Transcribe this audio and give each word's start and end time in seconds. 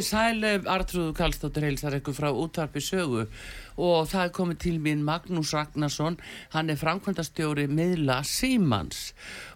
Komið 0.00 0.14
sæl, 0.16 0.44
Artrúðu 0.64 1.12
Kallstóttir 1.12 1.66
heilsar 1.66 1.92
ykkur 1.98 2.14
frá 2.16 2.30
útvarpi 2.32 2.80
sögu. 2.80 3.26
Og 3.76 4.06
það 4.08 4.22
er 4.22 4.30
komið 4.32 4.58
til 4.62 4.78
mín 4.80 5.02
Magnús 5.04 5.50
Ragnarsson, 5.52 6.14
hann 6.54 6.72
er 6.72 6.78
framkvæmdastjóri 6.80 7.66
miðla 7.68 8.22
Símans. 8.24 9.10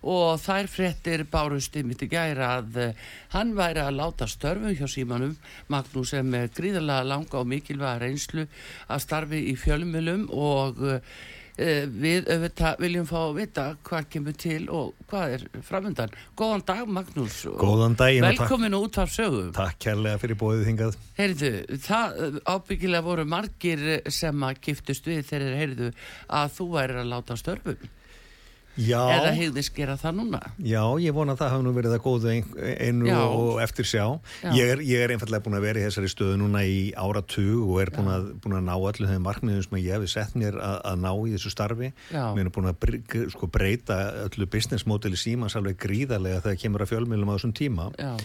Og 0.05 0.37
þær 0.45 0.69
frettir 0.69 1.25
bárusti 1.33 1.81
mitt 1.89 2.05
í 2.05 2.11
gæra 2.13 2.51
að 2.59 2.77
eh, 2.83 3.01
hann 3.33 3.55
væri 3.57 3.87
að 3.87 3.97
láta 4.03 4.29
störfu 4.29 4.75
hjá 4.77 4.85
Símanum, 4.85 5.33
Magnús 5.73 6.13
með 6.13 6.51
gríðarlega 6.59 7.09
langa 7.09 7.41
og 7.41 7.49
mikilvæga 7.49 8.03
reynslu 8.05 8.45
að 8.45 9.05
starfi 9.07 9.41
í 9.49 9.57
fjölmjölum 9.57 10.29
og 10.29 10.85
uh, 10.85 11.01
við 11.55 12.31
auðvitað 12.33 12.81
viljum 12.83 13.07
fá 13.07 13.19
að 13.21 13.37
vita 13.39 13.65
hvað 13.87 14.07
kemur 14.11 14.37
til 14.43 14.61
og 14.75 15.05
hvað 15.11 15.35
er 15.37 15.45
framöndan. 15.63 16.15
Góðan 16.39 16.65
dag 16.67 16.89
Magnús. 16.91 17.41
Góðan 17.61 17.95
takk, 17.99 18.21
Velkomin 18.27 18.75
út 18.75 18.99
af 18.99 19.13
sögu. 19.15 19.45
takk 19.55 19.79
kærlega 19.87 20.19
fyrir 20.23 20.41
bóðið 20.41 20.71
hingað. 20.71 20.99
Heyrðu, 21.19 21.53
það 21.85 22.17
uh, 22.27 22.41
ábyggilega 22.57 23.07
voru 23.07 23.27
margir 23.29 23.85
uh, 23.87 24.11
sem 24.11 24.49
að 24.49 24.63
giftust 24.67 25.07
við 25.07 25.23
þegar 25.31 25.61
heyrðu 25.61 25.93
að 26.41 26.57
þú 26.59 26.71
væri 26.75 26.99
að 27.05 27.13
láta 27.13 27.39
störfum. 27.39 27.93
Já, 28.75 28.99
Eða 29.15 29.33
hegðis 29.37 29.69
gera 29.75 29.95
það 30.01 30.17
núna. 30.19 30.41
já, 30.59 30.81
ég 30.99 31.15
vona 31.15 31.35
að 31.37 31.43
það 31.45 31.51
hafa 31.53 31.63
nú 31.63 31.73
verið 31.77 31.93
að 31.95 32.01
góðu 32.03 32.31
ein, 32.33 32.47
einu 32.83 33.07
Já. 33.07 33.19
og 33.23 33.61
eftir 33.63 33.87
sjá. 33.87 34.05
Já. 34.43 34.51
Ég 34.59 34.73
er, 34.73 34.83
ég 34.83 35.05
er 35.05 35.15
einfallega 35.15 35.45
búin 35.45 35.55
að 35.61 35.67
vera 35.69 35.79
í 35.79 35.85
þessari 35.87 36.11
stöðu 36.11 36.39
núna 36.41 36.65
í 36.67 36.81
áratug 36.99 37.69
og 37.69 37.79
er 37.85 37.93
búin 37.95 38.11
að, 38.11 38.27
búin 38.43 38.57
að 38.59 38.65
ná 38.67 38.75
öllu 38.75 39.11
þeim 39.13 39.23
markmiðum 39.29 39.63
sem 39.69 39.79
ég 39.79 39.95
hefði 39.95 40.11
sett 40.11 40.35
mér 40.35 40.59
að, 40.59 40.79
að 40.91 40.99
ná 41.05 41.13
í 41.15 41.37
þessu 41.37 41.53
starfi. 41.55 41.93
Mér 42.11 42.49
er 42.49 42.55
búin 42.57 42.71
að 42.73 43.31
sko, 43.37 43.47
breyta 43.55 44.01
öllu 44.27 44.51
business 44.51 44.87
modeli 44.91 45.17
símans 45.21 45.55
alveg 45.55 45.79
gríðarlega 45.79 46.43
þegar 46.49 46.61
kemur 46.65 46.83
að 46.87 46.91
fjölmiðlum 46.97 47.31
á 47.31 47.35
þessum 47.39 47.55
tíma. 47.55 47.89
Já, 47.95 48.17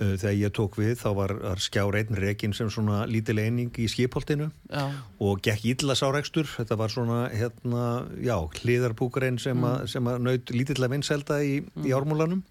Þegar 0.00 0.32
ég 0.34 0.52
tók 0.56 0.78
við 0.80 0.96
þá 0.98 1.08
var, 1.14 1.32
var 1.44 1.60
skjár 1.62 1.94
einn 1.94 2.16
rekin 2.18 2.54
sem 2.56 2.70
svona 2.72 3.04
lítil 3.06 3.36
eining 3.38 3.76
í 3.78 3.84
skipholtinu. 3.92 4.48
já, 4.72 4.86
og 5.22 5.42
gekk 5.44 5.66
illa 5.74 5.94
sárekstur 5.94 6.48
þetta 6.48 6.78
var 6.80 6.90
svona 6.90 7.18
hérna, 7.30 7.84
já, 8.18 8.34
hliðarbúkarinn 8.62 9.38
sem, 9.38 9.58
mm. 9.58 9.86
sem 9.92 10.08
að 10.10 10.24
naut 10.24 10.50
lítillega 10.50 10.94
vinnselda 10.96 11.38
í, 11.44 11.60
í 11.84 11.94
ármúlanum 11.94 12.42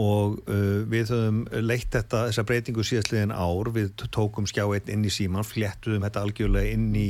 og 0.00 0.40
uh, 0.50 0.82
við 0.90 1.12
höfum 1.14 1.44
leitt 1.62 1.92
þetta, 1.94 2.26
þessa 2.28 2.44
breytingu 2.48 2.84
síðastliðin 2.86 3.34
ár 3.34 3.70
við 3.74 3.92
tókum 4.14 4.48
skjáeinn 4.50 4.90
inn 4.90 5.06
í 5.06 5.12
síman 5.14 5.46
fléttuðum 5.46 6.02
þetta 6.08 6.24
algjörlega 6.26 6.74
inn 6.74 6.90
í 6.98 7.08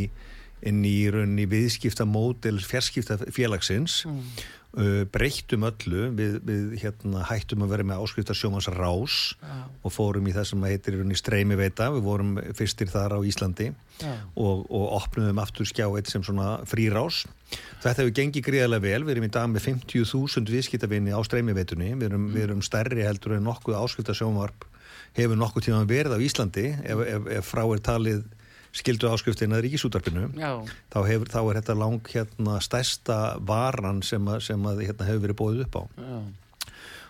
inn 0.65 0.85
í 0.87 0.97
rauninni 1.13 1.47
viðskipta 1.51 2.07
módel 2.09 2.59
fjarskipta 2.65 3.19
félagsins 3.35 4.03
uh, 4.05 5.05
breyttum 5.13 5.67
öllu 5.69 6.09
við, 6.17 6.37
við 6.47 6.75
hérna, 6.83 7.25
hættum 7.29 7.65
að 7.67 7.75
vera 7.75 7.87
með 7.91 8.05
áskrifta 8.05 8.37
sjómans 8.37 8.69
rás 8.75 9.19
já, 9.39 9.55
og 9.85 9.95
fórum 9.95 10.29
í 10.29 10.35
það 10.35 10.49
sem 10.51 10.67
heitir 10.69 10.97
í 10.97 11.01
rauninni 11.01 11.19
streymi 11.21 11.59
veita, 11.61 11.91
við 11.95 12.07
vorum 12.09 12.35
fyrstir 12.57 12.91
þar 12.93 13.17
á 13.17 13.21
Íslandi 13.29 13.71
já, 13.71 14.13
og, 14.35 14.65
og 14.69 14.87
opnuðum 15.01 15.43
aftur 15.45 15.69
skjá 15.69 15.87
eitt 15.89 16.11
sem 16.11 16.25
svona 16.27 16.57
frírás. 16.69 17.25
Þetta 17.85 18.01
hefur 18.01 18.15
gengið 18.19 18.47
gríðarlega 18.49 18.87
vel, 18.89 19.03
við 19.05 19.17
erum 19.17 19.29
í 19.29 19.33
dag 19.35 19.51
með 19.53 19.69
50.000 19.69 20.55
viðskiptavinni 20.57 21.15
á 21.15 21.21
streymiveitunni, 21.27 21.93
við 22.01 22.09
erum, 22.11 22.31
við 22.35 22.49
erum 22.49 22.65
stærri 22.65 23.05
heldur 23.07 23.37
en 23.39 23.47
nokkuð 23.47 23.79
áskipta 23.79 24.17
sjónvarp 24.17 24.67
hefur 25.15 25.39
nokkuð 25.39 25.69
tíma 25.69 25.85
verið 25.87 26.17
á 26.17 26.25
Íslandi 26.25 26.71
ef, 26.75 27.05
ef, 27.07 27.29
ef 27.39 27.53
frá 27.53 27.63
er 27.69 27.83
talið 27.85 28.25
skildu 28.75 29.11
áskriftin 29.11 29.55
að 29.55 29.69
ríkisútarpinu 29.69 30.31
þá, 30.35 30.99
hefur, 31.07 31.29
þá 31.31 31.41
er 31.43 31.61
þetta 31.61 31.77
lang 31.79 32.09
hérna 32.11 32.57
stærsta 32.65 33.19
varan 33.47 34.03
sem, 34.07 34.25
að, 34.27 34.41
sem 34.49 34.67
að, 34.71 34.83
hérna, 34.89 35.09
hefur 35.11 35.23
verið 35.29 35.39
bóðið 35.41 35.67
upp 35.69 35.79
á. 35.79 35.83
Já, 35.99 36.17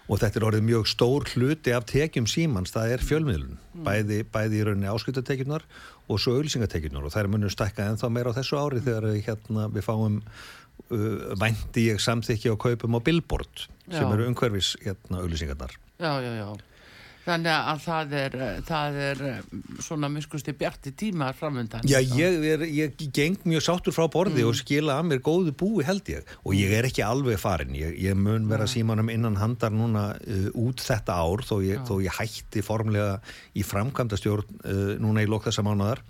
og 0.05 0.21
þetta 0.21 0.37
er 0.37 0.45
orðið 0.51 0.67
mjög 0.69 0.89
stór 0.91 1.25
hluti 1.33 1.73
af 1.73 1.87
tekjum 1.89 2.27
símans, 2.29 2.75
það 2.75 2.91
er 2.93 3.05
fjölmiðlun. 3.09 3.61
Bæði, 3.87 4.19
bæði 4.35 4.59
í 4.59 4.67
rauninni 4.69 4.91
áskriftatekjunar 4.93 5.65
og 6.05 6.21
svo 6.21 6.35
auðlýsingatekjunar 6.37 7.07
og 7.07 7.15
þær 7.15 7.31
munum 7.33 7.53
stækka 7.53 7.87
ennþá 7.89 8.11
meira 8.13 8.35
á 8.35 8.37
þessu 8.37 8.61
ári 8.61 8.83
þegar 8.85 9.09
hérna, 9.25 9.71
við 9.73 9.87
fáum 9.87 10.21
uh, 10.21 11.33
vænti 11.41 11.89
ég 11.89 12.03
samþykki 12.05 12.53
og 12.53 12.61
kaupum 12.67 12.99
á 12.99 13.01
billboard 13.05 13.67
sem 13.89 14.05
Já. 14.05 14.13
eru 14.13 14.29
umhverfis 14.29 14.75
hérna, 14.85 15.23
auðlýsingarnar 15.23 15.73
já, 15.73 16.13
já, 16.21 16.33
já. 16.43 16.49
Þannig 17.25 17.55
að 17.55 17.79
það 17.85 18.15
er, 18.19 18.35
eh, 18.37 18.57
það 18.69 18.99
er 19.01 19.23
eh, 19.29 19.53
svona 19.85 20.11
miskusti 20.13 20.53
bjarti 20.59 20.93
tímar 20.93 21.37
framöndan. 21.39 21.87
Já, 21.89 21.97
ég, 22.01 22.37
er, 22.53 22.65
ég 22.69 23.05
geng 23.17 23.39
mjög 23.49 23.65
sáttur 23.65 23.97
frá 23.97 24.05
borði 24.13 24.45
og 24.45 24.57
skila 24.59 24.99
að 25.01 25.09
mér 25.09 25.23
góðu 25.25 25.55
búi 25.57 25.87
held 25.89 26.11
ég. 26.13 26.29
Og 26.45 26.57
ég 26.59 26.75
er 26.77 26.89
ekki 26.89 27.05
alveg 27.07 27.41
farin 27.41 27.73
ég, 27.79 27.97
ég 28.03 28.19
mun 28.19 28.49
vera 28.51 28.67
símanum 28.69 29.09
innan 29.13 29.39
handar 29.41 29.73
núna 29.75 30.05
uh, 30.19 30.49
út 30.67 30.83
þetta 30.85 31.17
ár 31.17 31.45
þó 31.47 31.55
ég, 31.65 31.81
þó 31.89 31.95
ég 32.05 32.19
hætti 32.19 32.63
formlega 32.65 33.17
í 33.57 33.65
framkvæmdastjórn 33.67 34.61
uh, 34.61 34.83
núna 35.03 35.25
í 35.25 35.31
lok 35.31 35.49
þessa 35.49 35.65
mánuðar 35.67 36.03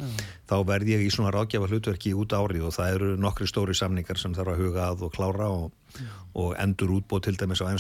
þá 0.51 0.57
verð 0.67 0.93
ég 0.95 1.05
í 1.07 1.13
svona 1.15 1.33
ráðgjafa 1.35 1.71
hlutverki 1.71 2.15
út 2.19 2.35
árið 2.37 2.69
og 2.69 2.75
það 2.77 2.97
eru 2.97 3.13
nokkri 3.21 3.49
stóri 3.51 3.77
samningar 3.77 4.21
sem 4.21 4.35
þarf 4.37 4.55
að 4.55 4.65
huga 4.65 4.89
að 4.91 5.07
og 5.07 5.15
klára 5.15 5.49
og, 5.53 6.03
og 6.41 6.53
endur 6.61 6.97
útbóð 6.99 7.29
til 7.29 7.39
dæmis 7.41 7.63
á 7.65 7.71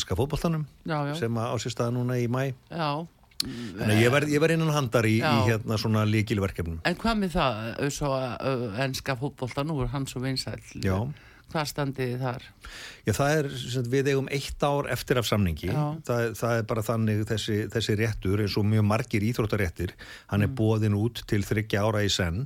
Já, 0.84 0.98
já, 1.08 1.14
sem 1.18 1.36
á 1.36 1.56
sér 1.56 1.72
stað 1.74 1.94
núna 1.96 2.18
í 2.20 2.28
mæ 2.28 2.52
já. 2.70 3.06
Að 3.44 3.98
ég 3.98 4.12
verð, 4.14 4.30
ég 4.32 4.40
verð 4.40 4.56
innan 4.56 4.72
handar 4.72 5.04
í, 5.08 5.18
í 5.18 5.38
hérna 5.48 5.76
svona 5.80 6.04
líkilverkefnum 6.08 6.78
En 6.86 6.96
hvað 7.00 7.18
með 7.20 7.34
það, 7.34 7.80
svo 7.92 8.12
uh, 8.14 8.66
enska 8.84 9.16
fótbolta 9.20 9.64
nú 9.66 9.80
er 9.84 9.90
hann 9.92 10.06
svo 10.08 10.22
vinsæll. 10.24 10.62
Já. 10.80 10.96
Hvað 11.54 11.68
standið 11.70 12.08
þið 12.10 12.22
þar? 12.24 12.46
Já, 13.04 13.12
það 13.14 13.32
er, 13.38 13.48
við 13.92 14.08
eigum 14.10 14.30
eitt 14.34 14.64
ár 14.66 14.88
eftir 14.90 15.20
af 15.20 15.28
samningi. 15.28 15.68
Já. 15.70 15.82
Það, 16.08 16.24
það 16.40 16.54
er 16.56 16.64
bara 16.72 16.82
þannig 16.82 17.20
þessi, 17.28 17.58
þessi 17.70 17.94
réttur 18.00 18.40
eins 18.42 18.56
og 18.58 18.66
mjög 18.66 18.88
margir 18.90 19.26
íþróttaréttir. 19.28 19.92
Hann 20.32 20.42
er 20.42 20.50
bóðin 20.50 20.96
út 20.98 21.22
til 21.30 21.44
þryggja 21.46 21.84
ára 21.86 22.02
í 22.02 22.10
senn 22.10 22.42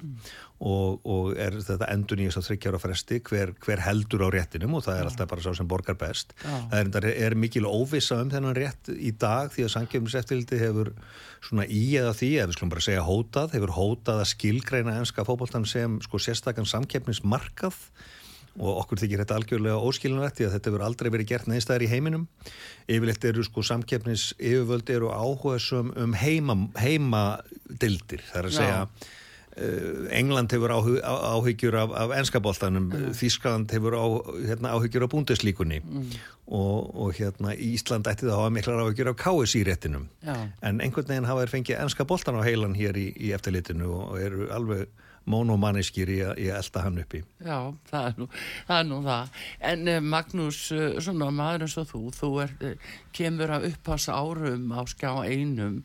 og, 0.58 0.98
og 1.08 1.38
er 1.40 1.56
þetta 1.62 1.88
endur 1.94 2.20
nýjast 2.20 2.42
á 2.42 2.46
þryggja 2.50 2.72
ára 2.74 2.80
fresti 2.82 3.20
hver, 3.30 3.54
hver 3.64 3.82
heldur 3.86 4.26
á 4.26 4.34
réttinum 4.34 4.76
og 4.76 4.84
það 4.84 5.00
er 5.00 5.08
alltaf 5.08 5.30
bara 5.32 5.46
sá 5.46 5.56
sem 5.56 5.70
borgar 5.70 5.96
best. 5.96 6.36
Já. 6.42 6.52
Það 6.74 7.00
er, 7.00 7.08
er, 7.14 7.38
mikil 7.46 7.64
óvissa 7.64 8.20
um 8.20 8.34
þennan 8.34 8.58
rétt 8.58 8.92
í 8.92 9.14
dag 9.16 9.48
því 9.54 9.70
að 9.70 9.74
samkjöfniseftildi 9.78 10.60
hefur 10.66 10.92
svona 11.38 11.64
í 11.64 11.84
eða 11.96 12.12
því, 12.18 12.30
eða 12.42 12.52
við 12.52 12.58
skulum 12.58 12.76
bara 12.76 12.86
segja 12.90 13.08
hótað, 13.08 13.56
hefur 13.56 13.76
hótað 13.78 14.22
að 14.26 14.30
skilgreina 14.34 15.00
enska 15.00 15.24
fótboltan 15.24 15.64
sem 15.70 15.96
sko 16.04 16.20
sérstakann 16.20 16.68
samkeppnismarkað 16.68 17.80
og 18.56 18.82
okkur 18.82 19.02
þykir 19.02 19.22
þetta 19.22 19.38
algjörlega 19.38 19.84
óskilinvægt 19.90 20.40
því 20.40 20.48
að 20.48 20.56
þetta 20.56 20.70
hefur 20.70 20.86
aldrei 20.88 21.10
verið 21.14 21.30
gert 21.30 21.50
neðstæðar 21.50 21.84
í 21.86 21.92
heiminum. 21.92 22.26
Yfirleitt 22.88 23.28
eru 23.28 23.44
sko 23.46 23.64
samkeppnis 23.66 24.32
yfirvöld 24.38 24.90
eru 24.94 25.12
áhugasum 25.12 25.92
um 25.98 26.16
heima, 26.18 26.58
heimadildir 26.80 28.24
það 28.30 28.40
er 28.40 28.50
að 28.50 28.54
Já. 28.54 28.58
segja 28.58 28.82
uh, 29.58 30.06
England 30.18 30.52
hefur 30.54 30.74
áhyggjur 30.74 31.78
af, 31.78 31.94
af 32.02 32.14
enskaboltanum, 32.18 32.90
Þískland 33.16 33.72
hefur 33.74 33.96
á, 33.98 34.06
hérna, 34.48 34.74
áhyggjur 34.76 35.06
af 35.06 35.12
búndeslíkunni 35.14 35.80
og, 36.46 36.94
og 36.94 37.12
hérna 37.18 37.54
Ísland 37.54 38.08
ætti 38.10 38.26
það 38.26 38.34
að 38.34 38.40
hafa 38.42 38.54
miklar 38.56 38.82
áhyggjur 38.84 39.12
af 39.12 39.18
KSI-réttinum 39.22 40.08
Já, 40.24 40.36
en 40.62 40.80
einhvern 40.80 41.10
veginn 41.10 41.28
hafa 41.28 41.44
þeir 41.44 41.54
fengið 41.56 41.82
enska 41.84 42.08
boltan 42.08 42.38
á 42.38 42.42
heilan 42.46 42.78
hér 42.78 42.98
í, 42.98 43.10
í 43.14 43.34
eftirlitinu 43.36 43.90
og 44.02 44.18
eru 44.22 44.48
alveg 44.54 44.88
monomanniskir 45.28 46.10
í, 46.12 46.18
í 46.20 46.48
að 46.50 46.60
elda 46.62 46.84
hann 46.86 47.00
uppi 47.02 47.22
já, 47.44 47.58
það 47.90 48.10
er 48.10 48.18
nú 48.18 48.28
það. 48.28 48.76
Er 48.76 48.86
nú 48.88 49.00
það. 49.06 49.40
En 49.70 49.88
uh, 49.92 49.98
Magnús, 50.14 50.60
uh, 50.74 51.00
svona 51.04 51.30
maður 51.34 51.66
eins 51.66 51.78
og 51.80 51.88
þú, 51.92 52.04
þú 52.16 52.30
er, 52.44 52.54
uh, 52.64 52.94
kemur 53.16 53.56
að 53.56 53.68
upphasa 53.72 54.16
árum 54.18 54.70
á 54.74 54.80
skjá 54.88 55.12
einum 55.26 55.82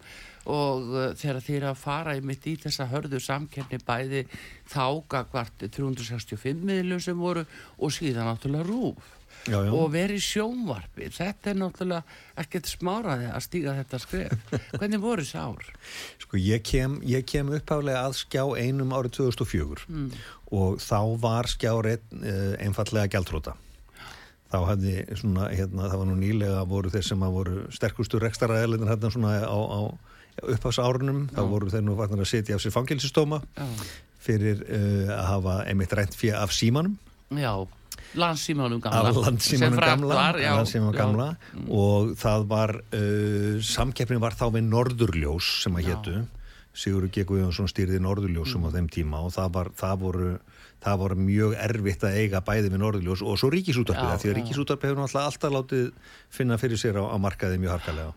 og 0.49 0.89
uh, 0.91 1.09
þegar 1.15 1.51
er 1.55 1.67
að 1.69 1.79
fara 1.79 2.15
í 2.17 2.23
mitt 2.25 2.47
í 2.49 2.55
þessa 2.59 2.89
hörðu 2.91 3.21
samkerni 3.23 3.79
bæði 3.85 4.25
þá 4.71 4.85
gagvart 5.11 5.67
365 5.69 6.65
miðlum 6.67 7.03
sem 7.03 7.19
voru 7.19 7.45
og 7.79 7.93
síðan 7.95 8.31
náttúrulega 8.31 8.67
rúf. 8.67 9.11
Já, 9.43 9.57
já. 9.59 9.71
og 9.75 9.89
verið 9.91 10.21
sjónvarpi 10.23 11.09
þetta 11.11 11.49
er 11.51 11.57
náttúrulega 11.59 12.19
ekkert 12.39 12.69
smáraði 12.71 13.25
að 13.27 13.41
stíga 13.43 13.73
þetta 13.81 13.99
skref 13.99 14.53
hvernig 14.79 15.01
voru 15.03 15.25
þessi 15.25 15.41
ár? 15.41 15.65
Sko 16.23 16.39
ég 16.39 16.63
kem, 16.63 16.95
ég 17.03 17.25
kem 17.27 17.51
uppháðlega 17.57 18.05
að 18.07 18.15
skjá 18.21 18.43
einum 18.61 18.95
árið 18.95 19.17
2004 19.19 19.83
Mm. 19.89 20.07
og 20.55 20.79
þá 20.79 20.99
var 21.19 21.49
skjárið 21.51 22.01
uh, 22.21 22.55
einfallega 22.63 23.11
gjaldróta. 23.17 23.57
Þá 24.53 24.57
hafði 24.69 24.95
svona, 25.17 25.47
hérna, 25.49 25.89
það 25.89 25.99
var 25.99 26.07
nú 26.07 26.15
nýlega 26.21 26.63
voru 26.69 26.91
þeir 26.93 27.05
sem 27.07 27.23
að 27.25 27.35
voru 27.39 27.61
sterkustur 27.73 28.21
rekstaraðilegin 28.23 28.91
hérna 28.91 29.11
svona 29.11 29.31
á, 29.43 29.49
á 29.59 29.79
upphásárunum, 30.53 31.25
þá 31.33 31.41
voru 31.49 31.71
þeir 31.73 31.83
nú 31.85 31.95
varnar 31.99 32.23
að 32.23 32.29
setja 32.31 32.55
af 32.57 32.63
sér 32.63 32.73
fangilsistóma 32.73 33.41
fyrir 34.23 34.63
uh, 34.65 35.11
að 35.17 35.25
hafa 35.33 35.55
einmitt 35.67 35.93
rænt 35.97 36.15
fyrir 36.17 36.39
af 36.39 36.53
símanum 36.55 36.95
já 37.33 37.51
landsímanum 38.15 38.79
gamla. 38.83 39.11
Landsímanum 39.15 39.79
gamla, 39.79 40.15
var, 40.15 40.39
já, 40.41 40.51
landsímanum 40.57 40.95
gamla. 40.97 41.27
Og 41.69 42.13
það 42.19 42.47
var 42.51 42.75
uh, 42.79 43.59
samkeppnin 43.63 44.21
var 44.23 44.37
þá 44.37 44.45
við 44.57 44.67
Norðurljós 44.69 45.51
sem 45.65 45.75
að 45.79 45.87
Já. 45.87 45.93
hétu. 45.95 46.15
Sigurður 46.73 47.11
G. 47.13 47.23
Guðjónsson 47.29 47.69
stýrði 47.69 47.99
Norðurljósum 48.01 48.63
Mm. 48.63 48.69
á 48.69 48.69
þeim 48.73 48.87
tíma 48.89 49.19
og 49.21 49.33
það 49.35 49.51
var, 49.53 49.67
það 49.77 49.99
voru 50.01 50.31
það 50.83 50.97
voru 50.99 51.15
mjög 51.15 51.53
erfitt 51.63 52.01
að 52.03 52.15
eiga 52.19 52.41
bæði 52.43 52.71
við 52.73 52.81
Norðurljós 52.81 53.21
og 53.23 53.37
svo 53.39 53.49
ríkisútarpið 53.53 54.17
því 54.19 54.31
að 54.31 54.37
ríkisútarpið 54.39 54.89
hefur 54.89 54.99
náttúrulega 54.99 55.29
alltaf 55.29 55.53
látið 55.53 55.85
finna 56.33 56.57
fyrir 56.59 56.81
sér 56.81 56.97
á, 56.99 57.03
á 57.07 57.15
markaði 57.21 57.61
mjög 57.61 57.77
harkalega 57.77 58.11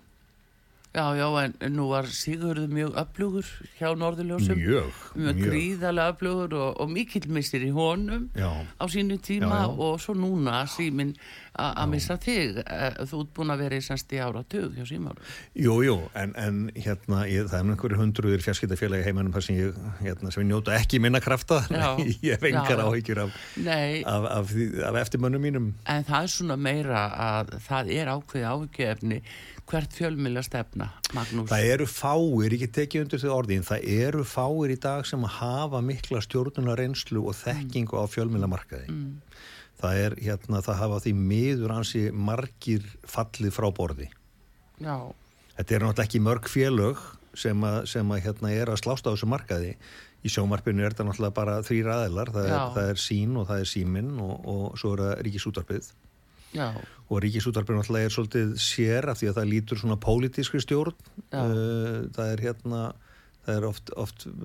já, 0.97 1.05
já, 1.21 1.27
en 1.61 1.75
nú 1.77 1.89
var 1.93 2.07
Sigurður 2.09 2.71
mjög 2.73 2.95
öflugur 3.03 3.49
hjá 3.79 3.91
Norðurljósum. 4.01 4.57
Mjög, 4.57 5.01
mjög 5.21 5.41
gríðarlega 5.45 6.15
öflugur 6.15 6.55
og, 6.57 6.71
og 6.81 6.93
mikill 6.93 7.29
mistir 7.37 7.67
í 7.69 7.73
honum 7.77 8.31
já, 8.37 8.49
á 8.81 8.85
sínu 8.89 9.19
tíma 9.21 9.51
Já, 9.53 9.67
já. 9.67 9.75
og 9.77 10.01
svo 10.01 10.15
núna 10.17 10.63
síminn 10.71 11.13
að 11.57 11.87
missa 11.89 12.17
þig. 12.21 12.59
Eh, 12.69 12.97
þú 13.09 13.21
ert 13.23 13.31
búin 13.37 13.53
að 13.55 13.63
vera 13.65 13.79
í 13.79 13.85
semst 13.85 14.11
í 14.13 14.19
áratug 14.21 14.75
hjá 14.77 14.85
símarum 14.89 15.23
jú, 15.57 15.77
jú 15.87 15.95
en, 16.13 16.35
en 16.37 16.59
hérna, 16.77 17.23
ég, 17.31 17.47
það 17.49 17.59
er 17.63 17.71
einhverju 17.73 18.01
hundruður 18.01 18.45
fjarskiptafélagi 18.45 19.07
heimanum 19.07 19.33
þar 19.33 19.47
sem 19.47 19.61
ég, 19.63 19.79
hérna, 20.03 20.33
sem 20.35 20.45
njóta 20.49 20.75
ekki 20.77 21.01
minna 21.01 21.21
krafta. 21.25 21.63
Ég 22.27 22.37
hef 22.37 22.45
engar 22.45 22.77
Já, 22.77 22.83
já. 22.83 22.87
áhyggjur 22.91 23.23
af, 23.25 23.37
af, 24.07 24.27
af, 24.37 24.53
af 24.91 24.99
eftirmönnum 25.01 25.43
mínum. 25.43 25.69
En 25.89 26.05
það 26.05 26.27
er 26.29 26.33
svona 26.37 26.57
meira 26.61 27.03
að 27.27 27.57
það 27.67 27.93
er 27.97 28.11
ákveði 28.13 28.47
áhyggjöfni 28.53 29.21
hvert 29.67 29.97
fjölmjöla 29.97 30.43
stefna, 30.47 30.86
Magnús 31.17 31.51
Það 31.51 31.69
eru 31.73 31.89
fáir, 31.91 32.57
ég 32.57 32.63
get 32.65 32.75
tekið 32.77 33.05
undir 33.05 33.23
þau 33.23 33.35
orðin, 33.37 33.67
það 33.67 33.87
eru 33.97 34.25
fáir 34.27 34.73
í 34.75 34.79
dag 34.87 35.07
sem 35.09 35.29
hafa 35.37 35.83
mikla 35.85 36.23
stjórnunar 36.25 36.81
reynslu 36.83 37.27
og 37.27 37.37
þekkingu 37.39 38.01
á 38.01 38.05
fjölmiðlamarkaði. 38.11 38.89
Mm. 38.91 39.45
Það 39.77 40.01
er 40.07 40.17
hérna, 40.25 40.65
það 40.65 40.81
hafa 40.81 41.03
því 41.05 41.13
miður 41.21 41.77
ansi 41.77 42.09
margir 42.11 42.85
fallið 43.07 43.55
frá 43.55 43.69
borði. 43.77 44.09
Já, 44.81 44.97
Þetta 45.57 45.73
er 45.73 45.85
náttúrulega 45.87 46.05
ekki 46.05 46.21
mörg 46.21 46.51
félög 46.53 46.99
sem 47.37 47.63
að, 47.65 47.79
sem 47.89 48.11
að 48.13 48.23
hérna 48.27 48.53
er 48.53 48.73
að 48.73 48.83
slásta 48.83 49.13
á 49.13 49.15
þessu 49.15 49.29
markaði. 49.33 49.73
Í 50.27 50.33
sjómarpinu 50.33 50.85
er 50.85 50.93
þetta 50.93 51.07
náttúrulega 51.09 51.37
bara 51.37 51.55
þrýr 51.65 51.89
aðilar, 51.95 52.33
það 52.35 52.49
er, 52.49 52.59
það 52.75 52.91
er 52.93 53.01
sín 53.01 53.39
og 53.41 53.47
það 53.49 53.63
er 53.63 53.71
síminn 53.71 54.11
og, 54.21 54.35
og 54.53 54.79
svo 54.81 54.93
er 54.97 55.03
það 55.05 55.15
ríkisútarpið. 55.29 55.91
já, 56.57 56.67
Og 57.07 57.21
ríkisútarpið 57.23 57.77
náttúrulega 57.79 58.09
er 58.09 58.15
svolítið 58.17 58.55
sér 58.59 59.07
af 59.13 59.21
því 59.21 59.29
að 59.31 59.37
það 59.39 59.51
lítur 59.53 59.79
svona 59.79 59.97
pólitískri 60.03 60.61
stjórn. 60.65 60.97
Uh, 61.31 62.07
það 62.17 62.33
er 62.33 62.43
hérna, 62.49 62.81
það 63.47 63.59
er 63.61 63.67
oft, 63.69 63.93
oft 63.95 64.27
uh, 64.27 64.37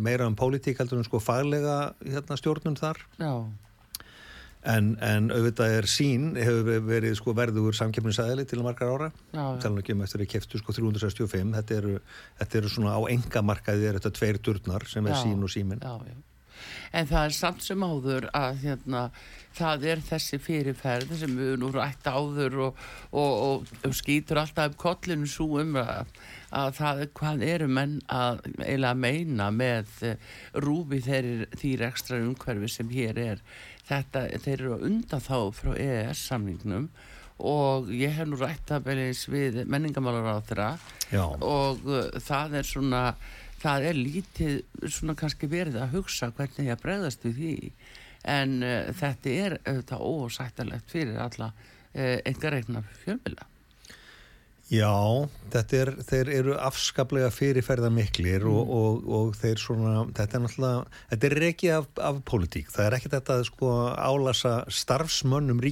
meira 0.00 0.28
um 0.28 0.36
pólitík 0.38 0.80
heldur 0.80 1.02
en 1.02 1.04
sko 1.08 1.20
faglega 1.20 1.78
hérna, 2.06 2.38
stjórnum 2.40 2.78
þar. 2.80 3.02
já, 3.20 3.32
En, 4.68 4.88
en 5.00 5.28
auðvitað 5.30 5.70
er 5.78 5.86
sín, 5.88 6.32
hefur 6.34 6.80
verið 6.84 7.14
sko 7.16 7.32
verður 7.38 7.76
samkeppnisæðili 7.78 8.42
til 8.50 8.58
margar 8.66 8.90
ára. 8.90 9.06
Talan 9.62 9.78
ekki 9.80 9.94
um 9.94 10.02
eftir 10.02 10.24
að 10.24 10.32
keftu 10.32 10.58
sko 10.60 10.74
365. 10.74 11.52
Þetta 11.54 11.76
eru, 11.78 11.92
þetta 12.40 12.58
eru 12.58 12.72
svona 12.72 12.96
á 12.98 13.00
engamarkaði 13.14 13.86
er 13.86 14.00
þetta 14.00 14.12
tveir 14.18 14.40
turnar 14.42 14.84
sem 14.90 15.06
er 15.06 15.14
Já. 15.14 15.20
sín 15.22 15.46
og 15.46 15.52
síminn. 15.54 15.84
já, 15.84 15.94
já. 16.10 16.16
En 16.98 17.06
það 17.06 17.28
er 17.28 17.34
samt 17.36 17.62
sem 17.62 17.84
áður 17.86 18.26
að 18.34 18.58
hérna, 18.64 19.04
það 19.56 19.86
er 19.92 20.02
þessi 20.06 20.38
fyrirferð 20.42 21.14
sem 21.20 21.36
við 21.38 21.54
nú 21.62 21.70
rætt 21.74 22.06
áður 22.06 22.58
og, 22.68 22.82
og, 23.10 23.32
og, 23.48 23.72
og 23.86 23.96
skýtur 23.96 24.42
alltaf 24.42 24.72
upp 24.72 24.78
kollinu 24.82 25.28
svo 25.30 25.60
um 25.62 25.78
að, 25.80 26.12
að 26.54 26.70
það 26.78 27.02
hvað 27.18 27.44
eru 27.48 27.68
menn 27.78 27.98
að 28.12 28.42
eiginlega 28.60 28.94
meina 29.06 29.50
með 29.54 29.92
eh, 30.06 30.30
rúfi 30.64 31.02
þeir 31.08 31.30
þýr 31.58 31.86
ekstra 31.90 32.22
umhverfi 32.22 32.72
sem 32.72 32.94
hér 32.94 33.22
er. 33.24 33.44
Þetta, 33.88 34.26
þeir 34.44 34.56
eru 34.58 34.80
undan 34.84 35.24
þá 35.24 35.38
frá 35.56 35.72
EES-samningnum 35.74 36.90
og 37.38 37.90
ég 37.94 38.16
hef 38.18 38.26
nú 38.26 38.38
rætt 38.40 38.66
það 38.66 38.86
beðins 38.88 39.26
við 39.30 39.60
menningamálar 39.70 40.26
á 40.26 40.38
þeirra 40.42 40.70
Já. 41.12 41.22
og 41.38 41.84
uh, 41.86 42.08
það 42.18 42.58
er 42.58 42.66
svona 42.66 43.02
það 43.62 43.86
er 43.90 43.98
lítið 43.98 44.88
svona 44.90 45.14
kannski 45.18 45.48
verið 45.50 45.78
að 45.82 45.94
hugsa 45.96 46.30
hvernig 46.34 46.68
ég 46.68 46.74
að 46.74 46.82
bregðast 46.82 47.24
við 47.26 47.38
því 47.38 47.54
en 48.28 48.58
uh, 48.62 48.90
þetta 48.96 49.34
er 49.34 49.58
auðvitað 49.64 50.08
ósættalegt 50.12 50.92
fyrir 50.92 51.20
alla 51.24 51.52
uh, 51.52 52.18
engar 52.28 52.56
reikna 52.56 52.84
fjölmila 53.04 53.48
Já, 54.68 54.92
þetta 55.48 55.76
er, 55.80 55.90
þeir 56.04 56.28
eru 56.28 56.54
afskaplega 56.60 57.30
fyrirferða 57.32 57.88
miklir 57.88 58.42
og, 58.44 58.58
Mm. 58.68 58.72
og, 58.76 59.06
og 59.18 59.36
þeir 59.40 59.56
svona, 59.62 59.92
þetta 60.12 60.36
er 60.36 60.42
náttúrulega, 60.44 60.82
þetta 61.12 61.28
er 61.30 61.34
rekið 61.40 61.72
af, 61.78 61.86
af 62.04 62.18
pólitík. 62.28 62.68
Það 62.74 62.84
er 62.84 62.96
ekki 62.98 63.10
þetta 63.14 63.36
að 63.38 63.44
sko 63.48 63.70
álasa 63.96 64.52
starfsmönnum 64.68 65.62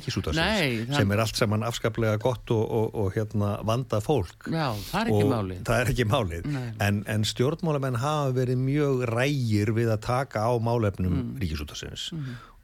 það- 0.88 0.96
sem 0.96 1.12
er 1.12 1.22
allt 1.26 1.36
saman 1.36 1.66
afskaplega 1.68 2.16
gott 2.24 2.50
og, 2.56 2.64
og, 2.78 2.94
og 2.94 3.12
hérna 3.18 3.50
vanda 3.68 4.00
fólk. 4.00 4.48
Já, 4.48 4.72
það 4.88 5.00
er 5.02 5.12
ekki 5.12 5.26
Og 5.26 5.30
málið 5.34 5.60
Það 5.68 5.80
er 5.84 5.92
ekki 5.92 6.08
málið. 6.14 6.48
En, 6.88 7.02
en 7.06 7.28
stjórnmálamenn 7.28 8.00
hafa 8.00 8.32
verið 8.32 8.56
mjög 8.64 9.04
rægir 9.12 9.74
við 9.76 9.92
að 9.92 10.00
taka 10.08 10.46
á 10.48 10.52
málefnum 10.56 11.12
mm. 11.20 11.36
ríkisútarsins 11.44 12.08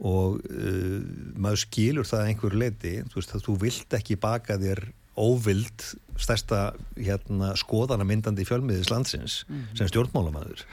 og 0.03 0.41
uh, 0.49 0.97
maður 1.39 1.61
skilur 1.63 2.09
það 2.09 2.25
að 2.25 2.33
einhverju 2.33 2.59
leiti, 2.59 2.95
þú 3.13 3.21
veist 3.21 3.35
að 3.37 3.45
þú 3.47 3.55
vilt 3.61 3.95
ekki 4.01 4.17
baka 4.19 4.57
þér 4.59 4.81
óvild 5.19 5.87
stærsta 6.21 6.73
hérna, 6.97 7.53
skoðana 7.59 8.07
myndandi 8.09 8.47
fjölmiðis 8.49 8.91
landsins 8.93 9.43
sem 9.77 9.89
stjórnmálamæður. 9.91 10.65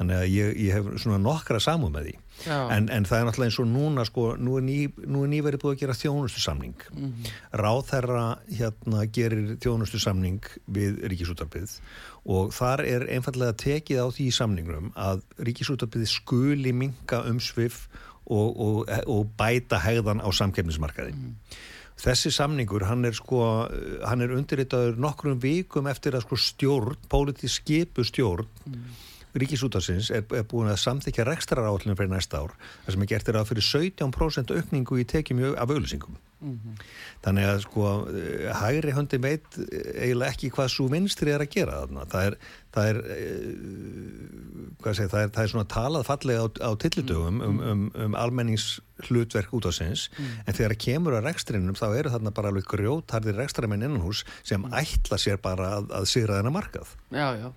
Þannig 0.00 0.16
að 0.16 0.30
ég, 0.32 0.52
ég 0.64 0.76
hef 0.78 0.86
svona 1.02 1.18
nokkra 1.20 1.58
samúð 1.60 1.90
með 1.92 2.06
því. 2.08 2.12
En, 2.48 2.86
en 2.88 3.04
það 3.04 3.18
er 3.18 3.26
náttúrulega 3.28 3.50
eins 3.50 3.58
og 3.60 3.66
núna 3.68 4.04
sko, 4.08 4.22
nú 4.40 4.54
er, 4.56 4.62
ný, 4.64 4.76
nú 5.04 5.26
er 5.26 5.32
nýverið 5.34 5.60
búið 5.60 5.74
að 5.74 5.82
gera 5.82 5.96
þjónustu 5.98 6.40
samning. 6.40 6.86
Mhm. 6.94 7.26
Ráðherra 7.60 8.22
hérna 8.48 9.02
gerir 9.12 9.58
þjónustu 9.60 10.00
samning 10.00 10.48
við 10.72 11.02
ríkisútarpið 11.12 11.74
og 12.32 12.54
þar 12.56 12.84
er 12.88 13.04
einfallega 13.12 13.56
tekið 13.60 14.00
á 14.00 14.06
því 14.08 14.30
í 14.30 14.36
samningnum 14.38 14.88
að 14.96 15.20
ríkisútarpið 15.50 16.08
skuli 16.08 16.72
minka 16.72 17.20
umsvif 17.28 17.82
og, 18.24 18.56
og, 18.56 18.90
og 19.04 19.36
bæta 19.36 19.82
hegðan 19.84 20.24
á 20.24 20.28
samkeppnismarkaði. 20.32 21.12
Þessi 22.00 22.32
samningur, 22.32 22.86
hann 22.88 23.04
er 23.04 23.12
sko, 23.16 23.42
hann 24.08 24.24
er 24.24 24.32
undirritaður 24.32 24.96
nokkrum 25.00 25.40
vikum 25.42 25.88
eftir 25.90 26.16
að 26.16 26.24
sko 26.24 26.38
stjórn, 26.40 26.98
pólitísk 27.12 27.60
skipu 27.60 28.06
stjórn, 28.08 28.48
Ríkisútarsins 29.30 30.08
er, 30.10 30.24
er 30.34 30.42
búin 30.48 30.70
að 30.72 30.80
samþykja 30.82 31.22
rekstrar 31.28 31.68
áallinu 31.68 31.94
fyrir 31.94 32.10
næsta 32.10 32.40
ár 32.42 32.56
það 32.82 32.96
sem 32.96 33.04
er 33.04 33.10
gert 33.12 33.28
er 33.30 33.38
að 33.38 33.52
fyrir 33.52 33.66
17% 33.68 34.54
aukningu 34.56 34.98
í 34.98 35.06
tekjum 35.06 35.44
af 35.52 35.70
auðlýsingum 35.70 36.16
þannig 37.20 37.46
að 37.46 37.58
sko 37.66 37.86
eh, 38.08 38.48
hægri 38.56 38.94
höndi 38.96 39.20
veit 39.20 39.58
eh, 39.60 40.06
eiginlega 40.06 40.34
ekki 40.34 40.50
hvað 40.54 40.70
svo 40.72 40.86
vinstri 40.92 41.34
er 41.34 41.44
að 41.44 41.52
gera 41.52 41.82
þarna. 41.82 42.06
Það 42.10 42.28
er, 42.28 42.36
það 42.76 42.90
er, 42.92 43.00
eh, 43.16 43.50
hvað 44.80 44.96
segir, 44.96 45.12
það 45.12 45.24
er, 45.26 45.32
það 45.36 45.42
er 45.44 45.52
svona 45.52 45.70
talað 45.74 46.06
fallega 46.08 46.46
á, 46.46 46.48
á 46.64 46.70
tillidögum 46.80 47.42
um, 47.44 47.60
um, 47.60 47.84
um 48.06 48.16
almennings 48.18 48.70
hlutverk 49.08 49.54
út 49.56 49.68
á 49.68 49.72
sinns 49.74 50.08
en 50.20 50.52
þegar 50.52 50.74
það 50.74 50.82
kemur 50.84 51.16
að 51.18 51.26
rekstrinum 51.28 51.78
þá 51.78 51.86
eru 51.90 52.12
þarna 52.14 52.32
bara 52.36 52.52
alveg 52.52 52.68
grjótarðir 52.70 53.38
rekstramenn 53.40 53.86
innanhús 53.86 54.24
sem 54.42 54.64
ætla 54.76 55.18
sér 55.20 55.40
bara 55.42 55.72
að, 55.78 55.90
að 56.00 56.08
sigra 56.10 56.38
þennan 56.40 56.56
markað. 56.56 56.94
Já, 57.10 57.26
já, 57.34 57.48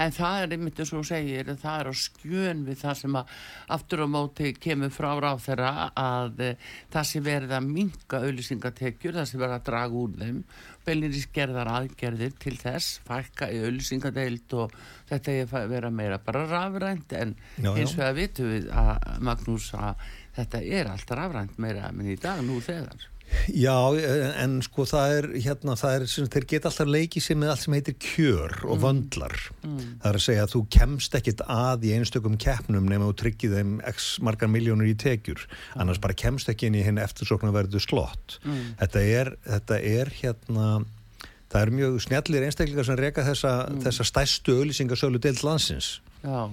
en 0.00 0.14
það 0.16 0.42
er 0.42 0.54
einmitt 0.56 0.78
eins 0.80 0.92
og 0.96 1.04
segir, 1.04 1.52
það 1.60 1.80
er 1.82 1.90
á 1.92 1.94
skjön 2.02 2.64
við 2.68 2.78
það 2.80 2.98
sem 3.02 3.18
að 3.20 3.32
aftur 3.76 4.04
á 4.04 4.08
móti 4.08 4.52
kemur 4.56 4.92
frá 4.94 5.10
ráð 5.20 5.42
þeirra 5.46 5.72
að 5.98 6.40
e, 6.40 6.50
það 6.94 7.08
sé 7.10 7.22
verið 7.26 7.56
að 7.58 7.68
minka 7.68 8.22
auðlýsingatekjur, 8.22 9.18
það 9.18 9.28
sé 9.28 9.40
verið 9.42 9.58
að 9.58 9.66
draga 9.68 10.00
úr 10.02 10.14
þeim, 10.22 10.40
beilinni 10.86 11.20
skerðar 11.22 11.70
aðgerðir 11.76 12.32
til 12.42 12.56
þess, 12.58 12.96
fækka 13.06 13.50
í 13.52 13.60
auðlýsingadeild 13.66 14.56
og 14.58 14.72
þetta 15.12 15.36
er 15.36 15.54
að 15.60 15.68
vera 15.76 15.92
meira 15.92 16.18
bara 16.22 16.46
rafrænt 16.48 17.12
en 17.18 17.36
Já, 17.58 17.68
já. 17.68 17.76
eins 17.76 17.94
og 17.98 18.04
að 18.08 18.18
vitum 18.22 18.50
við 18.50 18.68
að 18.72 19.22
Magnús 19.28 19.68
að 19.76 20.08
þetta 20.36 20.62
er 20.64 20.86
alltaf 20.92 21.16
rafrænt 21.18 21.58
meira 21.58 21.88
en 21.92 22.00
í 22.06 22.16
dag 22.20 22.42
nú 22.44 22.60
þegar. 22.64 23.08
Já, 23.48 23.72
en 24.42 24.58
sko 24.60 24.84
það 24.84 25.12
er, 25.16 25.26
hérna, 25.40 25.72
það 25.80 25.94
er, 25.96 26.02
sem, 26.10 26.26
þeir 26.28 26.44
geta 26.50 26.68
alltaf 26.68 26.88
leikið 26.92 27.22
sér 27.24 27.38
með 27.40 27.52
allt 27.54 27.62
sem 27.62 27.72
heitir 27.78 27.94
kjör 28.04 28.52
og 28.68 28.74
Mm. 28.76 28.82
vöndlar. 28.82 29.36
Það 29.62 30.08
er 30.10 30.18
að 30.18 30.24
segja 30.26 30.42
að 30.44 30.52
þú 30.52 30.60
kemst 30.76 31.14
ekkit 31.16 31.40
að 31.48 31.86
í 31.88 31.92
einstökum 31.96 32.36
keppnum 32.36 32.84
nema 32.90 33.08
þú 33.08 33.14
tryggið 33.22 33.54
þeim 33.56 33.70
x 33.88 34.18
margar 34.20 34.48
miljónur 34.52 34.84
í 34.90 34.94
tekjur. 35.00 35.46
Annars 35.80 35.98
bara 36.02 36.12
kemst 36.12 36.48
ekki 36.52 36.66
inn 36.68 36.74
í 36.76 36.84
hinn 36.84 36.98
eftirsóknar 37.00 37.54
verðu 37.56 37.80
slott. 37.80 38.36
Mm. 38.44 38.74
Þetta 38.82 39.00
er, 39.00 39.32
þetta 39.48 39.80
er 39.80 40.12
hérna, 40.20 40.84
það 41.48 41.62
er 41.62 41.70
mjög 41.78 41.96
snjallir 42.04 42.44
einstaklingar 42.50 42.84
sem 42.84 42.96
reka 43.00 43.24
þessa, 43.24 43.54
Mm. 43.70 43.80
þessa 43.86 44.04
stæstu 44.12 44.58
auðlýsingasölu 44.60 45.18
deild 45.20 45.40
landsins. 45.42 46.00
Já, 46.22 46.50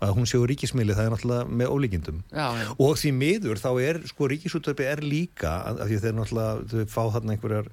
Að 0.00 0.14
hún 0.16 0.28
séu 0.28 0.46
ríkismili, 0.48 0.94
það 0.96 1.06
er 1.06 1.14
náttúrulega 1.14 1.54
með 1.60 1.72
ólíkindum. 1.74 2.20
já, 2.32 2.46
já. 2.56 2.68
Og 2.78 2.96
því 2.96 3.10
miður 3.12 3.60
þá 3.60 3.70
er 3.84 4.02
sko 4.08 4.28
ríkisúttarpi 4.32 4.86
er 4.88 5.04
líka 5.04 5.50
af 5.70 5.86
því 5.86 5.98
þeir 6.04 6.14
náttúrulega 6.16 6.68
þau 6.72 6.92
fá 6.94 7.02
þarna 7.16 7.36
einhverjar 7.36 7.68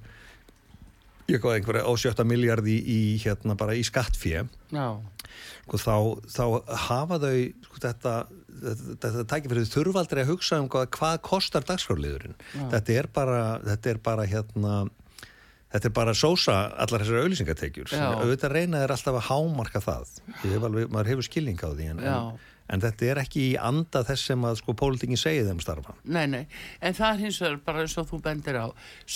ég 1.28 1.42
góði 1.44 1.60
einhverja 1.60 1.88
ásjötta 1.88 2.24
miljardi 2.24 2.78
í 2.88 3.00
hérna 3.20 3.56
bara 3.58 3.76
í 3.76 3.82
skattfjö 3.84 4.46
sko, 5.68 5.80
þá, 5.80 5.96
þá 6.32 6.44
hafa 6.88 7.18
þau 7.20 7.34
sko, 7.66 7.80
þetta, 7.84 8.14
þetta, 8.62 8.94
þetta 9.02 9.24
tækir 9.32 9.52
fyrir 9.52 9.66
þau 9.68 9.74
þurfa 9.74 10.04
aldrei 10.04 10.22
að 10.24 10.30
hugsa 10.32 10.60
um 10.62 10.70
hvað, 10.72 10.86
hvað 10.96 11.18
kostar 11.28 11.66
dagskrárliðurinn 11.68 12.38
þetta 12.72 12.96
er 13.02 13.10
bara 13.12 13.42
þetta 13.66 13.92
er 13.92 14.00
bara 14.08 14.24
hérna 14.28 14.78
Þetta 15.68 15.88
er 15.90 15.92
bara 15.96 16.14
sósa 16.16 16.58
allar 16.80 17.02
þessar 17.04 17.24
auðlýsingatekjur. 17.24 17.90
Já. 17.92 18.06
Auðvitað 18.22 18.54
reyna 18.54 18.84
er 18.86 18.94
alltaf 18.94 19.18
að 19.18 19.26
hámarka 19.28 19.82
það. 19.84 20.14
Alveg, 20.64 20.86
maður 20.94 21.10
hefur 21.12 21.26
skilning 21.28 21.60
á 21.60 21.68
því 21.68 21.88
en, 21.92 22.00
en, 22.08 22.30
en 22.72 22.84
þetta 22.84 23.06
er 23.10 23.20
ekki 23.22 23.42
í 23.50 23.52
anda 23.60 24.00
þess 24.08 24.30
sem 24.30 24.46
að 24.48 24.58
sko 24.62 24.74
pólitingin 24.80 25.20
segið 25.20 25.50
þeim 25.50 25.60
starfa. 25.64 25.94
nei, 26.04 26.24
nei, 26.32 26.42
en 26.80 26.96
það 26.96 27.12
er 27.12 27.22
hins 27.26 27.40
vegar 27.44 27.60
bara 27.68 27.84
eins 27.84 27.98
og 28.00 28.08
þú 28.08 28.20
bendir 28.24 28.58
á 28.60 28.66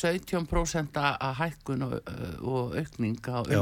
17% 0.02 1.00
að 1.02 1.34
hækkun 1.40 1.86
og, 1.88 1.96
og 2.44 2.76
aukning 2.80 3.16
á 3.32 3.40
Já. 3.48 3.60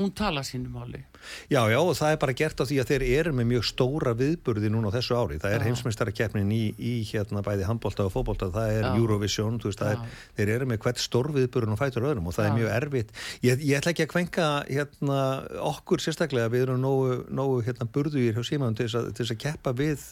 hún 0.00 0.12
tala 0.16 0.44
sínu 0.44 0.72
máli. 0.72 1.04
Já, 1.52 1.60
já, 1.70 1.78
og 1.80 1.92
það 1.98 2.14
er 2.14 2.20
bara 2.24 2.36
gert 2.38 2.60
á 2.60 2.64
því 2.64 2.78
að 2.82 2.90
þeir 2.92 3.04
eru 3.18 3.32
með 3.36 3.48
mjög 3.52 3.66
stóra 3.68 4.14
viðburði 4.18 4.70
núna 4.72 4.90
á 4.90 4.96
þessu 4.96 5.16
ári. 5.18 5.38
Það 5.42 5.54
er 5.56 5.62
Já. 5.62 5.66
heimsmeistarakeppnin 5.68 6.52
í, 6.54 6.62
í 6.78 6.94
hérna 7.10 7.42
bæði 7.44 7.68
handbólta 7.68 8.06
og 8.08 8.14
fótbólta, 8.14 8.50
það 8.54 8.72
er 8.78 8.88
Já. 8.88 8.90
Eurovision, 8.98 9.60
þú 9.62 9.70
veist, 9.70 9.84
er, 9.84 10.18
þeir 10.38 10.54
eru 10.56 10.70
með 10.72 10.82
hvert 10.84 11.02
stór 11.02 11.30
viðburðin 11.36 11.76
og 11.76 11.80
fætur 11.82 12.08
öðrum 12.08 12.28
og 12.30 12.36
það 12.36 12.48
Já. 12.48 12.50
er 12.50 12.58
mjög 12.58 12.74
erfitt. 12.80 13.14
Ég, 13.44 13.64
ég 13.64 13.78
ætla 13.80 13.94
ekki 13.94 14.06
að 14.06 14.12
kvenka 14.14 14.50
hérna, 14.68 15.20
okkur 15.74 16.04
sérstaklega, 16.04 16.52
við 16.52 16.66
erum 16.68 16.82
nógu, 16.84 17.22
nógu 17.34 17.62
hérna, 17.66 17.88
burðugir 17.94 18.36
hjá 18.36 18.44
símaðum 18.50 18.78
til 18.80 18.90
þess 18.90 19.34
að, 19.34 19.40
keppa 19.44 19.74
við, 19.76 20.02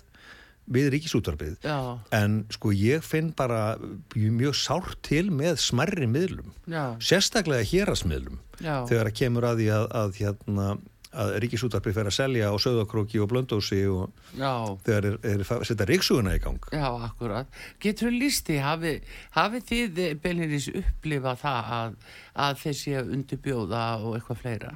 við 0.73 0.89
ríkisútvarpið. 0.95 1.57
Já, 1.67 1.79
En 2.15 2.43
sko 2.55 2.71
ég 2.77 3.03
finn 3.03 3.33
bara 3.37 3.77
mjög 4.15 4.55
sárt 4.61 5.01
til 5.07 5.27
með 5.35 5.59
smerri 5.65 6.07
miðlum, 6.07 6.53
já, 6.71 6.95
sérstaklega 7.03 7.67
hérasmiðlum 7.67 8.39
þegar 8.63 9.09
að 9.11 9.17
kemur 9.19 9.49
að 9.49 9.63
því 9.63 9.69
að, 9.75 9.87
að, 10.03 10.13
hérna, 10.21 10.67
að 11.13 11.35
ríkisútarpi 11.45 11.93
fer 11.95 12.09
að 12.09 12.17
selja 12.17 12.53
á 12.53 12.57
söðakróki 12.61 13.21
og 13.23 13.31
blöndósi 13.33 13.83
og 13.91 14.13
já. 14.39 14.53
þegar 14.87 15.09
er, 15.11 15.19
er 15.33 15.45
að 15.45 15.67
setja 15.69 15.89
ríksuguna 15.89 16.37
í 16.37 16.43
gang. 16.43 16.71
Já, 16.73 16.89
akkurat. 17.09 17.59
Getur 17.83 18.09
þú 18.09 18.23
lísti, 18.23 18.61
hafi, 18.65 18.95
hafi 19.37 19.65
þið 19.69 20.01
Belinís 20.23 20.71
upplifa 20.73 21.37
það 21.41 21.75
að, 21.81 22.01
að 22.47 22.65
séu 22.73 23.05
undirbjóða 23.05 23.85
og 24.01 24.17
eitthvað 24.17 24.43
fleira? 24.45 24.73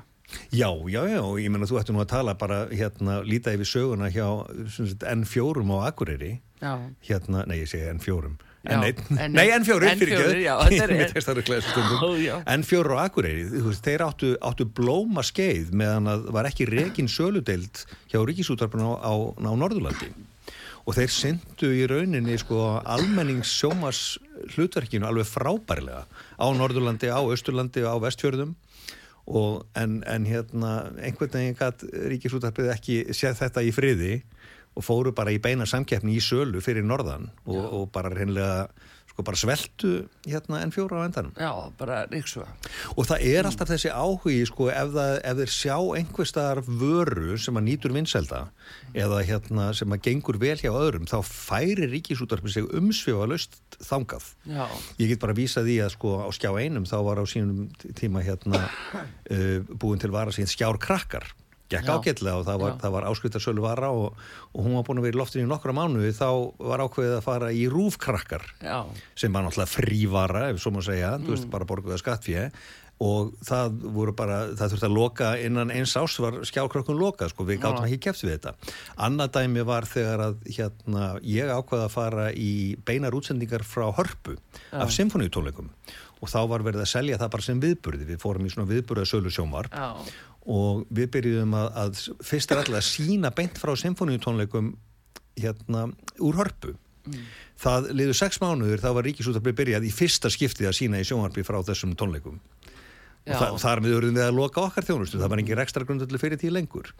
Já, 0.50 0.70
já, 0.90 1.06
já, 1.06 1.22
ég 1.38 1.50
menna 1.54 1.68
þú 1.70 1.78
ætti 1.80 1.94
nú 1.94 2.02
að 2.02 2.10
tala 2.10 2.34
bara 2.38 2.64
hérna, 2.72 3.20
líta 3.22 3.54
yfir 3.54 3.68
söguna 3.70 4.10
hjá 4.10 4.26
sem 4.74 4.88
sagt, 4.90 5.06
N4 5.06 5.62
á 5.62 5.78
Akureyri 5.86 6.32
Já, 6.58 6.72
hérna, 7.06 7.44
nei 7.46 7.60
ég 7.60 7.70
segi 7.70 7.86
N4 7.92 8.32
N1, 8.66 9.02
N1. 9.16 9.32
nei 9.36 9.46
N4, 9.54 9.76
N4, 9.80 9.98
fyrirgefðu. 10.02 10.36
já, 10.42 10.54
þetta 10.66 10.82
er- 10.86 10.94
Mér 10.96 11.12
tekst 11.12 11.28
það 11.28 11.34
örugglega 11.36 11.60
þessu 11.62 11.72
stundum. 11.74 11.98
Ó, 12.02 12.08
já. 12.20 12.36
N4 12.56 12.92
á 12.92 12.98
Akureyri, 13.06 13.44
veist, 13.66 13.82
þeir 13.86 14.04
áttu, 14.06 14.30
áttu 14.42 14.66
blóma 14.78 15.22
skeið 15.26 15.70
meðan 15.72 16.10
að 16.12 16.30
var 16.36 16.48
ekki 16.50 16.66
rekin 16.70 17.08
söludeild 17.08 17.84
hjá 18.10 18.18
ríkisútarpinu 18.26 18.94
á, 18.96 19.06
á, 19.06 19.12
á 19.38 19.52
Norðurlandi 19.56 20.10
og 20.86 20.94
þeir 20.94 21.10
syndu 21.10 21.72
í 21.74 21.86
rauninni 21.90 22.36
sko 22.38 22.60
almennings 22.86 23.50
sjómas 23.50 24.18
hlutverkinu 24.54 25.08
alveg 25.08 25.26
frábærlega 25.26 26.04
á 26.38 26.46
Norðurlandi, 26.54 27.10
á 27.10 27.18
Östurlandi 27.26 27.82
og 27.82 27.98
á 27.98 28.04
Vestfjörðum 28.06 28.52
og 29.26 29.64
en, 29.74 30.04
en 30.06 30.24
hérna 30.30 30.92
einhvern 31.02 31.32
veginn 31.34 31.56
gætt 31.58 31.82
ríkisútarpið 32.12 32.68
ekki 32.76 32.98
séð 33.10 33.40
þetta 33.40 33.64
í 33.66 33.72
friði 33.74 34.12
og 34.76 34.84
fóru 34.84 35.14
bara 35.16 35.32
í 35.32 35.40
beina 35.42 35.66
samkeppni 35.68 36.18
í 36.18 36.22
sölu 36.22 36.60
fyrir 36.64 36.84
norðan 36.84 37.30
og, 37.46 37.62
og 37.64 37.88
bara 37.94 38.12
reynlega 38.12 38.66
sko 39.16 39.24
bara 39.24 39.38
sveltu 39.40 39.90
hérna 40.28 40.58
en 40.60 40.72
fjóra 40.74 41.00
á 41.00 41.08
endanum. 41.08 41.32
Já, 41.40 41.72
bara 41.78 42.02
ríksuga. 42.10 42.50
og 42.92 43.06
það 43.08 43.22
er 43.24 43.48
alltaf 43.48 43.70
þessi 43.70 43.88
áhugi 43.88 44.42
sko 44.50 44.68
ef, 44.68 44.90
það, 44.92 45.12
ef 45.24 45.38
þeir 45.40 45.52
sjá 45.54 45.76
einhver 45.96 46.28
staðar 46.28 46.60
vöru 46.68 47.38
sem 47.40 47.56
að 47.56 47.64
nýtur 47.70 47.94
vinselda 47.96 48.42
eða 48.92 49.22
hérna 49.24 49.70
sem 49.78 49.96
að 49.96 50.02
gengur 50.10 50.36
vel 50.42 50.58
hjá 50.60 50.68
öðrum 50.68 51.08
þá 51.08 51.16
færi 51.24 51.88
ríkisútarpið 51.94 52.58
sig 52.58 52.68
umsvifa 52.76 53.30
löst 53.32 53.56
þangað. 53.80 54.28
Já, 54.44 54.68
Ég 55.00 55.14
get 55.14 55.24
bara 55.24 55.32
að 55.32 55.40
vísa 55.40 55.64
því 55.64 55.78
að 55.86 55.94
sko 55.96 56.12
á 56.20 56.28
skjá 56.36 56.52
einum 56.60 56.84
þá 56.84 56.96
var 57.08 57.20
á 57.20 57.24
sínum 57.24 57.72
tíma 57.96 58.20
hérna 58.26 58.66
uh, 59.32 59.58
búin 59.80 60.02
til 60.02 60.12
vara 60.12 60.34
síðan 60.36 60.52
skjár 60.52 60.80
krakkar 60.82 61.32
gekk 61.72 61.88
ágætlega 61.90 62.38
og 62.38 62.44
það 62.46 62.60
var, 62.62 62.74
var 62.94 63.06
áskriftarsölu 63.10 63.62
vara 63.64 63.88
og, 63.90 64.14
og 64.54 64.60
hún 64.66 64.76
var 64.78 64.84
búin 64.86 65.00
að 65.00 65.08
vera 65.08 65.16
í 65.16 65.20
loftinu 65.20 65.46
í 65.46 65.50
nokkra 65.50 65.74
mánuði 65.74 66.12
þá 66.14 66.28
var 66.62 66.84
ákveðið 66.86 67.16
að 67.18 67.24
fara 67.26 67.48
í 67.52 67.64
rúfkrakkar 67.72 68.44
já, 68.62 68.78
sem 69.18 69.32
var 69.34 69.42
náttúrulega 69.48 69.72
frívara 69.74 70.44
ef 70.52 70.60
svo 70.62 70.70
má 70.76 70.82
segja, 70.86 71.16
þú 71.18 71.26
Mm. 71.26 71.34
veist 71.34 71.50
bara 71.50 71.66
borguða 71.66 71.98
skattfjö 71.98 72.50
og 73.02 73.34
það 73.44 73.74
voru 73.92 74.12
bara 74.16 74.38
það 74.56 74.72
þurfti 74.72 74.88
að 74.88 74.94
loka 74.96 75.30
innan 75.44 75.72
eins 75.74 75.92
ás 76.00 76.14
var 76.22 76.38
skjákrökkun 76.48 76.96
lokað, 76.96 77.34
sko, 77.34 77.44
við 77.44 77.60
gátum 77.60 77.84
Já. 77.84 77.90
ekki 77.90 78.06
keft 78.06 78.24
við 78.24 78.32
þetta. 78.36 78.54
Annað 79.04 79.34
dæmi 79.36 79.64
var 79.68 79.88
þegar 79.90 80.22
að 80.30 80.38
hérna, 80.48 81.10
ég 81.20 81.52
ákvaða 81.52 81.90
að 81.90 81.92
fara 81.92 82.30
í 82.32 82.52
beinar 82.88 83.16
útsendingar 83.18 83.66
frá 83.68 83.90
hörpu 83.98 84.38
af 84.72 84.94
symfóniutónleikum 84.96 85.68
og 86.16 86.32
þá 86.32 86.38
var 86.48 86.64
verið 86.64 86.86
að 86.86 86.92
selja 86.94 87.20
það 87.20 87.34
bara 87.36 87.46
sem 87.50 87.60
viðburði. 87.60 88.08
Við 88.08 88.22
fórum 88.22 88.48
í 88.48 88.54
svona 88.54 88.70
viðburða 88.70 89.04
sölu 89.10 89.32
sjómar 89.34 89.68
já, 89.68 89.90
og 90.46 90.86
við 90.88 91.12
byrjuðum 91.18 91.54
að, 91.58 91.70
að 91.82 92.02
fyrst 92.24 92.52
er 92.52 92.62
alltaf 92.62 92.80
að 92.80 92.88
sína 92.88 93.34
beint 93.36 93.60
frá 93.60 93.74
symfóniutónleikum 93.76 94.72
hérna 95.36 95.88
úr 96.24 96.40
hörpu. 96.40 96.72
Það 97.60 97.92
liður 97.94 98.16
sex 98.18 98.40
mánuður 98.42 98.80
þá 98.82 98.88
var 98.96 99.06
ríkisúttarpið 99.06 99.56
byrjað 99.60 99.84
í 99.86 99.92
fyrsta 99.94 100.30
skiptið 100.32 100.72
að 100.72 100.78
sína 100.80 100.98
í 100.98 101.04
sjónvarpi 101.06 101.44
frá 101.46 101.60
þessum 101.62 101.92
tónleikum 101.98 102.40
og 103.26 103.40
það, 103.40 103.56
þar 103.62 103.80
við 103.82 103.94
verðum 103.96 104.16
við 104.18 104.24
að 104.26 104.36
loka 104.36 104.62
okkar 104.62 104.84
þjónustu. 104.86 105.18
Það 105.18 105.30
var 105.32 105.40
engin 105.42 105.58
rekstra 105.58 105.86
grundöldu 105.88 106.20
fyrir 106.22 106.38
því 106.38 106.50
lengur. 106.54 106.90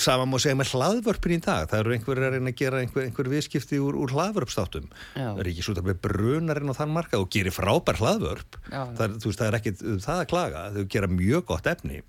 Sama 0.00 0.24
má 0.30 0.38
segja 0.40 0.56
með 0.56 0.70
hlaðvörpin 0.72 1.34
í 1.36 1.40
dag. 1.44 1.66
Það 1.68 1.82
eru 1.82 1.94
einhverjir 1.96 2.26
að 2.30 2.36
reyna 2.38 2.52
að 2.54 2.58
gera 2.62 2.80
einhver, 2.80 3.04
einhver 3.10 3.30
viðskipti 3.34 3.80
úr, 3.84 3.98
úr 4.00 4.14
hlaðvörpstáttum 4.16 4.88
Já. 5.18 5.28
ríkisúttarpið 5.50 6.00
brunar 6.06 6.62
inn 6.62 6.72
á 6.72 6.78
þann 6.80 6.96
markað 6.96 7.26
og 7.26 7.30
gerir 7.36 7.52
frábær 7.54 8.00
hlaðvörp. 8.00 8.58
Já. 8.72 8.80
það, 8.96 9.04
er- 9.10 9.20
veist, 9.26 9.38
það 9.42 9.46
er 9.52 9.58
ekkit 9.60 9.84
um 9.92 10.00
það 10.08 10.24
að 10.24 10.28
klaga. 10.32 10.64
Þau 10.78 10.82
gera 10.96 11.12
mjög 11.12 11.46
gott 11.52 11.70
efni. 11.76 12.02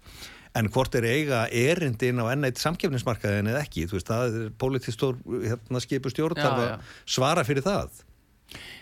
En 0.57 0.71
hvort 0.73 0.95
er 0.97 1.05
eiga 1.05 1.43
erindi 1.53 2.07
inn 2.09 2.23
á 2.23 2.31
enn 2.31 2.47
eitt 2.47 2.57
samkefnismarkaðin 2.63 3.51
eða 3.51 3.59
ekki, 3.67 3.83
veist, 3.91 4.07
það 4.09 4.37
er 4.45 4.49
politistór 4.57 5.19
hérna, 5.43 5.81
skipu 5.83 6.09
stjórn 6.09 6.39
Já, 6.39 6.47
þarf 6.47 6.63
já. 6.63 6.71
að 6.71 6.93
svara 7.17 7.43
fyrir 7.45 7.65
það. 7.67 7.99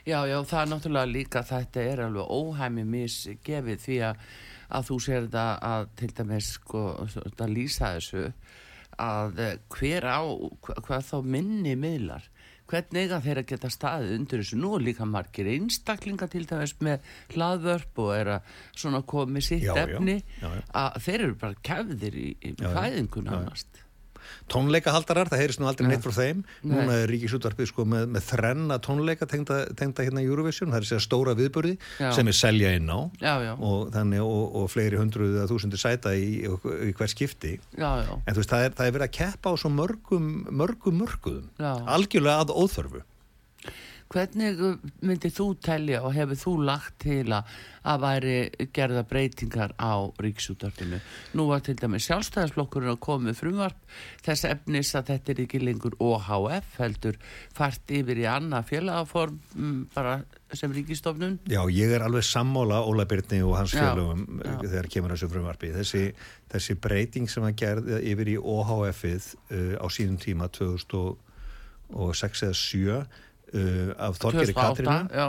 Já, 0.05 0.19
já, 0.29 0.37
það 0.45 0.59
er 0.61 0.67
náttúrulega 0.69 1.09
líka 1.09 1.41
þetta 1.43 1.81
er 1.81 2.01
alveg 2.05 2.27
óhæmi 2.29 2.83
misgefið 2.85 3.79
því 3.81 3.95
að, 4.05 4.19
að 4.69 4.87
þú 4.89 4.99
sér 5.05 5.27
þetta 5.27 5.47
að 5.71 5.89
til 6.01 6.11
dæmis 6.19 6.53
sko, 6.59 6.85
þetta 7.15 7.49
lýsa 7.51 7.91
þessu 7.97 8.25
að 9.01 9.41
eh, 9.43 9.57
hver 9.75 10.07
á, 10.07 10.21
hva, 10.63 10.77
hvað 10.85 11.07
þá 11.09 11.17
minni 11.35 11.75
miðlar 11.79 12.29
hvernig 12.69 13.11
að 13.13 13.41
geta 13.45 13.69
staðið 13.69 14.13
undir 14.15 14.41
þessu? 14.41 14.57
Nú 14.57 14.71
líka 14.81 15.05
margir 15.05 15.49
einstaklinga 15.53 16.27
til 16.31 16.45
dæmis 16.49 16.73
með 16.81 17.05
hlaðvörp 17.35 18.01
og 18.01 18.13
er 18.15 18.31
að 18.37 18.53
svona 18.73 19.03
komið 19.05 19.47
sitt 19.51 19.67
Já, 19.67 19.75
efni. 19.83 20.17
Já, 20.41 20.49
já. 20.49 20.61
að 20.81 21.01
þeir 21.05 21.19
eru 21.19 21.39
bara 21.43 21.65
kefðir 21.69 22.17
í, 22.17 22.29
í 22.41 22.55
Já, 22.55 22.71
já. 23.75 23.84
Tónleikahaldarar, 24.51 25.29
það 25.31 25.41
heyrist 25.43 25.61
nú 25.61 25.69
aldrei 25.69 25.87
Nei. 25.87 25.95
neitt 25.95 26.05
frá 26.05 26.13
þeim. 26.15 26.43
Núna 26.67 26.97
er 27.01 27.11
ríkisútvarpið 27.11 27.71
sko 27.71 27.85
með, 27.89 28.07
með 28.15 28.27
þrenna 28.29 28.79
tónleika 28.83 29.27
tengda, 29.29 29.61
tengda 29.77 30.05
hérna 30.07 30.23
í 30.23 30.29
Eurovision 30.29 30.73
það 30.73 30.81
er 30.81 30.89
sér 30.91 31.05
stóra 31.05 31.35
viðburði 31.37 31.75
Já. 31.99 32.11
sem 32.17 32.31
er 32.31 32.37
selja 32.37 32.73
inn 32.77 32.91
á. 32.91 32.99
Já, 33.21 33.33
já, 33.45 33.53
og, 33.55 33.89
þannig, 33.95 34.23
og, 34.25 34.45
og 34.61 34.69
fleiri 34.73 35.01
hundruð 35.01 35.39
eða 35.39 35.49
þúsundir 35.51 35.81
sæta 35.81 36.15
í, 36.17 36.29
í, 36.45 36.93
hver 36.95 37.11
skipti. 37.11 37.57
En 37.79 38.31
þú 38.31 38.41
veist, 38.41 38.53
það 38.53 38.69
er, 38.69 38.77
það 38.77 38.87
er 38.87 38.95
verið 38.99 39.09
að 39.09 39.17
keppa 39.19 39.53
á 39.53 39.55
svo 39.59 39.73
mörgum 39.73 40.31
mörgum 40.55 41.01
mörguðum, 41.03 41.51
Já. 41.59 41.73
algjörlega 41.97 42.45
að 42.45 42.55
óþörfu 42.55 43.03
Hvernig 44.13 44.59
uh, 44.61 44.75
myndir 45.05 45.33
þú 45.33 45.47
telja 45.65 46.03
og 46.05 46.13
hefur 46.15 46.41
þú 46.41 46.57
lagt 46.67 46.99
til 47.05 47.25
að 47.33 47.55
að 47.85 48.01
væri 48.01 48.67
gerða 48.73 49.03
breytingar 49.07 49.73
á 49.77 50.09
ríksútarfinu? 50.21 50.99
Nú 51.37 51.47
var 51.51 51.61
til 51.65 51.75
dæmi 51.77 51.99
sjálfstæðisflokkurinn 52.03 52.93
að 52.95 53.01
koma 53.05 53.29
með 53.29 53.39
frumvarp 53.41 53.77
þess 54.25 54.47
efnis 54.49 54.93
að 54.97 55.11
þetta 55.11 55.33
er 55.33 55.41
ekki 55.45 55.59
lengur 55.61 55.97
OHF 56.01 56.79
heldur 56.81 57.19
fært 57.55 57.93
yfir 57.93 58.23
í 58.23 58.25
annað 58.29 58.69
félagaform 58.71 59.37
mm, 59.53 59.81
bara 59.93 60.15
sem 60.55 60.73
ríkistofnun? 60.73 61.37
Já, 61.51 61.61
ég 61.73 61.93
er 61.93 62.05
alveg 62.05 62.25
sammála 62.25 62.81
Óla 62.87 63.05
Byrni 63.09 63.41
og 63.45 63.57
hans 63.59 63.75
félagum 63.75 64.25
já. 64.39 64.57
þegar 64.63 64.87
kemur 64.95 65.13
þessu 65.15 65.29
frumvarpi. 65.33 65.73
Þessi, 65.75 66.03
þessi 66.53 66.73
breyting 66.81 67.29
sem 67.31 67.45
að 67.45 67.57
gerði 67.61 68.01
yfir 68.13 68.33
í 68.33 68.37
OHF-ið 68.39 69.29
uh, 69.51 69.75
á 69.77 69.85
sínum 69.93 70.17
tíma 70.21 70.49
2006 70.55 72.45
eða 72.47 72.59
7 72.63 72.97
uh, 72.97 73.23
af 73.55 74.17
Þorgeri 74.21 74.53
2008, 74.53 74.55
Katrínu. 74.61 74.95
Já, 75.15 75.27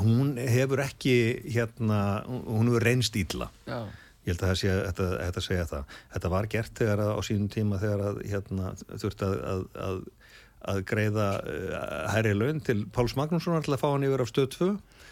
hún 0.00 0.34
hefur 0.38 0.82
ekki 0.84 1.14
hérna, 1.50 2.00
hún 2.28 2.70
hefur 2.70 2.84
reynst 2.86 3.16
ítla 3.18 3.50
já, 3.68 3.82
ég 4.24 4.32
held 4.32 4.42
að 4.44 4.50
það 4.52 4.58
sé 4.60 4.74
þetta, 4.74 5.08
þetta 5.20 5.44
segja 5.44 5.64
það. 5.72 5.96
Þetta 6.14 6.32
var 6.32 6.50
gert 6.54 6.78
þegar 6.80 7.02
að, 7.04 7.10
á 7.12 7.20
sínum 7.26 7.50
tíma 7.52 7.80
þegar 7.82 8.04
að 8.08 8.20
hérna, 8.30 8.70
þurfti 9.02 9.26
að, 9.28 9.34
að, 9.50 9.64
að, 9.88 9.98
að 10.72 10.80
greiða 10.88 11.28
uh, 11.42 11.74
hærri 12.14 12.34
laun 12.38 12.62
til 12.64 12.78
Páls 12.94 13.16
Magnússonar 13.20 13.66
til 13.66 13.74
að 13.76 13.82
fá 13.82 13.88
hann 13.90 14.06
yfir 14.08 14.24
af 14.24 14.30
stöð 14.32 14.48
2 14.54 14.70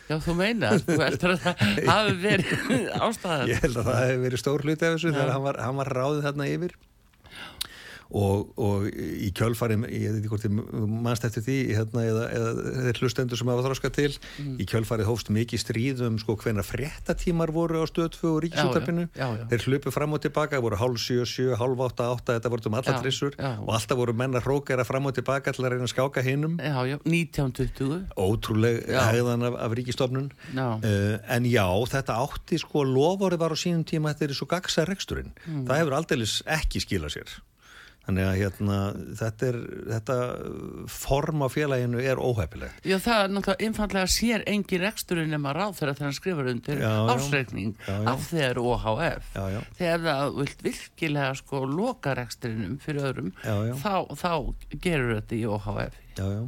já, 0.09 0.17
þú 0.25 0.37
meinar, 0.39 0.79
þú 0.87 0.97
heldur 1.03 1.35
að 1.35 1.45
það 1.45 1.67
hafi 1.91 2.17
verið 2.23 2.65
ástæðan. 3.09 3.53
ég 3.53 3.61
held 3.67 3.83
að 3.83 3.91
það 3.91 4.01
hefur 4.07 4.25
verið 4.25 4.43
stór 4.45 4.65
hluti 4.65 4.89
af 4.89 4.97
þessu 4.97 5.13
þegar 5.13 5.35
hann 5.35 5.45
var, 5.45 5.61
hann 5.67 5.79
var 5.83 5.93
ráðið 5.99 6.27
þarna 6.31 6.49
yfir 6.55 6.79
og, 8.13 8.53
og 8.61 8.87
í 8.93 9.31
kjölfari 9.33 9.77
ég 9.89 10.13
veit 10.13 10.19
ekki 10.21 10.29
hvort 10.33 10.45
þið 10.45 10.59
mannst 11.07 11.25
eftir 11.25 11.45
því 11.47 11.57
hérna, 11.79 12.03
eða, 12.11 12.25
eða 12.37 12.51
þeir 12.89 13.01
hlustendur 13.03 13.41
sem 13.41 13.49
hafa 13.53 13.65
þróska 13.69 13.91
til 13.97 14.11
Mm. 14.43 14.57
í 14.61 14.65
kjölfarið 14.69 15.07
hófst 15.09 15.29
mikið 15.33 15.61
stríðum 15.63 16.17
sko 16.21 16.35
hvenna 16.41 16.63
fréttatímar 16.65 17.51
voru 17.55 17.81
á 17.81 17.87
stöð 17.89 18.11
2 18.17 18.31
og 18.33 18.39
ríkisútarpinu 18.45 19.05
þeir 19.51 19.65
hlupu 19.69 19.93
fram 19.95 20.13
og 20.17 20.21
tilbaka, 20.25 20.61
voru 20.61 20.77
hálf 20.81 20.99
7, 21.01 21.25
7 21.29 21.57
hálf 21.61 21.79
8, 21.89 22.07
8, 22.17 22.37
þetta 22.39 22.51
voru 22.53 22.69
um 22.71 22.77
allar 22.79 22.97
Já, 22.97 23.03
trissur 23.03 23.37
og 23.39 23.71
alltaf 23.77 23.97
voru 23.99 24.15
menn 24.17 24.35
að 24.37 24.45
hrókera 24.49 24.85
fram 24.89 25.07
og 25.09 25.15
tilbaka 25.17 25.53
til 25.53 25.65
að 25.65 25.75
reyna 25.77 25.89
að 25.89 25.93
skáka 25.95 26.25
hinnum 26.27 26.59
Já, 26.61 26.77
já, 26.93 26.97
1920. 27.07 28.03
ótrúleg 28.17 28.83
Já. 28.89 29.01
hegðan 29.13 29.47
af, 29.49 29.57
af 29.67 29.77
ríkistofnun 29.79 30.29
Já. 30.55 30.67
uh, 30.81 31.17
en 31.37 31.45
já, 31.49 31.67
þetta 31.93 32.19
átti 32.25 32.59
sko 32.63 32.85
lofórið 32.89 33.41
var 33.43 33.55
á 33.55 33.59
sínum 33.59 33.85
tíma 33.89 34.13
þetta 34.13 34.29
er 34.31 34.37
svo 34.39 34.49
gagsa 34.51 34.85
reksturinn 34.89 35.33
Mm. 35.43 35.65
það 35.67 35.79
hefur 35.81 35.95
aldeilis 35.97 36.35
ekki 36.47 36.81
skilað 36.83 37.15
sér 37.17 37.31
þannig 38.07 38.25
að 38.27 38.39
hérna, 38.41 38.79
þetta, 39.21 39.49
er, 39.53 39.59
þetta 39.93 40.17
form 40.91 41.45
á 41.45 41.49
félaginu 41.53 42.01
er 42.03 42.19
óhefilegt 42.23 42.87
Já, 42.89 42.97
það 43.05 43.21
er 43.25 43.35
náttúrulega 43.37 43.67
einfallega 43.69 44.11
sér 44.17 44.45
engin 44.51 44.83
reksturinn 44.83 45.31
nema 45.35 45.53
ráð 45.57 45.77
þegar 45.81 46.01
það 46.01 46.17
skrifar 46.19 46.51
undir 46.53 46.83
ásreikning 46.83 47.77
af 48.13 48.27
þeir 48.31 48.59
OHF. 48.63 49.29
já, 49.37 49.45
já, 49.55 49.61
Þegar 49.79 50.03
það 50.09 50.35
vilt 50.41 50.65
virkilega 50.67 51.35
sko 51.43 51.63
loka 51.69 52.17
reksturinnum 52.19 52.79
fyrir 52.83 53.07
öðrum, 53.13 53.31
já. 53.45 53.55
Þá, 53.83 53.95
þá 54.19 54.33
gerur 54.83 55.15
þetta 55.21 55.39
í 55.39 55.45
OHF. 55.47 56.03
já, 56.19 56.27
já. 56.27 56.43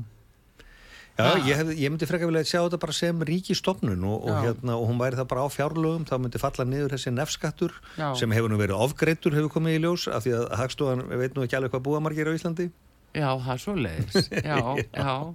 Já, 1.15 1.25
Ah. 1.31 1.37
ég, 1.47 1.55
hef, 1.55 1.69
ég 1.79 1.91
myndi 1.95 2.07
frekar 2.11 2.27
vilja 2.27 2.43
sjá 2.43 2.59
þetta 2.65 2.79
bara 2.83 2.93
sem 2.93 3.21
ríkistofnun 3.23 4.03
og, 4.03 4.25
og, 4.25 4.33
Já. 4.35 4.41
hérna, 4.49 4.75
og 4.75 4.89
hún 4.91 4.99
væri 4.99 5.15
það 5.21 5.29
bara 5.31 5.45
á 5.47 5.49
fjárlögum 5.55 6.07
þá 6.09 6.15
myndi 6.19 6.41
falla 6.43 6.65
niður 6.67 6.91
þessi 6.97 7.13
nefskattur 7.15 7.77
Já. 7.97 8.09
sem 8.19 8.31
hefur 8.35 8.51
nú 8.51 8.59
verið 8.59 8.83
ofgreittur 8.83 9.37
hefur 9.39 9.53
komið 9.55 9.79
í 9.79 9.83
ljós 9.85 10.09
af 10.11 10.25
því 10.27 10.33
að 10.41 10.49
Hagstofan 10.59 11.05
veit 11.15 11.35
nú 11.39 11.45
ekki 11.47 11.55
alveg 11.61 11.71
hvað 11.77 11.85
búa 11.87 12.01
margir 12.03 12.27
á 12.27 12.35
Íslandi 12.35 12.67
Já, 13.15 13.31
það 13.39 13.53
er 13.55 13.63
svo 13.63 13.75
leiðis. 13.79 14.29
Já, 14.43 14.59
já. 14.91 15.35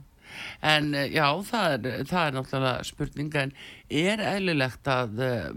En 0.61 0.91
eh, 0.93 1.07
já, 1.09 1.25
það 1.47 1.71
er, 1.87 2.03
það 2.05 2.25
er 2.27 2.33
náttúrulega 2.35 2.83
spurning 2.85 3.35
en 3.39 3.53
er 3.89 4.21
eðlilegt 4.21 4.89
að 4.93 5.21
uh, 5.25 5.47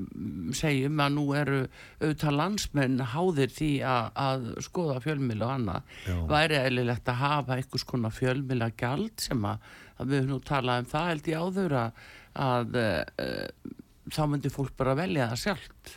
segjum 0.56 1.02
að 1.04 1.10
nú 1.18 1.24
eru 1.36 1.58
auðvitað 2.00 2.36
landsmenn 2.38 3.02
háðir 3.12 3.52
því 3.52 3.68
að, 3.84 4.06
að 4.16 4.46
skoða 4.64 4.96
fjölmila 5.04 5.48
og 5.50 5.52
annað. 5.58 5.92
Já. 6.08 6.16
Væri 6.30 6.58
eðlilegt 6.62 7.10
að 7.12 7.20
hafa 7.20 7.58
einhvers 7.58 7.84
konar 7.90 8.14
fjölmila 8.16 8.70
gjald 8.80 9.12
sem 9.26 9.44
að, 9.50 9.68
að 10.02 10.12
við 10.12 10.20
höfum 10.22 10.34
nú 10.34 10.42
talað 10.48 10.82
um 10.82 10.90
það 10.92 11.08
held 11.12 11.32
ég 11.32 11.46
áður 11.46 11.78
að, 11.80 12.04
að 12.46 12.78
uh, 12.82 13.72
þá 14.12 14.22
myndi 14.28 14.52
fólk 14.52 14.76
bara 14.78 14.98
velja 14.98 15.30
það 15.32 15.42
sjálft 15.46 15.96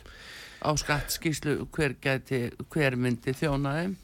á 0.66 0.70
skattskíslu 0.80 1.56
hver, 1.74 1.96
gæti, 2.02 2.42
hver 2.72 2.96
myndi 2.98 3.34
þjóna 3.36 3.76
þeim 3.76 3.96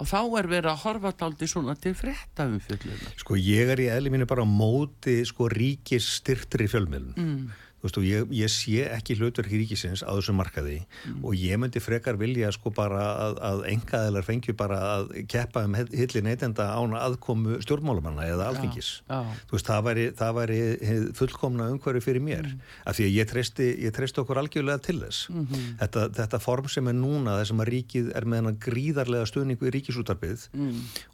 og 0.00 0.08
þá 0.08 0.18
er 0.40 0.48
verið 0.50 0.70
að 0.72 0.80
horfa 0.86 1.12
daldi 1.20 1.48
svona 1.50 1.74
til 1.78 1.92
frétta 1.96 2.46
um 2.48 2.56
fjöllunar. 2.64 3.12
Sko 3.20 3.36
ég 3.38 3.72
er 3.74 3.82
í 3.82 3.90
eðli 3.92 4.12
mínu 4.14 4.26
bara 4.30 4.44
á 4.44 4.48
móti 4.48 5.20
sko 5.28 5.50
ríkis 5.52 6.08
styrtri 6.18 6.66
fjölmiðlun. 6.70 7.14
Mm. 7.18 7.68
Þú 7.82 7.88
veist 7.88 7.96
og 7.98 8.04
ég, 8.06 8.28
ég 8.38 8.50
sé 8.54 8.84
ekki 8.94 9.16
hlutverki 9.18 9.58
ríkisins 9.58 10.04
á 10.06 10.14
þessu 10.14 10.30
markaði 10.38 10.76
og 11.18 11.34
ég 11.34 11.58
myndi 11.58 11.82
frekar 11.82 12.14
vilja 12.20 12.52
sko 12.54 12.70
bara 12.70 13.00
að, 13.24 13.40
að 13.42 13.62
engaðilar 13.72 14.26
fengju 14.28 14.54
bara 14.54 14.78
að 14.92 15.10
keppa 15.26 15.64
um 15.66 15.74
hilli 15.74 16.22
neytenda 16.22 16.68
án 16.78 16.94
aðkomu 16.94 17.58
stjórnmálumanna 17.64 18.28
eða 18.30 18.52
alþingis. 18.52 18.92
Já, 19.10 19.18
Þú 19.50 19.56
veist, 19.58 19.66
það 19.66 19.82
væri, 19.88 20.06
það 20.20 20.36
væri 20.38 20.60
fullkomna 21.18 21.66
umhverfi 21.74 22.04
fyrir 22.06 22.22
mér. 22.22 22.52
Af 22.86 23.00
því 23.00 23.08
að 23.08 23.16
ég 23.18 23.30
treysti, 23.32 23.68
ég 23.82 23.96
treysti 23.96 24.22
okkur 24.22 24.40
algjörlega 24.44 24.78
til 24.86 24.98
þess. 25.02 25.26
þetta, 25.82 26.06
þetta 26.22 26.42
form 26.46 26.70
sem 26.70 26.86
er 26.92 26.96
núna, 26.98 27.38
þessum 27.42 27.64
að 27.66 27.72
ríkið 27.74 28.12
er 28.14 28.28
með 28.30 28.52
gríðarlega 28.62 29.26
stuðningu 29.26 29.66
í 29.66 29.74
ríkisútarbið 29.74 30.46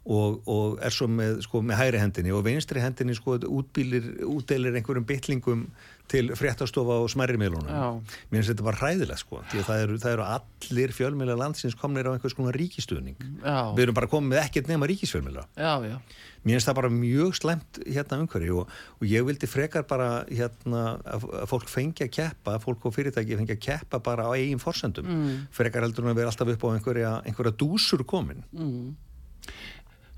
og, 0.05 0.41
og 0.45 0.79
er 0.85 0.93
svo 0.93 1.09
með, 1.09 1.41
sko, 1.45 1.61
með 1.65 1.81
hægri 1.81 2.01
hendinni 2.03 2.33
og 2.35 2.45
vinstri 2.45 2.83
hendinni 2.83 3.15
sko, 3.17 3.39
útbílir, 3.49 4.11
útdeilir 4.29 4.77
einhverjum 4.79 5.07
bytlingum 5.09 5.65
til 6.09 6.31
fréttastofa 6.33 6.95
og 7.03 7.09
smerri 7.13 7.37
miðlunum. 7.37 7.99
Mér 8.31 8.39
finnst 8.39 8.49
þetta 8.53 8.65
bara 8.65 8.79
hræðilegt 8.81 9.21
sko, 9.21 9.43
því 9.51 9.59
að 9.61 9.67
það 9.69 9.83
eru, 9.83 9.97
það 10.01 10.15
eru 10.15 10.25
allir 10.25 10.93
fjölmiðla 10.97 11.35
landsins 11.37 11.77
komnir 11.77 12.09
á 12.09 12.13
einhvers 12.15 12.33
konar 12.37 12.57
ríkistuðning. 12.57 13.17
já, 13.43 13.59
Við 13.77 13.83
erum 13.85 13.97
bara 13.99 14.09
komið 14.09 14.41
ekkert 14.41 14.71
nema 14.71 14.89
ríkisfjölmiðla. 14.89 15.45
já, 15.55 15.73
já. 15.85 15.99
Mér 16.39 16.55
finnst 16.55 16.69
það 16.69 16.77
bara 16.79 16.89
mjög 16.89 17.33
slemt 17.35 17.79
hérna 17.83 18.17
umhverju 18.23 18.61
og, 18.61 18.69
og 19.01 19.03
ég 19.11 19.25
vildi 19.27 19.47
frekar 19.51 19.83
bara 19.83 20.23
hérna 20.31 20.83
að, 21.03 21.25
fólk 21.51 21.67
fengi 21.67 22.05
að 22.07 22.13
keppa, 22.15 22.53
að 22.55 22.63
fólk 22.63 22.85
og 22.87 22.95
fyrirtæki 22.95 23.35
fengi 23.41 23.57
að 23.57 23.59
keppa 23.65 23.99
bara 23.99 24.29
á 24.31 24.31
eigin 24.37 24.61
forsendum. 24.63 25.03
Mm. 25.05 25.33
Frekar 25.51 25.83
heldur 25.83 26.07
en 26.07 26.13
að 26.13 26.21
vera 26.21 26.31
alltaf 26.31 26.47
upp 26.55 26.63
á 26.63 26.69
einhverja, 26.77 27.11
einhverja 27.27 27.53
dúsur 27.59 28.05
komin. 28.07 28.39
Mm. 28.55 28.95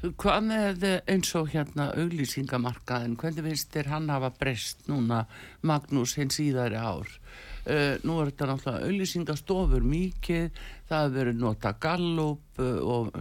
Hvað 0.01 0.45
með 0.47 0.83
eins 1.05 1.29
og 1.37 1.51
hérna 1.53 1.91
auglýsingamarkaðin, 1.93 3.13
hvernig 3.21 3.45
finnst 3.45 3.75
þér 3.75 3.89
hann 3.91 4.07
hafa 4.09 4.31
breyst 4.33 4.87
núna 4.89 5.27
Magnús 5.61 6.15
hins 6.17 6.39
síðari 6.39 6.79
ár? 6.81 7.11
Uh, 7.61 7.99
nú 8.01 8.15
er 8.17 8.31
þetta 8.31 8.47
náttúrulega 8.49 8.87
auglýsingastofur 8.87 9.83
mikið, 9.85 10.47
það 10.89 11.03
hefur 11.03 11.17
verið 11.19 11.43
nota 11.43 11.71
gallup 11.77 12.61
uh, 12.63 12.79
og, 12.81 13.19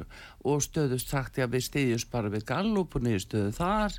og 0.49 0.63
stöðust 0.65 1.13
sagt 1.13 1.37
að 1.37 1.59
við 1.59 1.67
stiðjumst 1.67 2.09
bara 2.15 2.33
við 2.33 2.47
gallup 2.49 2.97
og 2.97 3.05
niður 3.05 3.27
stöðu 3.27 3.53
þar, 3.59 3.99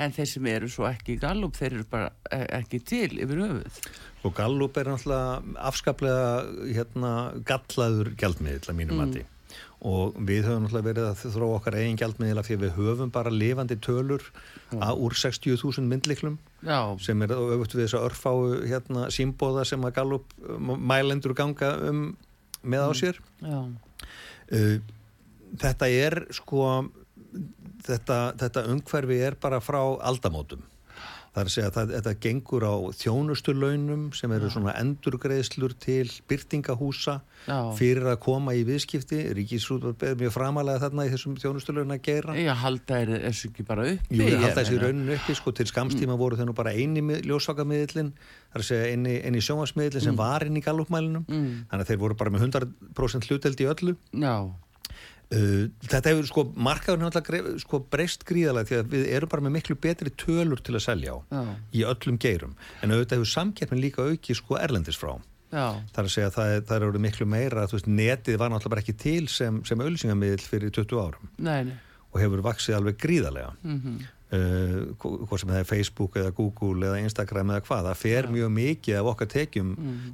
en 0.00 0.16
þeir 0.16 0.30
sem 0.32 0.48
eru 0.54 0.72
svo 0.72 0.88
ekki 0.88 1.18
gallup, 1.20 1.60
þeir 1.60 1.76
eru 1.76 1.86
bara 1.92 2.08
eh, 2.32 2.46
ekki 2.62 2.80
til 2.80 3.10
yfir 3.20 3.44
höfuð. 3.44 3.82
Og 4.22 4.32
Gallup 4.38 4.80
er 4.80 4.88
náttúrulega 4.88 5.60
afskaplega 5.68 6.72
hérna, 6.72 7.12
gallaður 7.44 8.14
gjaldmiðl 8.16 8.72
að 8.72 8.80
mínum 8.80 9.04
mati. 9.04 9.26
Og 9.82 10.14
við 10.14 10.44
höfum 10.46 10.62
náttúrulega 10.62 10.86
verið 10.86 11.06
að 11.08 11.22
þróa 11.34 11.56
okkar 11.58 11.76
eigin 11.80 11.96
gjaldmiðla 11.98 12.44
því 12.46 12.54
að 12.54 12.60
við 12.62 12.74
höfum 12.76 13.12
bara 13.14 13.32
lifandi 13.34 13.76
tölur 13.82 14.28
að 14.78 15.00
úr 15.02 15.16
60.000 15.18 15.88
myndliklum 15.90 16.36
Já, 16.62 16.78
sem 17.02 17.24
er 17.26 17.34
auðvitað 17.34 17.80
við 17.80 17.88
þess 17.88 17.98
að 17.98 18.06
örfáu 18.06 18.36
hérna, 18.70 19.08
símbóða 19.10 19.64
sem 19.66 19.82
að 19.82 19.96
Gallup 19.96 20.36
mælendur 20.78 21.34
ganga 21.34 21.72
um 21.90 22.04
með 22.62 22.86
á 22.86 22.90
sér. 22.94 23.22
já, 23.42 23.62
Uh, 24.52 24.82
þetta 25.56 25.86
er 25.88 26.14
sko 26.34 26.64
þetta, 27.86 28.16
þetta 28.36 28.64
umhverfi 28.68 29.16
er 29.24 29.36
bara 29.40 29.62
frá 29.64 29.80
aldamótum 30.04 30.60
það 31.32 31.40
er 31.42 31.48
að 31.48 31.52
segja 31.54 31.70
að 31.72 31.92
þetta 31.96 32.12
gengur 32.20 32.64
á 32.68 32.74
þjónustulaunum 33.00 34.02
sem 34.16 34.32
eru 34.36 34.50
svona 34.52 34.74
endurgreðslur 34.80 35.72
til 35.80 36.10
byrtingahúsa 36.28 37.14
Já. 37.46 37.56
fyrir 37.78 38.04
að 38.12 38.18
koma 38.24 38.52
í 38.58 38.64
viðskipti 38.68 39.20
Ríkisrúðvar 39.38 39.96
er 40.10 40.18
mjög 40.20 40.34
framalega 40.34 40.82
þarna 40.84 41.06
í 41.08 41.12
þessum 41.14 41.38
þjónustulaun 41.40 41.94
að 41.96 42.02
gera 42.08 42.36
ég 42.36 42.60
halda 42.62 42.98
er 43.02 43.14
þessu 43.28 43.48
ekki 43.50 43.64
bara 43.68 43.86
uppi. 43.94 44.18
Jú, 44.20 44.28
halda 44.42 44.64
meina. 44.66 44.82
rauninu 44.84 45.16
uppi, 45.16 45.36
sko, 45.40 45.54
til 45.56 45.66
skamstíma 45.72 46.18
voru 46.20 46.36
þau 46.36 46.46
nú 46.50 46.54
bara 46.58 46.74
eini 46.76 47.00
ljósvakamiðlin, 47.24 48.12
það 48.52 48.58
er 48.58 48.64
að 48.64 48.68
segja 48.68 48.90
eini, 48.92 49.16
eini 49.24 49.40
sjónvarsmiðlin 49.48 50.04
sem 50.04 50.16
var 50.20 50.44
inn 50.46 50.60
í 50.60 50.64
galupmælinum, 50.64 51.24
Mm. 51.32 51.64
þannig 51.70 51.86
að 51.86 51.88
þeir 51.88 51.98
voru 52.04 52.14
bara 52.18 52.30
með 52.30 52.44
100% 52.50 53.28
hluteld 53.30 53.60
í 53.64 53.68
öllu. 53.72 53.96
Já, 54.12 54.34
þetta 55.32 56.12
hefur 56.12 56.28
sko 56.28 56.44
markaðurinn 56.68 57.08
alltaf 57.08 57.58
sko 57.62 57.82
breyst 57.92 58.24
gríðalega 58.28 58.68
því 58.68 58.78
að 58.78 58.94
við 58.94 59.04
erum 59.16 59.32
bara 59.32 59.44
með 59.46 59.54
miklu 59.58 59.76
betri 59.80 60.12
tölur 60.20 60.62
til 60.64 60.76
að 60.76 60.86
selja 60.86 61.16
á 61.16 61.18
Já. 61.24 61.42
í 61.72 61.84
öllum 61.88 62.18
geirum 62.22 62.56
en 62.82 62.94
auðvitað 62.94 63.18
hefur 63.18 63.32
samkeppnin 63.32 63.82
líka 63.82 64.08
auki 64.08 64.36
sko 64.38 64.58
erlendis 64.60 65.00
frá 65.00 65.14
já, 65.52 65.68
það 65.92 66.02
er 66.02 66.08
að 66.08 66.14
segja 66.16 66.30
að 66.30 66.36
það 66.38 66.56
er, 66.56 66.66
er 66.76 66.88
orðið 66.88 67.06
miklu 67.06 67.28
meira 67.28 67.68
veist 67.72 67.88
netið 67.88 68.40
var 68.42 68.52
náttúrulega 68.52 68.76
bara 68.76 68.84
ekki 68.84 68.98
til 69.04 69.28
sem, 69.32 69.62
sem 69.68 69.84
auðlýsingamiðl 69.84 70.48
fyrir 70.48 70.74
20 70.74 71.04
árum 71.04 71.30
nei, 71.38 71.70
nei. 71.70 71.78
og 72.12 72.20
hefur 72.24 72.44
vaksið 72.50 72.80
alveg 72.80 73.00
gríðalega 73.02 73.54
Mm 73.62 74.02
uh, 74.32 74.92
hvort 74.98 75.42
sem 75.42 75.50
það 75.50 75.60
er 75.60 75.68
Facebook 75.68 76.18
eða 76.20 76.34
Google 76.36 76.88
eða 76.88 77.00
Instagram 77.04 77.54
eða 77.54 77.64
hvað, 77.66 77.88
það 77.88 78.00
fer 78.02 78.28
Já. 78.28 78.32
mjög 78.36 78.54
mikið 78.58 78.98
af 79.00 79.10
okkar 79.12 79.30
tekjum 79.32 79.72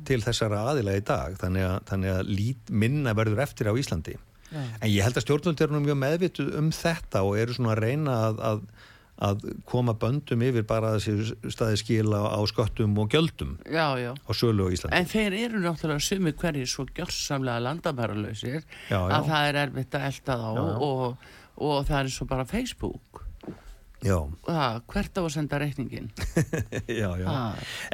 til 0.08 0.20
þessara 0.24 0.64
aðila 0.72 0.96
í 0.98 1.04
dag 1.06 1.36
þannig 1.40 1.68
að, 1.68 1.76
þannig 1.92 2.14
að 2.14 2.32
lít, 2.32 2.72
minna 2.84 3.14
verður 3.18 3.44
eftir 3.46 3.70
á 3.70 3.74
Íslandi. 3.78 4.16
En 4.54 4.88
ég 4.88 5.02
held 5.04 5.18
að 5.18 5.24
stjórnvöld 5.26 5.60
eru 5.64 5.74
nú 5.76 5.82
mjög 5.86 5.98
meðvituð 6.02 6.54
um 6.60 6.70
þetta 6.72 7.24
og 7.26 7.38
eru 7.40 7.56
svona 7.56 7.74
að 7.74 7.82
reyna 7.84 8.14
að, 8.28 8.40
að, 8.50 8.62
að 9.28 9.44
koma 9.68 9.94
böndum 9.98 10.42
yfir 10.46 10.64
bara 10.68 10.94
þessi 10.96 11.36
staði 11.52 11.80
skila 11.82 12.22
á 12.32 12.40
sköttum 12.48 12.96
og 13.02 13.10
gjöldum 13.12 13.56
Já, 13.66 13.86
já. 14.00 14.12
á 14.14 14.30
sölu 14.32 14.66
á 14.66 14.72
Íslandi 14.72 14.96
En 15.00 15.10
þeir 15.10 15.38
eru 15.44 15.62
náttúrulega 15.64 16.06
sumi 16.08 16.32
hverjir 16.38 16.70
svo 16.70 16.86
gjörsamlega 16.96 17.64
landamæralausir 17.66 18.62
að 18.94 19.30
það 19.32 19.48
er 19.52 19.60
erfitt 19.66 19.98
að 19.98 20.06
elda 20.12 20.38
þá. 20.42 20.50
Og, 20.88 21.32
og 21.58 21.80
það 21.88 21.98
er 22.04 22.14
svo 22.14 22.28
bara 22.30 22.46
Facebook. 22.48 23.24
Já, 24.06 24.14
Það, 24.46 24.76
hvert 24.92 25.16
á 25.18 25.22
að 25.24 25.32
senda 25.34 25.58
reikningin? 25.58 26.04
já, 27.00 27.08
já. 27.18 27.26
Ha. 27.26 27.40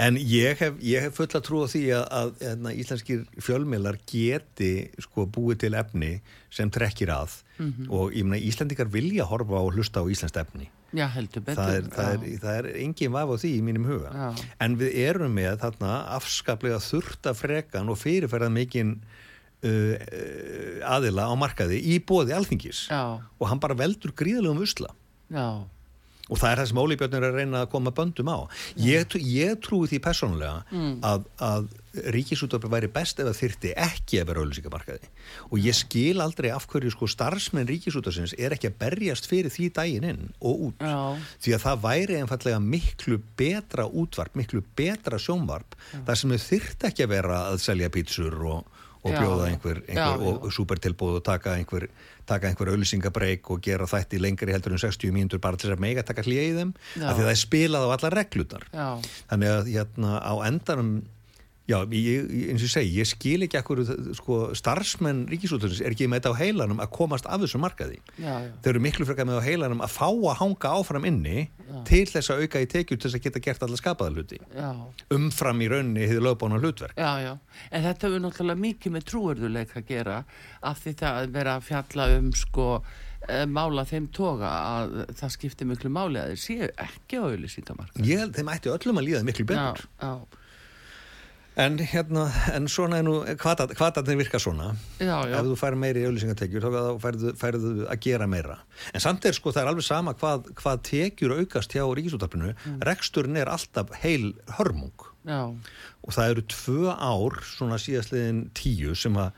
En 0.05 0.19
ég 0.21 0.59
hef, 0.61 0.75
ég 0.85 1.07
hef 1.07 1.15
fulla 1.17 1.41
trú 1.41 1.63
á 1.65 1.67
því 1.73 1.83
að, 1.97 2.05
að, 2.19 2.33
að 2.69 2.81
íslenskir 2.83 3.23
fjölmiðlar 3.41 3.97
geti 4.11 4.73
sko, 5.01 5.25
búið 5.33 5.63
til 5.65 5.73
efni 5.81 6.13
sem 6.55 6.71
trekkir 6.71 7.15
að 7.17 7.41
Mhm. 7.55 7.85
og 7.95 8.11
ég 8.19 8.25
meina 8.27 8.43
Íslendingar 8.43 8.89
vilja 8.91 9.23
horfa 9.31 9.61
og 9.63 9.77
hlusta 9.77 10.03
á 10.03 10.11
Íslands 10.11 10.35
efni. 10.41 10.65
Já, 10.91 11.05
heldur 11.15 11.45
betur. 11.47 11.61
Það 11.63 11.77
er, 11.77 11.85
það, 11.95 12.09
er, 12.27 12.39
það 12.43 12.57
er 12.59 12.67
engin 12.83 13.13
vaf 13.15 13.31
á 13.31 13.37
því 13.39 13.51
í 13.55 13.61
mínum 13.63 13.85
huga. 13.87 14.11
Já. 14.11 14.49
En 14.67 14.75
við 14.81 14.97
erum 15.05 15.37
með 15.39 15.61
þarna 15.63 15.93
afskaplega 16.17 16.81
þurfta 16.83 17.31
frekan 17.39 17.93
og 17.95 18.01
fyrirferðan 18.03 18.57
mikinn 18.59 18.91
uh, 18.99 19.71
uh, 19.71 20.83
aðila 20.97 21.29
á 21.31 21.35
markaði 21.39 21.79
í 21.95 22.01
bóði 22.03 22.35
alþingis 22.35 22.89
Já, 22.91 23.23
og 23.23 23.47
hann 23.53 23.63
bara 23.63 23.79
veldur 23.79 24.11
gríðalegum 24.19 24.65
usla. 24.67 24.91
já, 25.31 25.47
Og 26.33 26.39
það 26.41 26.51
er 26.55 26.61
það 26.63 26.69
sem 26.71 26.79
Óli 26.81 26.97
Björn 26.97 27.15
er 27.19 27.25
að 27.29 27.35
reyna 27.37 27.59
að 27.67 27.71
koma 27.75 27.91
böndum 27.93 28.31
á. 28.33 28.39
Ég, 28.81 29.13
ég 29.29 29.59
trúi 29.61 29.89
því 29.91 29.99
persónulega 30.01 30.63
Mm. 30.73 30.95
að, 31.05 31.27
að 31.45 31.67
ríkisútvarpi 32.15 32.71
væri 32.73 32.89
best 32.91 33.21
ef 33.23 33.29
það 33.29 33.37
þyrti 33.39 33.73
ekki 33.79 34.19
að 34.23 34.27
vera 34.31 34.41
auðlýsingamarkaði. 34.43 35.11
Og 35.53 35.59
ég 35.63 35.77
skil 35.79 36.23
aldrei 36.25 36.49
af 36.51 36.65
hverju 36.73 36.91
sko 36.91 37.07
starfsmenn 37.13 37.69
ríkisútvarsins 37.69 38.35
er 38.41 38.57
ekki 38.57 38.71
að 38.73 38.79
berjast 38.81 39.29
fyrir 39.31 39.53
því 39.55 39.69
daginn 39.77 40.09
inn 40.11 40.25
og 40.41 40.65
út. 40.71 40.81
já, 40.83 41.21
Því 41.45 41.55
að 41.59 41.63
það 41.67 41.85
væri 41.85 42.19
einfallega 42.23 42.61
miklu 42.65 43.21
betra 43.39 43.87
útvarp, 43.87 44.35
miklu 44.35 44.65
betra 44.75 45.21
sjónvarp, 45.23 45.77
þar 46.09 46.19
sem 46.19 46.31
þau 46.35 46.43
þyrti 46.49 46.89
ekki 46.91 47.05
að 47.07 47.15
vera 47.15 47.39
að 47.53 47.61
selja 47.69 47.93
pítsur 47.95 48.41
og, 48.49 48.65
og 49.05 49.13
bjóða 49.13 49.49
einhver, 49.51 49.81
einhver 49.89 50.53
supertilbúð 50.57 51.19
og 51.21 51.25
taka 51.27 51.55
einhver, 51.59 51.89
taka 52.27 52.49
einhver 52.49 52.71
auðlýsingabreik 52.73 53.51
og 53.53 53.61
gera 53.65 53.89
þætti 53.91 54.21
lengri 54.23 54.55
heldur 54.57 54.73
en 54.77 54.81
60 54.81 55.13
mínútur 55.13 55.43
bara 55.45 55.61
til 55.61 55.69
þess 55.69 55.77
að 55.79 55.85
mega 55.85 56.05
taka 56.09 56.25
hlýja 56.25 56.47
í 56.49 56.55
þeim, 56.57 56.73
af 57.05 57.13
því 57.13 57.21
að 57.21 57.27
það 57.27 57.35
er 57.35 57.43
spilað 57.43 57.85
á 57.85 57.89
allar 57.99 58.17
reglutar. 58.21 58.65
já, 58.73 58.89
Þannig 59.31 59.53
að 59.55 59.73
hérna 59.75 60.15
á 60.25 60.35
endanum 60.49 60.95
Já, 61.65 61.79
ég, 61.97 62.27
eins 62.53 62.61
og 62.61 62.67
ég 62.67 62.73
segi, 62.75 62.91
ég 62.99 63.07
skil 63.09 63.45
ekki 63.47 63.57
akkur, 63.57 63.79
sko, 64.19 64.35
starfsmenn 64.53 65.23
ríkisútvarpsins 65.31 65.81
er 65.81 65.95
ekki 65.95 66.09
með 66.13 66.21
þetta 66.21 66.33
á 66.37 66.41
heilanum 66.43 66.83
að 66.85 66.91
komast 66.93 67.25
af 67.25 67.41
þessum 67.41 67.63
markaði. 67.65 67.97
já, 68.21 68.35
já. 68.45 68.51
Þeir 68.61 68.71
eru 68.75 68.83
miklu 68.85 69.07
frekar 69.09 69.29
með 69.31 69.41
á 69.41 69.47
heilanum 69.47 69.81
að 69.81 69.95
fá 69.95 70.11
að 70.11 70.37
hanga 70.43 70.73
áfram 70.77 71.09
inni 71.09 71.47
til 71.89 72.05
þess 72.11 72.35
að 72.35 72.45
auka 72.45 72.61
í 72.61 72.69
tekjur 72.69 73.01
til 73.01 73.09
þess 73.09 73.17
að 73.17 73.25
geta 73.25 73.43
gert 73.49 73.65
alla 73.65 73.81
skapaða 73.81 74.13
hluti. 74.13 74.41
já. 74.53 74.69
Umfram 75.17 75.65
í 75.65 75.71
rauninni 75.73 76.05
hefur 76.05 76.27
lögbána 76.29 76.61
hlutverk. 76.61 77.01
Já, 77.01 77.13
já, 77.25 77.33
en 77.71 77.89
þetta 77.89 78.11
hefur 78.11 78.25
náttúrulega 78.27 78.65
mikið 78.67 78.97
með 78.99 79.09
trúurðuleik 79.09 79.75
að 79.81 79.89
gera 79.89 80.21
af 80.61 80.85
því 80.85 80.97
það 81.01 81.23
að 81.23 81.35
vera 81.41 81.57
að 81.57 81.67
fjalla 81.73 82.11
um 82.19 82.31
sko 82.37 82.69
eh, 83.25 83.47
mála 83.49 83.89
þeim 83.89 84.13
toga 84.13 84.53
að 84.53 84.97
það 85.17 85.37
skiptir 85.39 85.73
miklu 85.73 85.89
máli 85.89 86.21
að 86.21 86.35
þeir 86.35 86.45
séu 86.45 86.73
ekki 86.77 87.25
á 87.25 87.25
auðlýsingamarka. 87.25 88.05
Ég 88.05 88.37
En 91.55 91.77
hérna, 91.79 92.25
en 92.51 92.65
svona 92.67 92.99
er 92.99 93.05
nú, 93.07 93.13
hvaðarnir 93.39 94.19
virka 94.19 94.41
svona. 94.43 94.73
já, 94.99 95.15
já, 95.31 95.37
Ef 95.39 95.47
þú 95.47 95.59
fær 95.61 95.77
meiri 95.79 96.03
auðlýsingatekjur 96.09 96.65
þá 96.67 96.79
færðu, 97.03 97.35
færðu 97.39 97.75
að 97.87 98.01
gera 98.03 98.27
meira. 98.27 98.57
En 98.91 99.05
samt 99.05 99.25
er 99.29 99.37
sko, 99.37 99.53
það 99.55 99.63
er 99.63 99.71
alveg 99.71 99.87
sama 99.87 100.17
hvað, 100.19 100.49
hvað 100.59 100.83
tekjur 100.91 101.37
aukast 101.39 101.77
hjá 101.77 101.85
ríkisúttarpinu. 101.87 102.55
Reksturinn 102.83 103.39
er 103.39 103.53
alltaf 103.55 103.95
heil 104.03 104.33
hörmung. 104.59 105.07
já, 105.25 105.55
og 106.05 106.13
það 106.13 106.31
eru 106.35 106.43
tvö 106.53 106.91
ár 106.93 107.39
svona 107.49 107.79
síðastliðin 107.81 108.51
tíu 108.53 108.93
sem 108.99 109.15
að 109.17 109.31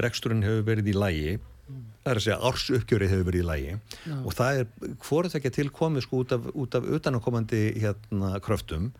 reksturinn 0.00 0.46
hefur 0.46 0.64
verið 0.70 0.88
í 0.88 0.94
lægi 0.96 1.34
það 1.64 2.10
er 2.12 2.18
að 2.20 2.24
segja 2.26 2.38
ársuppgjörið 2.50 3.12
hefur 3.14 3.26
verið 3.30 3.42
í 3.42 3.48
lægi 3.48 3.70
Já. 3.72 4.16
og 4.28 4.34
það 4.36 4.58
er 4.60 4.94
hvort 5.06 5.36
ekki 5.38 5.50
til 5.56 5.70
komið 5.72 6.04
sko 6.04 6.20
út 6.24 6.34
af, 6.36 6.48
út 6.54 6.74
af 6.76 6.88
utanakomandi 6.98 7.60
hérna 7.80 8.34
kröftum 8.44 8.90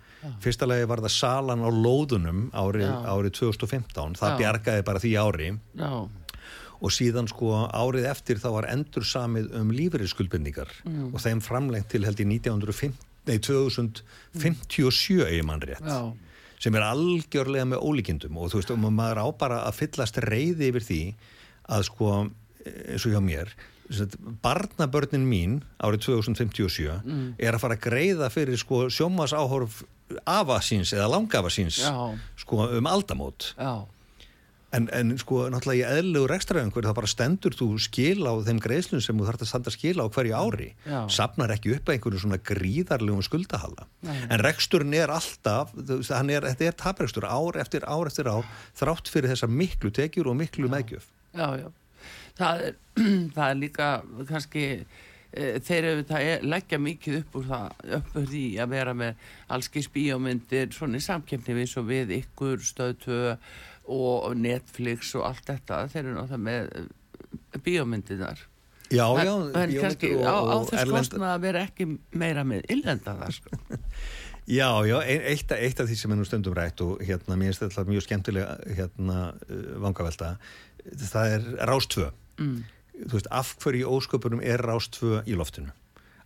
fyrsta 0.40 0.64
lagi 0.70 0.86
var 0.88 1.02
það 1.04 1.12
salan 1.18 1.60
á 1.60 1.68
lóðunum 1.68 2.46
árið, 2.56 2.86
Já. 2.88 2.94
árið 3.12 3.34
2015 3.40 4.16
það 4.20 4.30
Já. 4.32 4.38
bjargaði 4.40 4.84
bara 4.88 5.02
því 5.04 5.12
ári 5.20 5.50
já, 5.76 5.90
og 6.84 6.90
síðan 6.92 7.28
sko 7.30 7.52
árið 7.68 8.08
eftir 8.10 8.40
þá 8.40 8.48
var 8.56 8.70
endur 8.72 9.04
samið 9.08 9.52
um 9.60 9.70
lífeyrisskuldbindningar 9.72 10.72
Mm. 10.84 11.12
og 11.14 11.20
þeim 11.20 11.40
framlengt 11.44 11.88
til 11.92 12.04
held 12.04 12.20
í 12.20 12.26
1950, 12.28 12.92
nei 13.28 13.38
2057 13.38 15.20
eigi 15.28 15.44
mann 15.46 15.60
rétt 15.64 15.84
já, 15.84 16.00
sem 16.60 16.74
er 16.76 16.84
algjörlega 16.88 17.66
með 17.68 17.84
ólíkindum 17.84 18.36
og 18.40 18.50
þú 18.52 18.60
veist, 18.60 18.72
og 18.74 18.80
maður 18.84 19.20
á 19.20 19.26
bara 19.36 19.60
að 19.68 19.78
fyllast 19.82 20.18
reyði 20.24 20.70
yfir 20.72 20.84
því 20.88 21.00
að 21.74 21.86
sko 21.88 22.10
eins 22.64 23.06
og 23.06 23.12
hjá 23.14 23.20
mér 23.24 23.52
barnabörnin 24.42 25.26
mín 25.28 25.58
árið 25.82 26.06
2057 26.08 27.02
Mm. 27.04 27.34
er 27.38 27.52
að 27.54 27.60
fara 27.60 27.76
að 27.76 27.84
greiða 27.88 28.30
fyrir 28.32 28.56
sko 28.58 28.86
sjómas 28.90 29.32
áhorf 29.36 29.82
afa 30.26 30.60
síns 30.60 30.92
eða 30.92 31.08
langafa 31.10 31.50
síns 31.50 31.78
Já. 31.84 32.18
sko 32.36 32.68
um 32.78 32.86
aldamót 32.86 33.54
já, 33.58 33.86
en, 34.72 34.88
en 34.92 35.12
sko 35.18 35.48
náttúrulega 35.52 35.80
í 35.80 35.98
eðlilegu 35.98 36.28
rekstraðingur 36.28 36.84
þá 36.88 36.94
bara 36.96 37.06
stendur 37.12 37.52
þú 37.56 37.68
skil 37.80 38.24
á 38.24 38.32
þeim 38.44 38.60
greiðslun 38.60 39.00
sem 39.04 39.16
þú 39.16 39.28
þarf 39.28 39.42
að 39.44 39.48
standa 39.52 39.70
skil 39.70 40.00
á 40.00 40.06
hverju 40.08 40.34
ári 40.34 40.70
Já. 40.88 41.04
safnar 41.08 41.52
ekki 41.54 41.76
upp 41.76 41.88
að 41.88 41.94
einhverju 41.98 42.20
svona 42.24 42.40
gríðarlegum 42.40 43.22
skuldahalla 43.24 43.86
Nei. 44.02 44.16
en 44.30 44.40
reksturinn 44.44 44.94
er 44.96 45.12
alltaf 45.12 45.72
er, 45.76 46.48
þetta 46.48 46.64
er 46.68 46.72
taprekstur 46.80 47.24
ár 47.28 47.56
eftir 47.60 47.84
ár 47.84 48.06
eftir 48.08 48.28
ár 48.28 48.44
þrátt 48.76 49.08
fyrir 49.12 49.32
þessa 49.32 49.48
miklu 49.48 49.90
tekjur 49.92 50.28
og 50.32 50.36
miklu 50.40 50.68
meðgjöf 50.72 51.04
já, 51.34 51.48
já. 51.60 51.68
Það 52.38 52.62
er, 52.68 52.78
það 53.36 53.44
er 53.50 53.58
líka 53.60 53.88
kannski 54.28 54.64
e, 54.74 55.44
þeir 55.62 55.88
eru 55.90 56.06
það 56.08 56.24
er, 56.32 56.46
leggja 56.54 56.78
mikið 56.82 57.18
upp 57.20 57.36
úr 57.40 57.46
það 57.50 57.92
upp 57.98 58.16
úr 58.20 58.26
því 58.32 58.42
að 58.64 58.72
vera 58.74 58.94
með 58.98 59.28
allskis 59.56 59.90
bíómyndir 59.94 60.72
svona 60.74 60.98
í 60.98 61.04
samkefni 61.04 61.54
við 61.60 61.70
svo 61.74 61.84
við 61.86 62.14
ykkur 62.20 62.64
stöðtöð 62.64 63.30
og 63.94 64.34
Netflix 64.40 65.14
og 65.18 65.26
allt 65.28 65.46
þetta 65.50 65.82
þeir 65.92 66.02
eru 66.06 66.16
náttúrulega 66.16 66.44
með 66.48 66.74
eh, 66.80 67.62
bíómyndinar 67.66 68.42
já, 68.94 69.04
já, 69.26 69.32
en, 69.60 69.74
kannski 69.80 70.12
og- 70.16 70.26
á, 70.26 70.36
á 70.42 70.56
þess 70.70 70.90
kostnað 70.94 71.30
að 71.34 71.42
vera 71.48 71.64
ekki 71.68 71.86
meira 72.18 72.44
með 72.48 72.66
illenda 72.74 73.14
það 73.22 73.34
sko. 73.40 73.58
Já, 74.44 74.66
já, 74.84 74.98
eitt, 75.08 75.52
eitt 75.56 75.78
af 75.80 75.86
því 75.88 75.94
sem 75.96 76.12
er 76.12 76.18
nú 76.20 76.24
stundum 76.28 76.52
rætt 76.52 76.82
og 76.84 76.98
hérna, 77.00 77.32
mér 77.40 77.54
finnst 77.54 77.62
þetta 77.64 77.84
mjög 77.88 78.02
skemmtilega 78.04 78.58
hérna, 78.76 79.22
uh, 79.48 79.62
vangavelta 79.80 80.34
það 81.00 81.30
er 81.38 81.46
Rástvö 81.70 82.10
mm. 82.38 82.58
þú 83.06 83.16
veist, 83.18 83.30
af 83.30 83.54
hverju 83.62 83.84
í 83.84 83.88
ósköpunum 83.96 84.44
er 84.44 84.62
Rástvö 84.64 85.22
í 85.26 85.38
loftinu? 85.38 85.72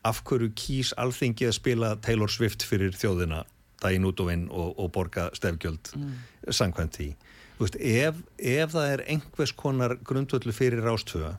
Af 0.06 0.22
hverju 0.26 0.52
kýs 0.56 0.94
alþingi 0.96 1.48
að 1.48 1.56
spila 1.58 1.94
Taylor 2.04 2.30
Swift 2.32 2.64
fyrir 2.66 2.94
þjóðina 2.96 3.44
daginn 3.82 4.06
út 4.08 4.20
og 4.22 4.32
inn 4.32 4.46
og, 4.50 4.74
og 4.78 4.92
borga 4.94 5.28
stefgjöld 5.36 5.92
mm. 5.96 6.14
samkvæmt 6.50 6.98
því? 6.98 7.10
Þú 7.58 7.66
veist, 7.66 7.76
ef, 7.82 8.18
ef 8.38 8.70
það 8.70 8.92
er 8.92 9.00
einhvers 9.10 9.52
konar 9.58 9.96
grundvöldu 10.06 10.52
fyrir 10.54 10.84
Rástvö 10.84 11.32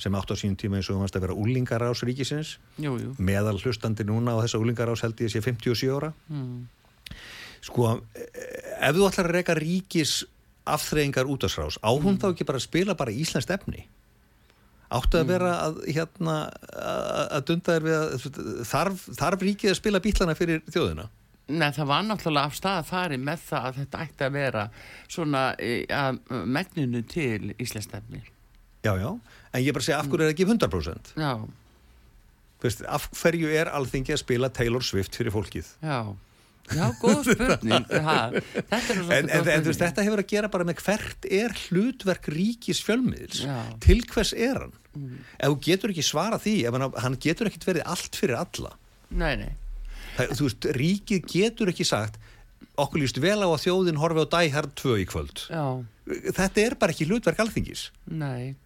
sem 0.00 0.14
átt 0.16 0.30
á 0.32 0.36
sínum 0.40 0.56
tíma 0.56 0.78
eins 0.78 0.88
og 0.88 1.02
varst 1.02 1.18
að 1.18 1.26
vera 1.26 1.36
úlingarás 1.36 2.00
ríkisins 2.08 2.54
jú, 2.80 2.94
jú. 2.96 3.12
meðal 3.20 3.58
hlustandi 3.60 4.06
núna 4.08 4.32
á 4.32 4.40
þessa 4.40 4.60
úlingarás 4.62 5.04
held 5.04 5.20
ég 5.20 5.34
sé 5.34 5.42
57 5.44 5.92
ára. 5.92 6.14
Mm. 6.32 6.64
sko, 7.60 7.90
ef 8.16 8.96
þú 8.96 9.10
ætlar 9.10 9.28
að 9.28 9.36
reyka 9.36 9.58
ríkis 9.60 10.14
afþreyingar 10.64 11.28
útásrás, 11.28 11.76
á 11.84 11.92
hún 11.92 12.16
þá 12.16 12.30
ekki 12.32 12.48
bara 12.48 12.58
að 12.58 12.68
spila 12.70 12.96
bara 12.96 13.12
íslenskt 13.12 13.52
efni 13.52 13.84
áttu 14.96 15.18
að 15.18 15.30
vera 15.32 15.52
að 15.64 15.78
hérna 15.90 16.36
að 17.36 17.44
dunda 17.50 17.76
þér 17.76 17.86
við 17.86 17.96
að 17.98 18.66
þarf, 18.70 19.06
þarf 19.18 19.44
ríkið 19.46 19.72
að 19.72 19.78
spila 19.80 20.02
bílana 20.04 20.36
fyrir 20.38 20.62
þjóðina? 20.70 21.08
Nei, 21.46 21.68
það 21.70 21.86
var 21.92 22.06
náttúrulega 22.06 22.50
af 22.50 22.56
stað 22.58 22.80
að 22.80 22.88
fari 22.90 23.18
með 23.22 23.42
það 23.46 23.66
að 23.68 23.76
þetta 23.80 24.00
ætti 24.02 24.26
að 24.26 24.32
vera 24.34 24.64
svona 25.06 25.42
e, 25.62 25.74
að 25.94 26.18
megninu 26.56 27.02
til 27.06 27.52
Íslandsstefni. 27.62 28.22
já, 28.82 28.92
já, 28.98 29.10
en 29.52 29.62
ég 29.62 29.74
bara 29.74 29.86
segja 29.86 30.00
af 30.00 30.10
hverju 30.10 30.26
er 30.26 30.30
það 30.30 30.34
ekki 30.34 30.48
100% 30.50 31.12
Já, 31.22 31.32
Veist, 32.62 32.82
af 32.88 33.10
hverju 33.20 33.50
er 33.52 33.68
alþingi 33.68 34.14
að 34.14 34.22
spila 34.22 34.48
Taylor 34.50 34.82
Swift 34.82 35.14
fyrir 35.18 35.34
fólkið? 35.34 35.68
Já. 35.84 36.16
Já, 36.74 36.86
góð 37.00 37.28
spurning. 37.30 37.86
ha, 38.06 38.16
þetta 38.56 38.94
er 38.94 39.00
en, 39.02 39.28
en, 39.30 39.50
en 39.52 39.66
veist, 39.66 39.82
þetta 39.82 40.06
hefur 40.06 40.22
að 40.22 40.32
gera 40.32 40.50
bara 40.52 40.66
með 40.66 40.82
hvert 40.82 41.28
er 41.38 41.54
hlutverk 41.66 42.28
ríkis 42.34 42.80
fjölmiðils 42.86 43.44
Já. 43.46 43.58
til 43.84 44.00
hvers 44.10 44.32
er 44.34 44.64
hann? 44.64 44.74
Ef 45.36 45.52
þú 45.52 45.60
getur 45.68 45.92
ekki 45.94 46.06
svara 46.06 46.40
því 46.42 46.56
hann, 46.72 46.86
hann 47.04 47.18
getur 47.22 47.50
ekkit 47.50 47.68
verið 47.68 47.88
allt 47.94 48.18
fyrir 48.18 48.40
alla. 48.40 48.72
Nei, 49.12 49.34
nei. 49.44 49.52
Það, 50.16 50.32
þú 50.38 50.48
veist, 50.48 50.68
ríkið 50.80 51.30
getur 51.30 51.72
ekki 51.74 51.86
sagt 51.86 52.20
okkur 52.80 53.00
líst 53.02 53.18
vel 53.20 53.38
á 53.40 53.48
að 53.48 53.62
þjóðin 53.66 54.00
horfi 54.00 54.24
á 54.24 54.40
Hard 54.52 54.74
2 54.80 55.00
í 55.00 55.08
kvöld. 55.08 55.46
Já, 55.52 55.64
þetta 56.36 56.64
er 56.64 56.76
bara 56.80 56.96
ekki 56.96 57.08
hlutverk 57.08 57.40
alþingis. 57.44 57.90
Nei 58.08 58.56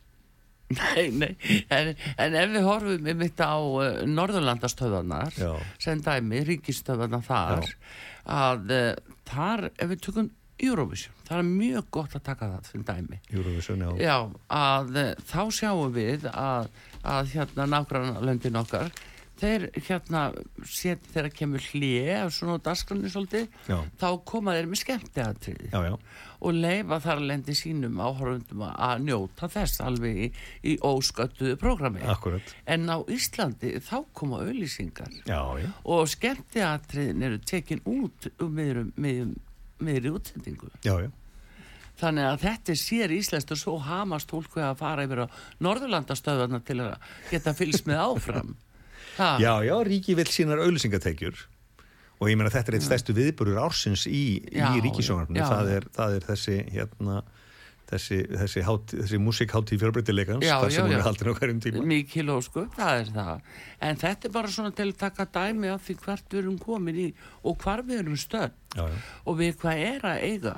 Nei, 0.70 1.08
nei, 1.10 1.30
en, 1.74 1.88
en 2.22 2.34
ef 2.38 2.50
við 2.52 2.66
horfum 2.68 3.08
um 3.10 3.22
þetta 3.24 3.46
á 3.50 3.58
uh, 3.58 3.86
Norðurlandastöðarnar 4.06 5.34
Já. 5.34 5.50
sem 5.82 6.02
dæmi, 6.06 6.44
ríkistöðarnar 6.46 7.24
þar 7.26 7.66
að 8.30 8.70
uh, 8.76 9.16
þar, 9.26 9.64
ef 9.74 9.90
við 9.90 10.04
tökum 10.06 10.30
Eurovision, 10.60 11.16
það 11.26 11.38
er 11.40 11.48
mjög 11.48 11.86
gott 11.96 12.14
að 12.18 12.24
taka 12.26 12.50
það 12.52 12.70
sem 12.70 12.84
dæmi. 12.86 13.18
Eurovision, 13.32 13.82
já, 13.82 13.90
Já, 14.04 14.16
að 14.60 14.98
uh, 15.00 15.12
þá 15.32 15.40
sjáum 15.56 15.94
við 15.96 16.26
að, 16.30 16.68
að 17.02 17.32
hérna 17.34 17.66
nágrann 17.74 18.20
löndin 18.28 18.60
okkar 18.60 18.92
þeir 19.40 19.66
hérna 19.86 20.22
set 20.68 21.06
þegar 21.14 21.32
kemur 21.34 21.64
hlið 21.72 22.10
af 22.18 22.32
svona 22.36 22.58
dasgrunni 22.64 23.10
svolítið 23.12 23.46
Já. 23.68 23.78
þá 24.00 24.08
koma 24.28 24.54
þeir 24.56 24.68
með 24.70 24.80
já. 25.72 25.92
og 26.40 26.56
leifa 26.56 26.98
þar 27.04 27.22
lendi 27.30 27.56
sínum 27.58 28.00
áhörundum 28.00 28.64
að 28.70 29.04
njóta 29.06 29.48
þess 29.52 29.82
alveg 29.84 30.20
í, 30.26 30.28
í 30.72 30.76
ósköttuðu 30.84 31.58
prógrami. 31.60 32.04
En 32.66 32.88
á 32.88 32.98
Íslandi 33.10 33.74
þá 33.84 33.96
koma 34.16 34.42
auðlýsingar 34.44 35.12
og 35.84 36.08
skemmtiatriðin 36.14 37.26
eru 37.28 37.40
tekin 37.44 37.82
út 37.88 38.30
um 38.40 38.54
miðrum, 38.56 38.92
miðrum, 39.00 39.34
miðri 39.80 40.14
útsendingu. 40.16 40.70
Já, 40.84 40.96
já. 41.06 41.10
þannig 42.00 42.30
að 42.30 42.42
þetta 42.46 42.74
sér 42.80 43.12
íslenskt 43.12 43.52
og 43.52 43.60
svo 43.60 43.76
hamast 43.84 44.32
við 44.32 44.64
að 44.64 44.80
fara 44.80 45.04
yfir 45.04 45.24
á 45.24 45.32
Norðurlandastöðarna 45.60 46.62
til 46.64 46.80
að 46.86 47.14
geta 47.30 47.56
fylgst 47.56 47.88
með 47.88 48.04
áfram 48.06 48.56
ha, 49.18 49.32
já, 49.42 49.52
já, 49.66 49.74
ríki 49.86 50.16
vill 50.18 50.30
sínar 50.30 50.62
auðlýsingatekjur 50.64 51.42
og 52.20 52.28
ég 52.28 52.36
meina 52.36 52.52
þetta 52.52 52.72
er 52.72 52.78
eitt 52.78 52.86
stærstu 52.86 53.16
viðburur 53.16 53.60
ársins 53.62 54.06
í, 54.06 54.40
í 54.52 54.82
ríkisjónarfni 54.84 55.40
já. 55.40 55.48
það, 55.48 55.90
það 55.96 56.16
er 56.18 56.26
þessi 56.28 56.58
hérna 56.74 57.22
þessi, 57.90 58.18
þessi, 58.28 58.62
þessi 58.92 59.20
músikhátt 59.22 59.72
í 59.74 59.78
fjörbreytileikans 59.80 60.46
þar 60.46 60.74
sem 60.74 60.86
hún 60.86 60.96
er 60.96 61.04
haldin 61.06 61.32
á 61.32 61.34
hverjum 61.38 61.62
tíma. 61.64 61.84
Mikil 61.90 62.26
og 62.34 62.44
sko, 62.46 62.66
það 62.76 63.00
er 63.02 63.10
það. 63.16 63.48
En 63.88 64.00
þetta 64.00 64.28
er 64.28 64.34
bara 64.36 64.52
svona 64.54 64.74
til 64.76 64.88
að 64.90 65.00
taka 65.00 65.26
dæmi 65.38 65.72
af 65.72 65.82
því 65.86 65.96
hvert 66.04 66.30
við 66.30 66.42
erum 66.42 66.60
komin 66.62 67.00
í 67.00 67.08
og 67.42 67.58
hvar 67.64 67.82
við 67.86 68.04
erum 68.04 68.20
stödd. 68.20 68.54
Já, 68.76 68.84
já. 68.86 69.02
og 69.24 69.40
við 69.40 69.58
hvað 69.62 69.84
er 69.88 70.08
að 70.12 70.24
eiga? 70.28 70.56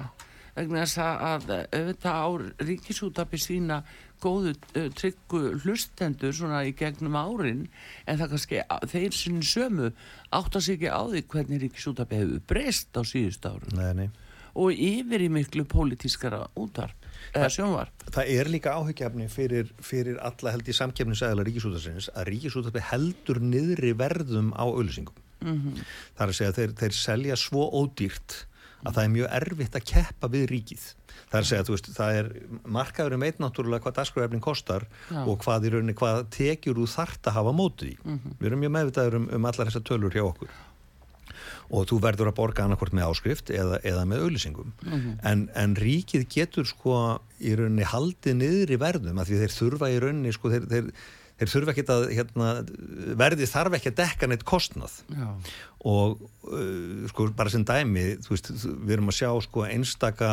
Vegna 0.52 0.82
þess 0.84 0.98
að, 1.00 1.22
að 1.30 1.52
auðvitað 1.78 2.18
á 2.20 2.28
ríkisútapi 2.68 3.40
sína 3.40 3.78
góðu 4.22 4.54
uh, 4.54 4.88
tryggu 4.98 5.42
hlustendur 5.64 6.34
svona 6.36 6.62
í 6.68 6.72
gegnum 6.78 7.16
árin 7.18 7.64
en 8.06 8.20
það 8.20 8.34
kannski 8.34 8.62
þeir 8.92 9.16
sinni 9.18 9.46
sömu 9.46 9.92
átta 10.32 10.62
sig 10.62 10.78
ekki 10.80 10.92
á 10.94 11.02
því 11.10 11.24
hvernig 11.34 11.64
ríkisútapi 11.66 12.20
hefur 12.22 12.44
breyst 12.52 12.94
á 12.94 13.02
síðust 13.02 13.46
árum 13.48 13.74
Nei, 13.78 13.92
nei. 13.98 14.08
og 14.54 14.72
yfir 14.72 15.26
í 15.26 15.30
miklu 15.32 15.64
pólitískara 15.68 16.44
útvarp 16.60 17.08
eða 17.36 17.50
sjónvarp 17.54 18.06
Það 18.12 18.30
er 18.36 18.48
líka 18.52 18.76
áhyggjafni 18.76 19.26
fyrir, 19.32 19.68
fyrir 19.80 20.18
alla 20.20 20.52
held 20.54 20.68
í 20.68 20.74
samkefnisæðala 20.76 21.44
ríkisútarsins 21.48 22.10
að 22.12 22.32
ríkisútarpi 22.32 22.82
heldur 22.90 23.40
niðri 23.40 23.92
verðum 23.96 24.50
á 24.52 24.64
auðlýsingum. 24.66 25.14
Mhm. 25.42 25.78
Það 26.18 26.24
er 26.26 26.32
að 26.32 26.36
segja 26.38 26.56
þeir, 26.58 26.74
þeir 26.82 26.96
selja 26.98 27.36
svo 27.40 27.64
ódýrt 27.80 28.34
að 28.82 28.96
það 28.96 29.04
er 29.04 29.12
mjög 29.16 29.30
erfitt 29.38 29.78
að 29.78 29.86
keppa 29.92 30.30
við 30.32 30.44
ríkið. 30.50 30.88
Það 31.30 31.38
er 31.38 31.44
að 31.44 31.48
segja 31.50 31.62
að 31.62 31.68
þú 31.68 31.76
veist, 31.76 31.92
það 31.96 32.18
er 32.18 32.30
markaðurum 32.76 33.24
veit 33.26 33.38
náttúrulega 33.42 33.84
hvað 33.86 33.96
dagskrafefnin 34.00 34.44
kostar 34.44 34.88
Já. 35.08 35.22
og 35.22 35.38
hvað 35.44 35.68
í 35.68 35.72
rauninni, 35.72 35.96
hvað 35.98 36.26
tekjur 36.34 36.82
þú 36.82 36.90
þart 36.96 37.30
að 37.30 37.38
hafa 37.38 37.54
mótið 37.56 37.94
í. 37.94 37.96
Mhm. 38.02 38.36
Við 38.40 38.50
erum 38.50 38.62
mjög 38.64 38.76
meðvitaður 38.76 39.18
um, 39.20 39.30
um 39.38 39.48
allar 39.50 39.70
þessar 39.70 39.88
tölur 39.88 40.18
hjá 40.18 40.26
okkur 40.26 40.60
og 41.72 41.86
þú 41.88 41.98
verður 42.04 42.30
að 42.30 42.36
borga 42.36 42.66
annarkvort 42.66 42.94
með 42.96 43.08
áskrift 43.08 43.50
eða, 43.54 43.78
eða 43.86 44.04
með 44.08 44.26
auðlýsingum 44.26 44.72
en, 45.24 45.46
en 45.56 45.76
ríkið 45.78 46.26
getur 46.32 46.68
sko 46.68 46.98
í 47.40 47.54
rauninni 47.58 47.86
haldið 47.88 48.38
niður 48.42 48.74
í 48.74 48.78
verðum 48.82 49.22
af 49.22 49.30
því 49.30 49.40
þeir 49.40 49.54
þurfa 49.56 49.90
í 49.92 49.98
rauninni 50.02 50.34
sko 50.36 50.52
þeir, 50.52 50.66
þeir, 50.68 50.90
þeir 51.40 51.52
þurfa 51.54 51.74
ekki 51.74 51.86
að 51.94 52.04
hérna, 52.16 52.50
verðið 53.22 53.52
þarf 53.52 53.78
ekki 53.78 53.92
að 53.92 53.98
dekka 54.02 54.30
neitt 54.30 54.44
kostnað. 54.48 54.98
Já, 55.12 55.28
og 55.88 56.20
uh, 56.46 57.08
sko 57.10 57.30
bara 57.36 57.50
sem 57.52 57.64
dæmi 57.66 58.12
veist, 58.28 58.52
við 58.52 58.96
erum 58.98 59.10
að 59.10 59.18
sjá 59.22 59.30
sko 59.48 59.66
einstaka 59.66 60.32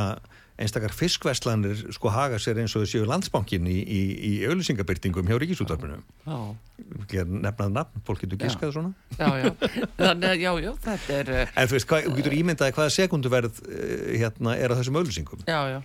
einstakar 0.59 0.91
fiskveslanir 0.91 1.85
sko 1.95 2.11
haga 2.11 2.39
sér 2.41 2.59
eins 2.59 2.73
og 2.75 2.83
séu 2.89 3.05
landsbankin 3.07 3.67
í, 3.69 3.77
í, 3.79 3.99
í 4.27 4.31
auðlýsingabyrtingum 4.49 5.29
hjá 5.29 5.37
ríkisútvarpinu. 5.39 6.01
Já, 6.27 7.23
nefnað 7.29 7.71
nafn, 7.77 8.03
fólk 8.07 8.25
getur 8.25 8.39
Já. 8.39 8.43
giskað 8.43 8.73
svona. 8.75 8.91
Já, 9.15 9.29
já. 9.39 9.53
Þannig 10.01 10.27
að 10.33 10.43
já, 10.43 10.51
já, 10.65 10.71
þetta 10.83 11.19
er 11.21 11.31
En 11.53 11.71
þú 11.71 11.77
veist, 11.77 11.89
hvað, 11.91 12.09
þú 12.09 12.17
getur 12.19 12.37
ímyndaði 12.41 12.75
hvaða 12.75 12.95
sekunduverð 12.97 13.63
uh, 13.63 13.95
hérna 14.19 14.57
er 14.59 14.75
á 14.75 14.77
þessum 14.81 14.99
auðlýsingum 14.99 15.47
já, 15.47 15.59
já, 15.77 15.79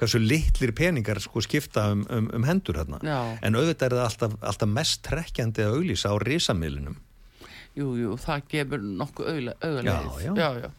hversu 0.00 0.20
litlir 0.22 0.72
peningar 0.76 1.20
sko 1.20 1.42
skipta 1.44 1.90
um, 1.92 2.06
um, 2.08 2.30
um 2.36 2.48
hendur 2.48 2.80
hérna 2.80 3.00
en 3.04 3.58
auðvitað 3.58 3.86
er 3.90 3.96
það 3.98 4.06
alltaf, 4.08 4.36
alltaf 4.40 4.74
mest 4.80 5.02
trekkjandi 5.06 5.66
að 5.66 5.76
auðlýsa 5.76 6.12
á 6.12 6.16
risamilunum. 6.24 6.98
Jú, 7.78 7.94
jú, 8.00 8.16
það 8.18 8.46
gefur 8.50 8.84
nokkuð 8.84 9.32
já. 10.64 10.70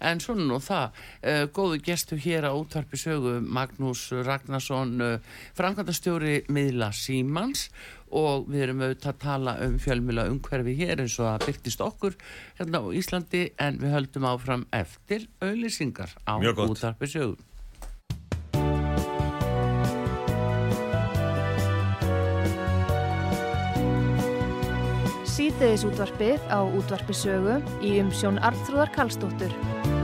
En 0.00 0.20
svona 0.22 0.46
nú 0.48 0.56
það, 0.64 0.94
uh, 1.28 1.42
góðu 1.52 1.80
gestu 1.84 2.16
hér 2.16 2.46
á 2.48 2.56
útvarpi 2.56 2.96
sögu 2.96 3.34
Magnús 3.44 4.06
Ragnarsson, 4.24 4.94
uh, 5.04 5.34
framkvæmdastjóri 5.58 6.46
miðla 6.48 6.88
Símans. 6.96 7.68
Og 8.10 8.48
við 8.50 8.64
erum 8.64 8.80
auðvitað 8.82 9.12
að 9.12 9.20
tala 9.22 9.54
um 9.66 9.76
fjölmjöla 9.78 10.24
umhverfi 10.32 10.72
hér 10.80 11.04
eins 11.04 11.18
og 11.20 11.28
það 11.28 11.44
byrtist 11.44 11.84
okkur 11.84 12.16
hérna 12.58 12.80
á 12.82 12.86
Íslandi 12.98 13.44
en 13.60 13.78
við 13.78 13.94
höldum 13.94 14.26
áfram 14.32 14.66
eftir 14.74 15.28
auðlýsingar 15.44 16.16
á 16.26 16.40
Mjög 16.42 16.64
gott. 25.40 25.50
útvarpi 25.50 25.80
sögu. 25.80 25.80
Síðdeðis 25.80 25.84
útvarpið 25.88 26.42
á 26.52 26.60
útvarpi 26.60 27.16
sögu 27.16 27.56
í 27.80 27.96
umsjón 28.02 28.40
Arnþróðar 28.44 28.92
Karlsdóttur. 28.96 29.99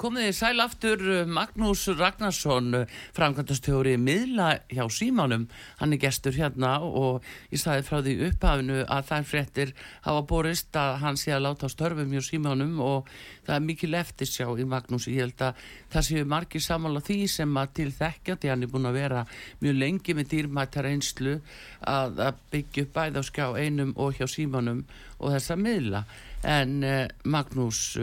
Komið 0.00 0.30
þið 0.30 0.36
sæl 0.38 0.62
aftur 0.64 1.02
uh, 1.04 1.16
Magnús 1.28 1.82
Ragnarsson, 1.92 2.86
framkvæmdastjóri 3.12 3.98
miðla 4.00 4.46
hjá 4.72 4.86
Símanum. 4.96 5.42
Hann 5.76 5.92
er 5.92 6.00
gestur 6.00 6.32
hérna 6.32 6.70
og 6.80 7.26
ég 7.52 7.60
sagði 7.60 7.84
frá 7.84 7.98
því 8.06 8.14
upphafinu 8.30 8.78
að 8.86 9.10
þær 9.10 9.28
fréttir 9.28 9.74
hafa 10.06 10.22
borist 10.30 10.78
að 10.80 10.94
hann 11.02 11.20
sé 11.20 11.34
að 11.36 11.44
láta 11.50 11.68
störfum 11.68 12.16
hjá 12.16 12.24
Símanum 12.30 12.80
og 12.80 13.12
það 13.44 13.54
er 13.58 13.66
mikil 13.66 13.92
eftirsjá 14.00 14.48
í 14.48 14.68
Magnús. 14.72 15.10
Ég 15.12 15.26
held 15.26 15.46
að 15.50 15.68
það 15.92 16.08
séu 16.08 16.32
margir 16.32 16.64
samála 16.64 17.04
því 17.04 17.20
sem 17.36 17.60
að 17.60 17.76
til 17.82 17.90
þekkja 18.00 18.40
því 18.40 18.54
hann 18.54 18.64
er 18.64 18.72
búin 18.72 18.88
að 18.88 19.00
vera 19.02 19.28
mjög 19.60 19.80
lengi 19.84 20.16
með 20.16 20.32
dýrmættar 20.32 20.92
einslu 20.94 21.38
að, 21.84 22.24
að 22.30 22.44
byggja 22.56 22.88
upp 22.88 22.96
bæð 22.96 23.20
á 23.20 23.22
skjá 23.28 23.46
einum 23.52 23.92
og 24.00 24.16
hjá 24.16 24.24
Símanum 24.32 24.86
og 25.20 25.34
þessa 25.36 25.60
miðla. 25.60 26.06
En 26.40 26.78
uh, 26.80 27.02
Magnús... 27.28 27.98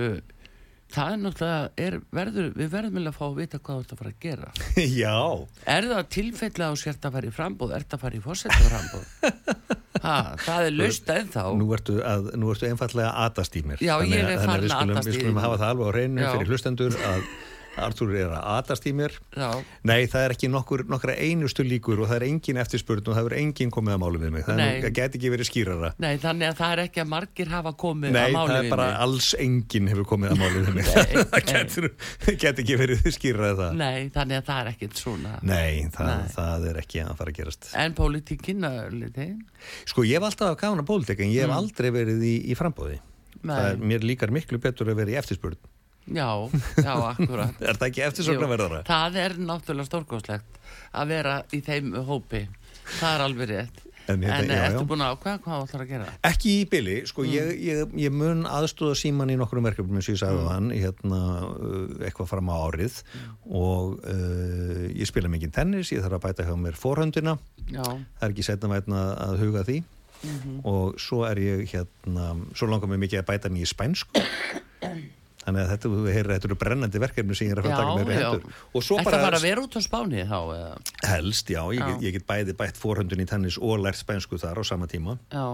Það 0.87 1.09
er 1.13 1.17
náttúrulega, 1.19 1.63
er, 1.83 1.95
verður, 2.15 2.45
við 2.55 2.69
verðum 2.71 2.97
vel 2.99 3.09
að 3.09 3.15
fá 3.17 3.23
að 3.27 3.39
vita 3.41 3.59
hvað 3.59 3.81
að 3.81 3.97
fara 3.99 4.11
að 4.13 4.21
gera. 4.23 4.51
Já, 5.01 5.15
Er 5.67 5.87
það 5.89 6.07
tilfellega 6.15 6.69
á 6.71 6.75
sért 6.79 7.07
að 7.09 7.17
fara 7.17 7.27
í 7.27 7.33
frambóð? 7.35 7.73
Er 7.75 7.83
það 7.83 7.97
að 7.97 8.03
fara 8.05 8.19
í 8.19 8.23
fórsettu 8.23 8.69
frambóð? 8.69 9.11
Ha, 9.97 10.37
það 10.37 10.67
er 10.67 10.75
laust 10.77 11.07
ennþá. 11.09 11.43
nú 11.57 11.67
ertu, 11.73 11.95
að, 12.05 12.27
nú 12.37 12.51
ertu 12.53 12.67
einfallega 12.69 13.09
atast 13.25 13.55
í 13.57 13.63
mér 13.65 13.81
Já, 13.81 13.95
ég 14.05 14.19
er 14.21 14.43
þannig 14.43 14.51
að 14.53 14.61
við 14.67 14.73
skulum, 14.75 14.99
við 15.07 15.15
skulum 15.17 15.39
hafa 15.41 15.55
það 15.57 15.71
alveg 15.73 15.87
á 15.89 15.91
reynu 15.97 16.27
fyrir 16.27 16.51
hlustendur 16.51 16.97
að 17.09 17.23
Artur 17.77 18.09
er 18.17 18.31
að 18.33 18.45
atast 18.57 18.85
í 18.89 18.93
mér 18.97 19.13
Já, 19.37 19.49
Nei, 19.87 20.07
það 20.09 20.23
er 20.27 20.33
ekki 20.35 20.47
nokkur, 20.49 20.83
nokkra 20.89 21.13
einustu 21.21 21.63
líkur 21.67 21.99
og 22.01 22.07
það 22.09 22.15
er 22.19 22.25
engin 22.27 22.57
eftirspurn 22.61 23.03
og 23.05 23.17
það 23.17 23.29
er 23.29 23.35
engin 23.41 23.71
komið 23.73 23.93
að 23.95 24.01
málu 24.03 24.21
við 24.23 24.31
mig 24.33 24.45
það, 24.47 24.61
Nei. 24.61 24.91
geti 24.97 25.19
ekki 25.19 25.31
verið 25.33 25.49
skýrara 25.51 25.91
nei, 26.01 26.13
þannig 26.23 26.49
að 26.51 26.57
það 26.61 26.73
er 26.77 26.81
ekki 26.87 27.03
að 27.03 27.09
margir 27.13 27.51
hafa 27.53 27.73
komið 27.83 28.15
Nei, 28.17 28.21
að 28.23 28.35
máli 28.37 28.49
það 28.53 28.57
er 28.57 28.65
við 28.67 28.73
bara 28.75 28.87
mig. 28.89 28.97
alls 29.07 29.29
enginn 29.45 29.91
hefur 29.93 30.07
komið 30.13 30.33
að 30.35 30.41
máli 30.43 30.63
við 30.63 30.71
mig 30.79 30.89
Nei, 30.89 31.05
það 31.31 31.37
nei. 31.37 31.47
getur, 31.51 31.89
geti 32.45 32.65
ekki 32.65 32.79
verið 32.83 33.07
skýrara 33.17 33.53
það 33.61 33.77
Nei, 33.83 34.09
þannig 34.17 34.41
að 34.41 34.47
það 34.49 34.61
er 34.63 34.71
ekkit 34.73 35.01
svona. 35.03 35.35
Nei, 35.45 35.85
það, 35.93 36.11
Nei. 36.13 36.31
það 36.37 36.67
er 36.71 36.81
ekki 36.83 37.03
að 37.05 37.13
fara 37.21 37.33
að 37.35 37.39
gerast 37.41 37.69
En 37.85 37.97
pólitíkinn, 37.97 38.67
liti? 38.97 39.29
Sko, 39.87 40.03
ég 40.07 40.17
hef 40.17 40.27
alltaf 40.31 40.53
að 40.55 40.59
gána 40.65 40.85
pólitek 40.87 41.21
en 41.25 41.31
ég 41.33 41.43
hef 41.45 41.47
Mm. 41.47 41.57
aldrei 41.61 41.91
verið 41.93 42.21
í, 42.27 42.35
í 42.51 42.55
frambóði 42.57 42.97
það 43.45 43.77
Nei, 43.77 43.87
Mér 43.93 44.03
líkar 44.03 44.31
miklu 44.33 44.57
betur 44.59 44.89
að 44.91 44.97
vera 44.99 45.13
í 45.13 45.17
eftirspurn 45.21 45.55
já, 46.07 46.29
já, 46.77 46.93
akkurat. 47.11 47.57
Er 47.67 47.75
það 47.79 47.87
ekki 47.89 48.05
eftirsóknarverðara? 48.07 48.83
Það 48.87 49.19
er 49.25 49.35
náttúrulega 49.39 49.89
stórkostlegt 49.89 50.61
að 50.97 51.07
vera 51.15 51.41
í 51.53 51.59
þeim 51.65 51.93
hópi. 52.07 52.47
Það 52.99 53.11
er 53.15 53.25
alveg 53.27 53.49
rétt. 53.51 53.83
En, 54.07 54.21
hérna, 54.23 54.35
En 54.39 54.47
já, 54.47 54.59
ertu 54.69 54.79
já. 54.85 54.87
búin 54.87 55.01
að 55.03 55.09
ákveða 55.17 55.39
hvað 55.43 55.57
þú 55.57 55.63
ætlar 55.67 55.81
að 55.83 55.89
gera? 55.91 56.05
Ekki 56.29 56.51
í 56.61 56.61
byli, 56.71 56.93
sko, 57.09 57.25
Mm. 57.25 57.31
ég, 57.33 57.49
ég, 57.59 57.95
ég 58.05 58.13
mun 58.15 58.45
aðstóða 58.47 58.95
síman 58.95 59.33
í 59.33 59.35
nokkrum 59.35 59.65
verkefnum 59.67 59.97
og 59.99 60.07
ég 60.07 60.15
sagði 60.21 60.45
Mm. 60.45 60.47
þann, 60.47 60.69
hérna, 60.79 61.19
uh, 61.51 62.05
eitthvað 62.07 62.29
fram 62.31 62.47
á 62.47 62.55
árið 62.71 63.01
og 63.51 63.99
uh, 64.07 64.87
ég 64.95 65.03
spila 65.11 65.27
mikið 65.27 65.51
tennis, 65.59 65.91
ég 65.91 65.99
þarf 66.05 66.21
að 66.21 66.23
bæta 66.29 66.47
hjá 66.47 66.55
mér 66.55 66.79
forhöndina, 66.79 67.35
Já, 67.67 67.83
það 67.83 68.23
er 68.23 68.31
ekki 68.31 68.47
setna 68.47 68.71
vætna 68.71 69.03
að 69.27 69.37
huga 69.43 69.65
því 69.67 69.83
Mhm. 70.23 70.61
og 70.63 70.95
svo 70.97 71.25
er 71.29 71.35
ég 71.37 71.67
hérna, 71.69 72.31
svo 72.55 72.65
langar 72.71 72.87
mér 72.87 73.03
mikið 73.03 73.19
að 73.19 73.27
bæta 73.27 73.51
mér 73.51 73.67
í 73.67 73.67
spænsku 73.67 74.23
þannig 75.47 75.63
að 75.63 75.69
þetta, 75.73 75.91
þú 75.95 76.11
heyrir, 76.11 76.31
þetta 76.35 76.49
eru 76.51 76.57
brennandi 76.61 77.01
verkefni 77.01 77.37
sem 77.39 77.47
ég 77.47 77.55
er 77.55 77.61
að 77.63 77.69
fara 77.71 77.87
að 77.87 78.01
taka 78.03 78.17
já. 78.19 78.27
hendur 78.27 78.59
og 78.77 78.83
svo 78.83 78.99
Þetta 78.99 79.09
bara 79.09 79.23
bara 79.23 79.39
að 79.41 79.47
vera 79.47 79.63
út 79.63 79.79
á 79.79 79.81
Spáni 79.87 80.25
þá, 80.27 80.39
helst, 81.07 81.49
já, 81.55 81.61
ég, 81.71 81.79
Já. 81.81 81.87
Get, 81.87 82.05
ég 82.05 82.17
get 82.19 82.27
bæði 82.27 82.57
bætt 82.59 82.77
forhöndun 82.77 83.23
í 83.23 83.27
tennis 83.29 83.57
og 83.57 83.79
lært 83.81 83.97
spænsku 84.03 84.37
þar 84.43 84.59
á 84.59 84.63
sama 84.67 84.85
tíma 84.91 85.17
Já, 85.31 85.47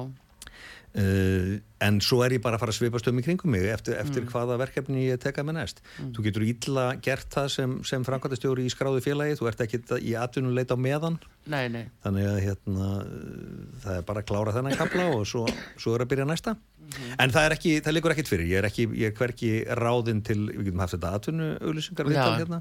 Uh, 0.93 1.55
en 1.81 1.95
svo 2.05 2.19
er 2.21 2.35
ég 2.35 2.41
bara 2.43 2.53
að 2.53 2.61
fara 2.61 2.69
að 2.69 2.75
svipast 2.77 3.07
um 3.09 3.17
í 3.17 3.23
kringum 3.25 3.49
mig 3.49 3.63
eftir, 3.65 3.95
eftir 3.97 4.21
Mm. 4.21 4.27
hvaða 4.29 4.59
verkefni 4.61 5.07
ég 5.09 5.17
teka 5.17 5.41
með 5.41 5.55
næst. 5.57 5.79
Þú 6.13 6.25
getur 6.27 6.43
illa 6.45 6.83
gert 7.01 7.31
það 7.33 7.47
sem, 7.49 7.71
sem 7.83 8.03
framkvæmtastjóri 8.05 8.67
í 8.67 8.69
skráðu 8.69 9.01
félagi, 9.01 9.33
þú 9.39 9.47
ert 9.49 9.63
ekki 9.65 9.79
í 10.05 10.13
atvinnuleit 10.13 10.69
á 10.69 10.77
meðan, 10.77 11.17
nei, 11.51 11.63
nei. 11.71 11.83
þannig 12.03 12.27
að 12.29 12.37
hérna, 12.43 12.89
uh, 13.03 13.79
það 13.83 13.97
er 13.97 14.05
bara 14.07 14.21
að 14.23 14.27
klára 14.29 14.53
þennan 14.55 14.77
kapla 14.79 15.07
og 15.15 15.23
svo, 15.27 15.43
svo 15.81 15.95
er 15.95 16.03
að 16.05 16.13
byrja 16.13 16.27
næsta. 16.29 16.53
Mhm. 16.83 17.13
En 17.23 17.31
það, 17.31 17.45
er 17.47 17.55
ekki, 17.55 17.71
það 17.83 17.95
liggur 17.95 18.13
ekkit 18.13 18.29
fyrir, 18.31 18.49
ég 18.51 18.59
er, 18.59 18.67
ekki, 18.67 18.85
ég 18.99 19.11
er 19.11 19.15
hverki 19.17 19.51
ráðinn 19.79 20.21
til, 20.27 20.39
við 20.49 20.67
getum 20.67 20.83
haft 20.83 20.95
þetta 20.97 21.13
atvinnuauðlýsingar 21.19 22.09
viðtal 22.09 22.27
Já. 22.27 22.41
hérna, 22.41 22.59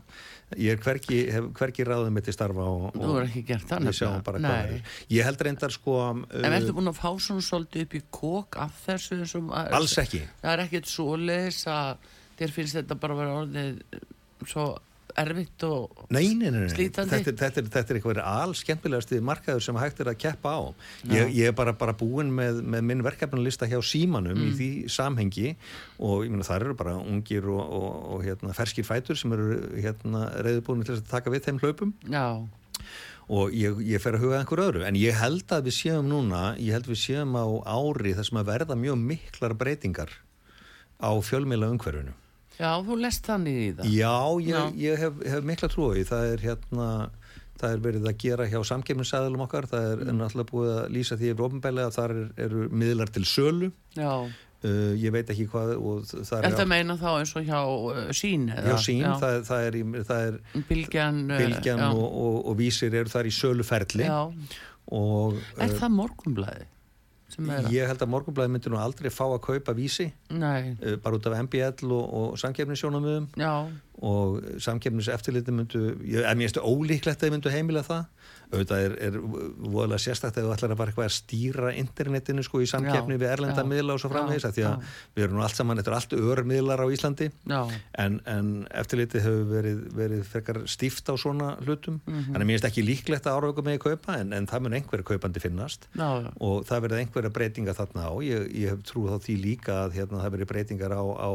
ég 0.56 0.76
er 0.76 0.82
hverki, 0.86 1.18
hverki 1.58 1.86
ráðinn 1.88 2.16
með 2.16 2.28
til 2.28 2.36
starfa 2.36 2.68
og, 2.70 2.86
Þú 2.96 3.18
ekki 3.24 3.44
gert 3.50 3.68
það 3.70 3.90
við 3.90 3.98
sjáum 3.98 4.24
bara 4.28 4.42
hvað 4.42 4.56
það 4.56 4.76
er. 4.76 4.96
Ég 5.16 5.28
held 5.28 5.44
reyndar 5.48 5.74
sko... 5.74 5.98
En 6.38 6.56
ertu 6.56 6.76
búin 6.78 6.92
að 6.92 7.02
fá 7.02 7.10
svona 7.26 7.46
svolítið 7.48 7.86
upp 7.86 7.98
í 7.98 8.02
kók 8.14 8.60
af 8.62 8.80
þessu 8.86 9.20
sem 9.34 9.50
að... 9.50 9.74
Alls 9.80 9.98
ekki. 10.02 10.22
Það 10.40 10.54
er 10.54 10.64
ekkert 10.66 10.92
svoleiðis 10.92 11.60
að 11.72 12.08
þér 12.38 12.56
finnst 12.56 12.78
þetta 12.78 12.98
bara 13.02 13.16
að 13.16 13.22
vera 13.22 13.36
orðið 13.42 14.00
svo 14.48 14.66
erfitt 15.20 15.64
og... 15.68 16.04
Nei, 16.14 16.34
nei, 16.38 16.50
nei. 16.54 16.66
Slítandi? 16.72 17.10
Þetta, 17.18 17.30
er- 17.32 17.38
þetta, 17.42 17.60
er, 17.62 17.68
þetta 17.76 17.92
er 17.94 17.98
eitthvað 18.00 18.20
alls 18.24 18.62
skemmtilegasti 18.64 19.20
markaður 19.24 19.64
sem 19.66 19.78
hægt 19.80 20.00
er 20.04 20.10
að 20.12 20.18
keppa 20.24 20.54
á. 20.56 20.60
Ég, 21.12 21.32
ég 21.36 21.50
er 21.50 21.56
bara, 21.58 21.74
bara 21.76 21.94
búinn 21.98 22.30
með, 22.36 22.62
með 22.64 22.86
minn 22.90 23.04
verkefnalista 23.06 23.68
hjá 23.70 23.78
símanum 23.84 24.32
Mm. 24.32 24.48
í 24.48 24.52
því 24.56 24.70
samhengi 24.90 25.50
og 26.00 26.24
ég 26.24 26.30
meina 26.32 26.46
það 26.46 26.62
eru 26.64 26.74
bara 26.78 26.94
ungir 26.98 27.44
og, 27.52 27.60
og, 27.60 27.88
og 28.16 28.22
hérna, 28.24 28.54
ferskir 28.56 28.86
fætur 28.88 29.18
sem 29.20 29.32
eru 29.36 29.58
hérna, 29.76 30.22
reyðbúin 30.46 30.84
til 30.88 30.96
að 30.96 31.04
taka 31.10 31.30
við 31.34 31.44
þeim 31.50 31.60
hlaupum 31.62 31.92
Já, 32.08 32.24
og 33.32 33.52
ég, 33.54 33.78
ég 33.86 34.00
fer 34.02 34.16
að 34.16 34.24
huga 34.24 34.38
að 34.38 34.42
einhver 34.42 34.62
öðru 34.64 34.82
en 34.88 34.96
ég 34.98 35.14
held 35.20 35.52
að 35.54 35.68
við 35.68 35.76
séum 35.78 36.08
núna 36.10 36.40
ég 36.58 36.74
held 36.74 36.88
við 36.90 36.98
séum 37.04 37.36
á 37.38 37.44
ári 37.70 38.14
þar 38.18 38.26
sem 38.30 38.40
að 38.40 38.48
verða 38.50 38.76
mjög 38.80 38.98
miklar 39.12 39.54
breytingar 39.60 40.10
á 41.02 41.10
fjölmiðla 41.22 41.70
umhverfinu 41.76 42.16
já, 42.58 42.70
þú 42.86 43.00
lest 43.00 43.26
þannig 43.26 43.58
í 43.62 43.72
það. 43.78 43.90
Já, 43.96 44.14
ég, 44.42 44.52
Já. 44.52 44.62
ég 44.84 45.02
hef, 45.06 45.26
hef 45.34 45.50
mikla 45.52 45.72
trúi 45.72 46.04
það 46.08 46.30
er 46.34 46.46
hérna 46.50 46.88
það 47.62 47.74
er 47.76 47.82
verið 47.84 48.08
að 48.10 48.16
gera 48.22 48.46
hjá 48.50 48.60
samkefninsæðalum 48.72 49.44
okkar 49.46 49.68
það 49.70 49.84
er 49.92 50.00
mm. 50.06 50.16
náttúrulega 50.18 50.50
búið 50.50 50.72
að 50.76 50.88
lýsa 50.96 51.18
því 51.20 51.28
yfir 51.32 51.44
ofnbælega 51.46 51.90
að 51.90 51.98
þar 51.98 52.14
er, 52.16 52.24
eru 52.46 52.64
miðlar 52.82 53.12
til 53.14 53.22
sölu 53.28 53.68
Já, 53.94 54.10
uh, 54.26 54.90
ég 54.98 55.14
veit 55.14 55.30
ekki 55.34 55.46
hvað 55.52 55.74
og 55.78 56.02
það 56.10 56.34
er 56.40 56.48
er 56.48 56.58
það 56.58 56.70
meina 56.72 56.98
þá 56.98 57.08
eins 57.12 57.34
og 57.38 57.46
hjá 57.46 57.60
uh, 57.62 58.02
sín? 58.18 58.48
hjá 58.50 58.76
sín, 58.82 59.06
það, 59.22 59.38
er- 59.38 59.46
það 59.50 59.68
er, 59.68 59.78
í- 59.78 60.04
það 60.10 60.26
er 60.26 60.66
Bilgjan... 60.72 61.22
uh, 61.28 61.40
bylgjan 61.44 61.84
já. 61.84 61.88
og, 61.92 62.04
og, 62.26 62.36
og 62.50 62.58
vísir 62.58 62.98
eru 63.02 63.14
þar 63.14 63.30
í 63.30 63.34
söluferli 63.38 64.08
Já, 64.10 64.20
og 64.98 65.38
er 65.58 65.68
uh, 65.70 65.78
það 65.78 65.98
morgunblæði? 66.00 66.68
Ég 67.72 67.88
held 67.88 68.02
að 68.04 68.10
morgunblæði 68.12 68.52
myndi 68.52 68.72
nú 68.72 68.80
aldrei 68.80 69.10
fá 69.12 69.24
að 69.28 69.40
kaupa 69.46 69.74
vísi 69.76 70.10
Nei, 70.34 70.74
uh, 70.76 70.96
bara 71.02 71.18
út 71.18 71.28
af 71.30 71.38
MBL 71.46 71.88
og, 71.88 72.04
og 72.18 72.38
samkefnisjónamöðum 72.42 73.30
já, 73.40 73.52
og 74.02 74.38
samkefnis 74.62 75.08
eftirliti 75.12 75.54
myndu, 75.54 75.80
ég, 76.02 76.24
en 76.26 76.38
mér 76.38 76.48
finnst 76.48 76.58
ólíklegt 76.58 77.20
að 77.20 77.28
þið 77.28 77.34
myndu 77.36 77.52
heimila 77.54 77.82
það. 77.86 78.06
Auðvitað 78.52 78.82
er, 78.84 78.94
er 79.06 79.14
voðalega 79.16 80.02
sérstakt 80.02 80.36
að 80.36 80.44
þú 80.44 80.50
ætlar 80.52 80.72
að 80.74 80.80
bara 80.80 80.92
eitthvað 80.92 81.06
að 81.06 81.14
stýra 81.14 81.70
internetinu 81.80 82.42
sko 82.44 82.60
í 82.60 82.66
samkefni 82.68 83.14
Já, 83.16 83.20
við 83.22 83.30
erlenda 83.30 83.62
já, 83.62 83.68
miðla 83.70 83.94
og 83.94 84.02
svo 84.02 84.10
framvegis 84.12 84.44
því 84.44 84.64
að 84.68 84.74
já. 84.74 84.90
við 85.16 85.24
erum 85.24 85.38
nú 85.38 85.44
allt 85.46 85.56
saman, 85.56 85.80
þetta 85.80 85.92
er 85.92 85.96
allt 85.96 86.16
örmiðlar 86.18 86.82
á 86.84 86.86
Íslandi. 86.92 87.28
En, 88.02 88.18
en 88.28 88.50
eftirliti 88.82 89.22
hefur 89.24 89.46
verið, 89.54 89.80
verið 89.96 90.24
frekar 90.34 90.60
stíft 90.68 91.08
á 91.08 91.14
svona 91.16 91.54
hlutum. 91.62 92.00
Mhm. 92.04 92.34
en 92.34 92.44
mér 92.44 92.58
finnst 92.58 92.68
ekki 92.68 92.84
líklegt 92.84 93.30
að 93.30 93.38
árauga 93.38 93.64
með 93.64 93.78
að 93.78 93.84
kaupa 93.86 94.18
en, 94.20 94.34
en 94.36 94.48
það 94.50 94.66
mun 94.66 94.76
einhverja 94.80 95.08
kaupandi 95.14 95.44
finnast. 95.46 95.88
Og 96.42 96.66
það 96.68 96.88
verið 96.88 97.04
einhverja 97.06 97.32
breytinga 97.38 97.76
þarna 97.78 98.10
á. 98.10 98.12
Ég, 98.26 98.50
ég 98.52 98.74
hef 98.74 98.84
trúið 98.90 99.16
á 99.16 99.18
því 99.22 99.38
líka 99.46 99.78
að 99.86 99.96
hérna, 100.00 100.20
það 100.26 100.36
verið 100.36 100.52
breytingar 100.52 100.92
á, 100.92 101.00
á 101.00 101.32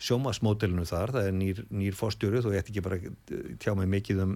sjómasmódelinu 0.00 0.86
þar, 0.88 1.12
það 1.16 1.28
er 1.30 1.36
nýr, 1.36 1.62
nýr 1.70 1.96
fórstjóru 1.98 2.40
þú 2.44 2.54
ætti 2.56 2.72
ekki 2.74 2.82
bara 2.84 2.98
tjá 3.60 3.74
mig 3.76 3.88
mikið 3.92 4.22
um, 4.24 4.34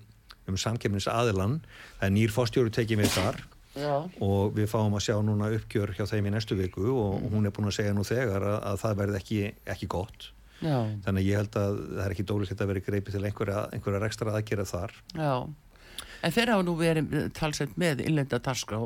um 0.50 0.58
samkefnis 0.60 1.08
aðilan 1.08 1.58
það 1.98 2.06
er 2.08 2.14
nýr 2.18 2.34
fórstjóru 2.34 2.72
tekið 2.74 3.02
við 3.04 3.12
þar 3.16 3.42
Já, 3.74 3.94
og 4.22 4.52
við 4.54 4.68
fáum 4.70 4.94
að 4.94 5.02
sjá 5.08 5.16
núna 5.26 5.48
uppgjör 5.56 5.90
hjá 5.96 6.04
þeim 6.06 6.28
í 6.28 6.32
næstu 6.36 6.54
viku 6.54 6.84
og 6.94 7.16
Mm. 7.18 7.30
hún 7.32 7.46
er 7.48 7.50
búin 7.56 7.66
að 7.66 7.74
segja 7.80 7.94
nú 7.96 8.04
þegar 8.06 8.44
að, 8.46 8.58
að 8.70 8.76
það 8.84 8.96
verði 9.00 9.16
ekki, 9.18 9.40
ekki 9.74 9.88
gott. 9.90 10.28
Já, 10.62 10.76
þannig 11.02 11.24
að 11.24 11.26
ég 11.26 11.40
held 11.40 11.56
að 11.58 11.80
það 11.96 12.04
er 12.04 12.14
ekki 12.14 12.26
dólíkt 12.30 12.60
að 12.62 12.70
vera 12.70 12.82
greipið 12.86 13.16
til 13.16 13.24
einhverja, 13.26 13.64
einhverja 13.74 14.02
rekstra 14.04 14.36
aðgera 14.38 14.64
þar. 14.70 14.94
Já. 15.18 15.32
En 16.24 16.32
þeir 16.32 16.50
hafa 16.54 16.64
nú 16.64 16.72
verið 16.78 17.10
talsett 17.36 17.74
með 17.80 18.00
innlenda 18.06 18.38
darskrá. 18.40 18.78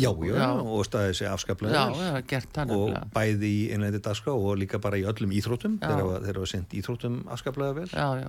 já, 0.00 0.08
já, 0.08 0.48
og 0.56 0.84
staðið 0.88 1.14
sér 1.18 1.32
afskaplega 1.34 1.74
Já, 1.74 1.84
já, 2.00 2.20
gert 2.30 2.48
það 2.56 2.72
og 2.72 2.84
nefnilega. 2.88 3.10
bæði 3.14 3.50
í 3.52 3.62
innlendi 3.76 4.00
dagskrá 4.06 4.32
og 4.32 4.56
líka 4.62 4.80
bara 4.80 4.96
í 4.96 5.04
öllum 5.04 5.34
íþróttum 5.36 5.78
Já. 5.82 5.88
þeir 5.90 6.02
hafa, 6.02 6.20
hafa 6.32 6.46
sendt 6.54 6.72
íþróttum 6.80 7.20
afskaplega 7.28 7.76
vel 7.82 7.88
Já, 7.92 8.08
já. 8.24 8.28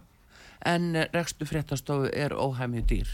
En 0.68 0.90
eh, 0.96 1.08
rekstu 1.16 1.46
fréttastofu 1.48 2.10
er 2.12 2.36
óhæmið 2.36 2.86
dýr 2.92 3.08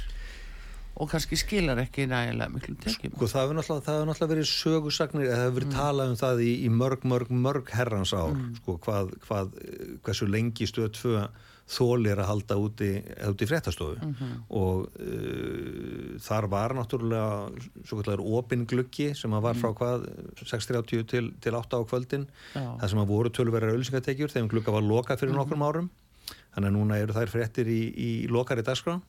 og 0.95 1.09
kannski 1.11 1.35
skilar 1.35 1.77
ekki 1.81 2.05
nægilega 2.07 2.47
miklu 2.53 2.73
tekjum. 2.79 3.11
sko, 3.17 3.27
það 3.27 3.41
hefur 3.43 3.57
náttúrulega, 3.59 4.05
náttúrulega 4.07 4.31
verið 4.31 4.45
sögusagnir 4.47 5.25
eða 5.27 5.35
það 5.35 5.43
hefur 5.43 5.57
verið 5.59 5.67
Mm. 5.67 5.75
talað 5.75 6.09
um 6.09 6.15
það 6.21 6.39
í, 6.45 6.51
í 6.65 6.69
mörg, 6.71 7.01
mörg, 7.03 7.29
mörg 7.45 7.69
herrans 7.75 8.13
ár 8.15 8.31
sko, 8.61 8.77
hvað, 8.85 9.11
hvað, 9.27 9.51
hversu 10.07 10.27
lengi 10.31 10.65
stöð 10.71 10.89
tvö 10.95 11.27
þólir 11.67 12.19
að 12.21 12.27
halda 12.29 12.55
úti, 12.61 12.89
úti 13.25 13.45
fréttastofu 13.49 13.95
Mhm. 13.97 14.43
og 14.53 14.85
uh, 15.01 16.17
þar 16.21 16.47
var 16.51 16.75
náttúrulega 16.77 17.49
svo 17.87 18.03
kallar 18.03 18.21
opin 18.21 18.65
gluggi 18.69 19.15
sem 19.17 19.31
að 19.33 19.41
var 19.41 19.55
frá 19.55 19.71
Mm. 19.71 19.77
hvað 19.79 20.05
6.30 20.45 21.07
til, 21.09 21.31
til 21.41 21.53
8 21.57 21.73
á 21.73 21.81
kvöldin 21.89 22.27
Já. 22.53 22.77
það 22.79 22.89
sem 22.89 22.99
að 22.99 23.07
voru 23.09 23.29
tölverðar 23.33 23.73
auðlýsingatekjur 23.73 24.29
þegar 24.35 24.49
glugga 24.53 24.71
var 24.77 24.81
lokað 24.85 25.15
Mhm. 25.15 25.19
fyrir 25.23 25.33
nokkrum 25.39 25.65
árum 25.65 25.89
þannig 26.55 26.69
að 26.69 26.75
núna 26.77 26.99
eru 27.01 27.13
þær 27.13 27.29
fréttir 27.33 27.65
í, 27.67 27.81
í 27.97 28.27
lokari 28.29 28.61
dagskrá 28.63 29.01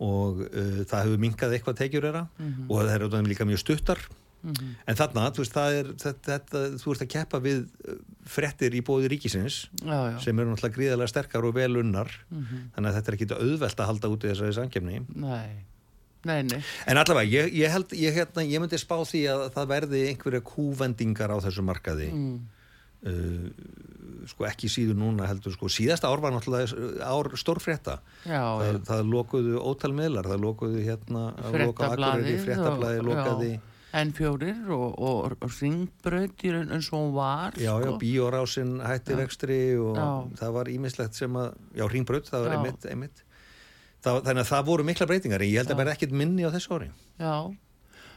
og 0.00 0.38
uh, 0.46 0.84
það 0.86 1.02
hefur 1.04 1.18
minkað 1.18 1.54
eitthvað 1.58 1.76
tekjur 1.82 2.02
þeirra 2.06 2.28
Mhm. 2.38 2.70
og 2.70 2.86
það 2.86 3.18
er 3.18 3.28
líka 3.34 3.44
mjög 3.44 3.58
stuttar 3.64 3.98
en 4.44 4.96
þarna, 4.96 5.24
þú 5.34 5.42
veist, 5.42 5.52
það 5.56 5.76
er 5.80 5.88
þetta, 5.98 6.26
þetta, 6.28 6.60
þú 6.78 6.92
ert 6.94 7.02
að 7.04 7.08
keppa 7.14 7.40
við 7.42 7.62
uh, 7.88 7.96
fréttir 8.24 8.76
í 8.78 8.82
bóði 8.86 9.08
ríkisins 9.10 9.56
Já, 9.82 9.98
já. 10.12 10.18
sem 10.22 10.38
eru 10.38 10.52
náttúrulega 10.52 10.76
gríðarlega 10.78 11.12
sterkar 11.12 11.44
og 11.48 11.54
vel 11.58 11.72
unnar 11.80 12.12
Mhm. 12.30 12.70
þannig 12.76 12.88
að 12.92 12.98
þetta 13.00 13.08
er 13.12 13.16
ekki 13.18 13.28
auðvelt 13.34 13.80
að 13.82 13.90
halda 13.90 14.08
úti 14.14 14.30
þessari 14.30 14.54
samkefni 14.54 15.00
Nei, 15.16 15.64
nei, 16.24 16.42
nei. 16.42 16.62
en 16.86 16.96
allavega, 17.02 17.28
ég, 17.30 17.52
ég 17.54 17.70
held 17.74 17.90
ég, 17.98 18.14
hérna, 18.14 18.46
ég 18.46 18.60
myndi 18.62 18.78
spá 18.78 18.96
því 19.02 19.24
að 19.32 19.48
það 19.58 19.66
verði 19.74 20.04
einhverja 20.12 20.40
kúvendingar 20.46 21.34
á 21.34 21.38
þessu 21.42 21.62
markaði 21.66 22.12
Mm. 22.12 22.38
uh, 23.06 24.26
sko 24.28 24.44
ekki 24.48 24.68
síður 24.68 24.96
núna 24.98 25.26
heldur 25.30 25.54
sko, 25.54 25.68
síðasta 25.72 26.08
ár 26.10 26.20
var 26.20 26.32
náttúrulega 26.34 27.00
ár 27.06 27.30
stórfrétta 27.38 27.98
Já, 28.26 28.42
það, 28.60 28.78
það 28.88 29.02
lokuðu 29.14 29.60
ótal 29.62 29.92
miðlar 29.96 30.26
það 30.28 30.42
lokuðu 30.42 30.82
hérna 30.84 31.22
að 31.38 31.58
loka 31.64 31.86
á 31.86 31.90
Akureyri, 31.94 32.34
Fréttablaðið 32.34 32.42
fréttablaði 32.44 32.98
og- 32.98 33.08
lokaði 33.08 33.50
já. 33.92 34.02
N4 34.04 34.68
og, 34.70 34.98
og, 34.98 35.36
og 35.40 35.52
raun 36.04 36.72
eins 36.74 36.90
og 36.92 36.98
hún 36.98 37.14
var. 37.14 37.52
já, 37.56 37.72
já, 37.72 37.86
sko. 37.86 37.98
bíórásin 37.98 38.74
hætti 38.84 39.14
rekstri 39.16 39.60
og 39.80 39.96
Já. 39.96 40.08
það 40.42 40.52
var 40.52 40.68
ímislegt 40.68 41.14
sem 41.14 41.32
að 41.32 41.54
já, 41.74 41.86
ringbraut, 41.88 42.28
það 42.28 42.44
var 42.44 42.52
Já. 42.52 42.56
einmitt, 42.58 42.84
einmitt. 42.86 43.22
Það, 44.04 44.20
þannig 44.28 44.42
að 44.44 44.50
það 44.52 44.66
voru 44.68 44.84
mikla 44.84 45.06
breytingar 45.06 45.42
en 45.42 45.48
ég 45.48 45.56
held 45.58 45.70
að 45.70 45.74
Já. 45.74 45.80
verði 45.80 45.92
ekkit 45.96 46.12
minni 46.12 46.44
á 46.44 46.50
þessu 46.54 46.74
ári 46.76 46.90
Já, 47.18 47.34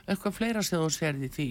eitthvað 0.07 0.35
fleira 0.37 0.61
sem 0.63 0.79
þú 0.81 0.89
sérði 0.93 1.29
því. 1.31 1.49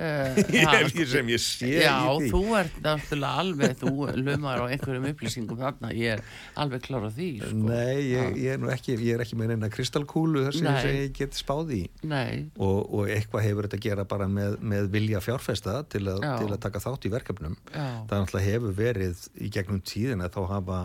Uh, 0.00 0.38
Ég 0.56 1.02
sem 1.10 1.28
ég 1.28 1.40
sé 1.44 1.68
Já, 1.82 1.92
þú 2.30 2.38
ert 2.56 2.76
náttúrulega 2.80 3.42
alveg, 3.42 3.74
þú 3.82 4.06
lumar 4.16 4.62
á 4.64 4.72
einhverjum 4.72 5.08
upplýsingum 5.10 5.58
þarna, 5.60 5.90
ég 5.92 6.14
er 6.14 6.22
alveg 6.62 6.86
klar 6.86 7.04
á 7.04 7.10
því, 7.12 7.26
sko. 7.42 7.58
Nei, 7.68 7.98
ég, 8.08 8.38
ég 8.40 8.54
er 8.54 8.62
nú 8.62 8.70
ekki, 8.72 8.94
ég 8.96 9.18
er 9.18 9.24
ekki 9.26 9.36
með 9.36 9.52
neina 9.52 9.68
kristalkúlu 9.72 10.46
þar 10.46 10.56
sem 10.56 10.88
ég 10.96 11.12
get 11.18 11.36
spáð 11.36 11.74
í. 11.76 11.82
Nei, 12.08 12.46
og, 12.56 12.78
og 12.88 13.12
eitthvað 13.12 13.44
hefur 13.44 13.68
þetta 13.68 13.80
að 13.80 13.84
gera 13.90 14.06
bara 14.14 14.30
með, 14.30 14.56
með 14.72 14.88
vilja 14.96 15.20
fjárfesta 15.24 15.76
til, 15.92 16.06
Já. 16.08 16.32
til 16.40 16.48
að 16.48 16.60
taka 16.64 16.82
þátt 16.86 17.04
í 17.04 17.12
verkefnum. 17.18 17.58
Já, 17.68 17.86
það 18.08 18.24
náttúrulega 18.24 18.48
hefur 18.54 18.76
verið 18.80 19.26
í 19.36 19.52
gegnum 19.52 19.84
tíðin 19.84 20.24
að 20.24 20.38
þá 20.38 20.40
hafa, 20.54 20.80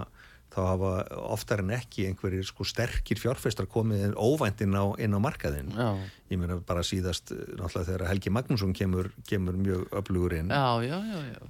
þá 0.55 0.59
hafa 0.63 0.91
oftar 1.35 1.61
en 1.63 1.73
ekki 1.75 2.07
einhverjir 2.09 2.45
sko 2.47 2.65
sterkir 2.67 3.19
fjárfestar 3.19 3.67
komið 3.71 4.15
óvænt 4.15 4.63
inn 4.63 4.75
á, 4.77 4.85
inn 5.01 5.15
á 5.15 5.19
markaðin 5.19 5.73
Já. 5.75 5.89
ég 6.31 6.39
meina 6.39 6.57
bara 6.65 6.83
síðast 6.85 7.33
náttúrulega 7.33 7.89
þegar 7.89 8.05
Helgi 8.09 8.31
Magnússon 8.33 8.73
kemur, 8.75 9.11
kemur 9.27 9.57
mjög 9.59 9.83
öflugur 9.99 10.37
inn. 10.37 10.49
Já, 10.49 10.81
já, 10.87 10.97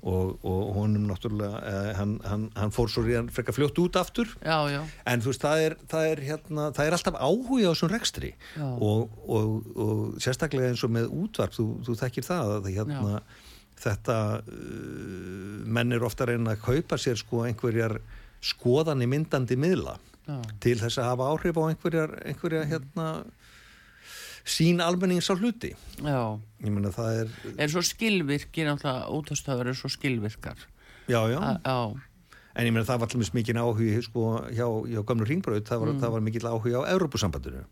og, 0.02 0.36
og 0.44 0.74
honum 0.80 1.06
náttúrulega 1.10 1.62
eh, 1.70 1.92
hann, 2.00 2.18
hann, 2.26 2.50
hann 2.58 2.74
fór 2.76 2.92
svo 2.92 3.06
ríðan 3.06 3.30
frekar 3.34 3.56
fljótt 3.56 3.80
út 3.84 4.00
aftur. 4.02 4.34
Já, 4.42 4.58
já, 4.74 4.82
en 5.06 5.24
þú 5.24 5.32
veist 5.32 5.46
það 5.46 5.66
er, 5.70 5.78
það 5.94 6.10
er, 6.12 6.24
hérna, 6.30 6.68
það 6.76 6.90
er 6.90 6.98
alltaf 7.00 7.20
áhuga 7.22 7.70
á 7.70 7.72
þessum 7.72 7.94
rekstri. 7.94 8.34
Og, 8.60 9.16
og, 9.30 9.72
og 9.86 10.22
sérstaklega 10.24 10.74
eins 10.74 10.84
og 10.86 10.96
með 10.98 11.12
útvarp 11.24 11.56
þú, 11.56 11.68
þú 11.88 11.98
þekkir 12.02 12.28
það 12.28 12.54
að 12.58 12.70
hérna, 12.76 13.24
þetta 13.86 14.20
uh, 14.44 15.64
menn 15.66 15.96
er 15.96 16.06
ofta 16.08 16.28
reyna 16.30 16.56
að 16.56 16.64
kaupa 16.68 17.00
sér 17.02 17.20
sko 17.20 17.44
einhverjar 17.48 18.00
skoðani 18.46 19.08
myndandi 19.10 19.58
miðla 19.58 19.96
já. 20.28 20.38
til 20.62 20.78
þess 20.82 21.00
að 21.02 21.10
hafa 21.12 21.30
áhrif 21.34 21.58
á 21.58 21.64
einhverjar, 21.72 22.14
einhverja 22.30 22.64
hérna 22.70 23.08
sín 24.46 24.82
almennings 24.86 25.30
á 25.32 25.36
hluti. 25.40 25.72
Ég 25.98 26.70
meina 26.70 26.92
það 26.94 27.22
er 27.24 27.32
Er 27.66 27.72
svo 27.74 27.82
skilvirkir, 27.82 28.68
náttúrulega, 28.70 29.10
útastöður 29.18 29.72
er 29.72 29.78
svo 29.80 29.90
skilvirkar. 29.90 30.58
já 31.10 31.22
já, 31.32 31.40
A- 31.42 31.60
Já, 31.66 32.02
en 32.56 32.68
ég 32.70 32.72
meina 32.72 32.86
það 32.88 33.02
var 33.04 33.10
allir 33.12 33.32
mikið 33.36 33.58
áhugi 33.60 33.90
sko 34.06 34.22
hjá, 34.56 34.68
hjá 34.88 35.02
gömlu 35.10 35.26
ringbröð 35.28 35.64
það 35.68 35.82
var, 35.84 35.92
það 36.04 36.14
var 36.16 36.24
mikið 36.28 36.48
áhugi 36.52 36.74
á 36.76 36.82
Európusambandinu 36.96 37.64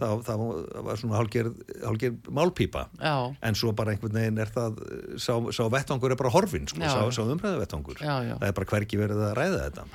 það, 0.00 0.24
það 0.26 0.42
var- 0.88 0.98
svona 1.00 1.20
hálgerð 1.20 2.28
málpípa. 2.34 2.88
Já, 2.98 3.14
en 3.42 3.54
svo 3.54 3.72
bara 3.72 3.94
einhvern 3.94 4.12
veginn 4.18 4.38
er 4.42 4.50
það 4.54 4.82
sá, 5.22 5.34
sá 5.54 5.62
vettvangur 5.70 6.10
er 6.10 6.16
bara 6.20 6.30
horfin 6.34 6.66
sko, 6.68 6.80
sá, 6.82 7.00
sá 7.14 7.22
Já, 8.02 8.16
já. 8.26 8.36
það 8.38 8.48
er 8.48 8.56
bara 8.58 8.70
hvergi 8.74 8.98
verið 9.00 9.22
að 9.30 9.34
ræða 9.38 9.64
þetta. 9.68 9.88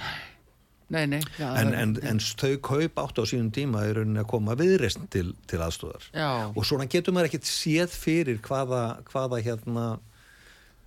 Nei, 0.89 1.03
nei. 1.05 1.19
Já, 1.37 1.49
en, 1.61 1.73
en, 1.77 1.91
en 2.01 2.17
þau 2.17 2.55
kaup 2.65 2.95
áttu 2.97 3.21
á 3.21 3.25
sínum 3.29 3.51
tíma 3.53 3.83
er 3.85 3.99
rauninni 3.99 4.23
að 4.23 4.29
koma 4.31 4.55
viðreist 4.57 5.03
til, 5.13 5.35
til 5.45 5.59
aðstóðar 5.61 6.07
Já, 6.15 6.29
og 6.49 6.65
svona 6.65 6.87
getur 6.89 7.13
maður 7.13 7.29
ekkert 7.29 7.45
séð 7.45 7.93
fyrir 7.93 8.39
hvaða, 8.41 9.03
hvaða 9.11 9.37
hérna 9.45 9.83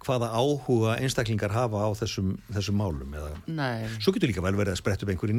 hvaða 0.03 0.31
áhuga 0.35 0.97
einstaklingar 1.03 1.55
hafa 1.55 1.85
á 1.85 1.91
þessum, 1.99 2.35
þessum 2.53 2.79
málum 2.81 3.17
svo 4.03 4.15
getur 4.15 4.33
líka 4.33 4.45
vel 4.45 4.55
verið 4.59 4.75
að 4.75 4.81
spretta 4.83 5.07
upp 5.07 5.15
einhverju 5.15 5.39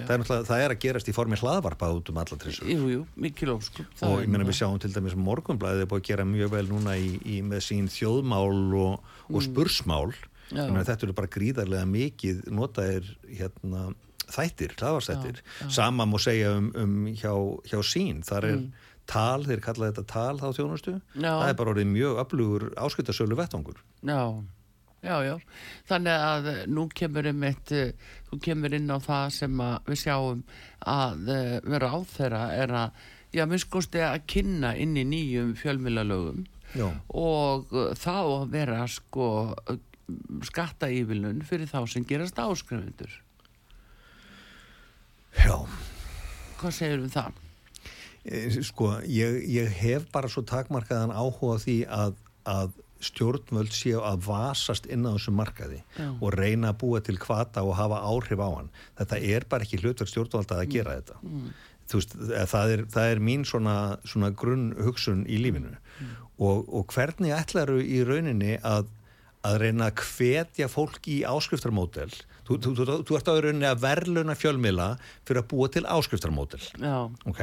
já. 0.00 0.06
það 0.08 0.46
það 0.50 0.64
er 0.64 0.74
að 0.74 0.82
gerast 0.86 1.10
í 1.10 1.16
formi 1.16 1.40
hlaðvarpa 1.40 1.92
út 1.96 2.10
um 2.12 2.20
alla 2.22 2.40
trissur 2.40 2.70
Jú, 2.70 2.88
jú, 2.90 3.04
mikil 3.20 3.54
óskup. 3.56 3.86
og 4.06 4.18
ég 4.24 4.32
meina 4.32 4.48
við 4.48 4.60
sjáum 4.62 4.80
til 4.82 4.92
dæmis 4.94 5.18
morgunblæðið 5.18 5.84
er 5.84 5.90
búið 5.90 6.02
að 6.02 6.10
gera 6.10 6.28
mjög 6.28 6.52
vel 6.56 6.66
núna 6.70 6.96
í, 6.96 7.14
í 7.24 7.40
með 7.46 7.64
sín 7.68 7.88
þjóðmál 7.92 8.80
og, 8.80 9.14
og 9.30 9.46
spursmál 9.46 10.10
Mm. 10.50 10.66
Ég 10.66 10.72
meina 10.74 10.86
þetta 10.86 11.06
eru 11.06 11.14
bara 11.14 11.30
gríðarlega 11.30 11.86
mikið 11.86 12.38
notaðir 12.50 13.10
hérna 13.28 13.90
þættir, 14.30 14.74
hlaðvarsþættir 14.78 15.40
sama 15.74 16.06
má 16.06 16.16
segja 16.22 16.52
um, 16.58 16.70
um 16.78 16.96
hjá, 17.18 17.32
hjá 17.66 17.78
sín, 17.86 18.22
þar 18.26 18.46
er 18.46 18.60
tal, 19.10 19.42
þeir 19.48 19.60
kalla 19.64 19.90
þetta 19.90 20.04
tal 20.12 20.38
þá 20.40 20.46
þjónustu. 20.56 20.94
Já. 21.18 21.32
það 21.34 21.48
er 21.52 21.58
bara 21.60 21.74
orðið 21.74 21.90
mjög 21.92 22.20
öflugur 22.24 22.66
áskiptasölu 22.86 23.38
vettangur 23.38 23.80
Já, 24.06 24.20
já, 25.04 25.14
já. 25.26 25.34
Þannig 25.90 26.24
að 26.30 26.48
eh, 26.54 26.60
nú 26.70 26.86
kemur 26.94 27.28
um 27.32 27.44
eitt, 27.48 27.72
þú 28.30 28.38
kemur 28.46 28.76
inn 28.78 28.90
á 28.92 28.98
það 29.02 29.26
sem 29.38 29.62
við 29.88 30.00
sjáum 30.04 30.42
að 30.94 31.30
eh, 31.34 31.58
vera 31.66 31.90
á 31.92 31.98
þeirra 32.14 32.42
er 32.60 32.74
að, 32.84 33.04
já, 33.36 33.44
minnst 33.50 33.70
kosti 33.72 34.02
að 34.04 34.22
kynna 34.30 34.74
inn 34.80 34.96
í 35.00 35.04
nýjum 35.08 35.54
fjölmiðlalögum 35.60 36.44
Já. 36.78 36.86
og 37.18 37.72
þá 37.98 38.14
vera 38.52 38.84
sko 38.86 39.26
skatta 40.46 40.86
ívilun 40.92 41.40
fyrir 41.46 41.66
þá 41.70 41.80
sem 41.90 42.04
gerast 42.06 42.38
áskrifundur. 42.38 43.10
Já, 45.40 45.56
Hvað 46.60 46.74
segir 46.76 47.00
um 47.00 47.10
það? 47.12 47.38
Eh, 48.24 48.60
sko, 48.66 48.92
ég, 49.08 49.40
ég 49.48 49.72
hef 49.80 50.06
bara 50.12 50.28
svo 50.28 50.44
takmarkaðan 50.44 51.14
áhuga 51.14 51.56
því 51.62 51.76
að, 51.88 52.14
að 52.44 52.74
stjórnvöld 53.00 53.72
séu 53.72 54.02
að 54.04 54.26
vasast 54.26 54.84
inn 54.92 55.06
á 55.08 55.16
þessu 55.16 55.32
markaði 55.32 55.80
Já. 55.96 56.10
og 56.12 56.34
reyna 56.36 56.74
að 56.74 56.80
búa 56.82 57.00
til 57.00 57.16
kvata 57.20 57.64
og 57.64 57.78
hafa 57.78 58.02
áhrif 58.04 58.42
á 58.44 58.48
hann. 58.48 58.70
Þetta 59.00 59.20
er 59.24 59.46
bara 59.48 59.64
ekki 59.64 59.80
hlutverk 59.80 60.12
stjórnvalda 60.12 60.60
að 60.60 60.72
gera 60.76 60.98
þetta. 61.00 61.20
Þú 61.90 62.00
Veist, 62.00 62.16
eh, 62.28 62.46
það, 62.52 62.74
er, 62.74 62.84
það 62.92 63.14
er 63.14 63.22
mín 63.30 63.46
svona, 63.48 63.76
svona 64.04 64.30
grunn 64.36 64.70
hugsun 64.78 65.24
í 65.24 65.40
lífinu 65.40 65.72
og, 66.40 66.68
og 66.68 66.92
hvernig 66.92 67.32
ætlaru 67.36 67.80
í 67.82 68.02
rauninni 68.06 68.58
að, 68.60 68.92
að 69.46 69.58
reyna 69.64 69.88
að 69.88 70.02
hvetja 70.04 70.68
fólk 70.70 71.06
í 71.08 71.20
áskriftarmódel 71.28 72.10
þú, 72.46 72.58
þú, 72.58 72.72
þú, 72.76 72.96
þú 73.08 73.18
ert 73.18 73.30
á 73.30 73.34
rauninni 73.36 73.68
að 73.68 73.84
verðluna 73.84 74.36
fjölmila 74.38 74.88
fyrir 75.28 75.42
að 75.42 75.48
búa 75.52 75.70
til 75.72 75.84
áskriftarmódel 75.88 76.60
Já, 76.80 76.96
ok, 77.30 77.40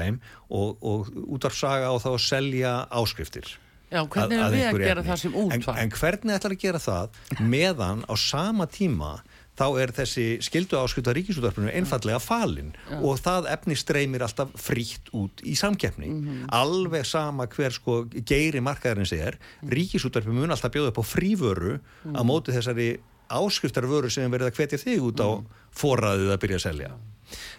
og, 0.49 0.75
og 0.81 1.09
útvarpsaga 1.37 1.93
og 1.95 2.03
þá 2.03 2.11
að 2.13 2.19
selja 2.27 2.75
áskriftir 2.91 3.55
já 3.87 4.01
hvernig 4.03 4.41
er 4.43 4.51
við 4.51 4.65
að 4.67 4.81
gera 4.83 4.99
efni. 4.99 5.09
það 5.09 5.19
sem 5.21 5.33
en, 5.33 5.43
útvar? 5.47 5.77
en 5.79 5.91
hvernig 5.95 6.37
ætlar 6.37 6.55
að 6.57 6.63
gera 6.65 6.81
það 6.83 7.19
meðan 7.39 8.01
á 8.03 8.13
sama 8.19 8.67
tíma 8.67 9.11
þá 9.57 9.65
er 9.81 9.91
þessi 9.97 10.25
skildu 10.45 10.77
áskrift 10.77 11.07
af 11.09 11.15
ríkisútvarpinu 11.17 11.71
einfallega 11.73 12.19
falin 12.21 12.73
og 13.01 13.17
það 13.19 13.47
efni 13.55 13.75
streymir 13.75 14.21
alltaf 14.21 14.51
frítt 14.55 15.09
út 15.17 15.41
í 15.43 15.55
samkeppni 15.57 16.07
Mhm. 16.13 16.45
alveg 16.53 17.05
sama 17.05 17.47
hver 17.47 17.71
sko 17.73 18.03
geiri 18.05 18.61
markaðarins 18.61 19.11
er 19.17 19.37
ríkisútvarpi 19.65 20.29
mun 20.29 20.49
alltaf 20.53 20.71
bjóða 20.71 20.89
upp 20.93 21.01
á 21.01 21.05
fríföru 21.05 21.79
Mhm. 22.05 22.15
á 22.15 22.21
móti 22.23 22.53
þessari 22.53 22.99
áskriftarvöru 23.29 24.09
sem 24.11 24.31
verið 24.31 24.51
að 24.51 24.55
hvetja 24.55 24.77
þig 24.79 24.99
út 25.01 25.19
á 25.19 25.29
Mhm. 25.35 25.45
forræðið 25.75 26.31
að 26.33 26.37
byrja 26.43 26.55
að 26.61 26.67
selja 26.69 26.91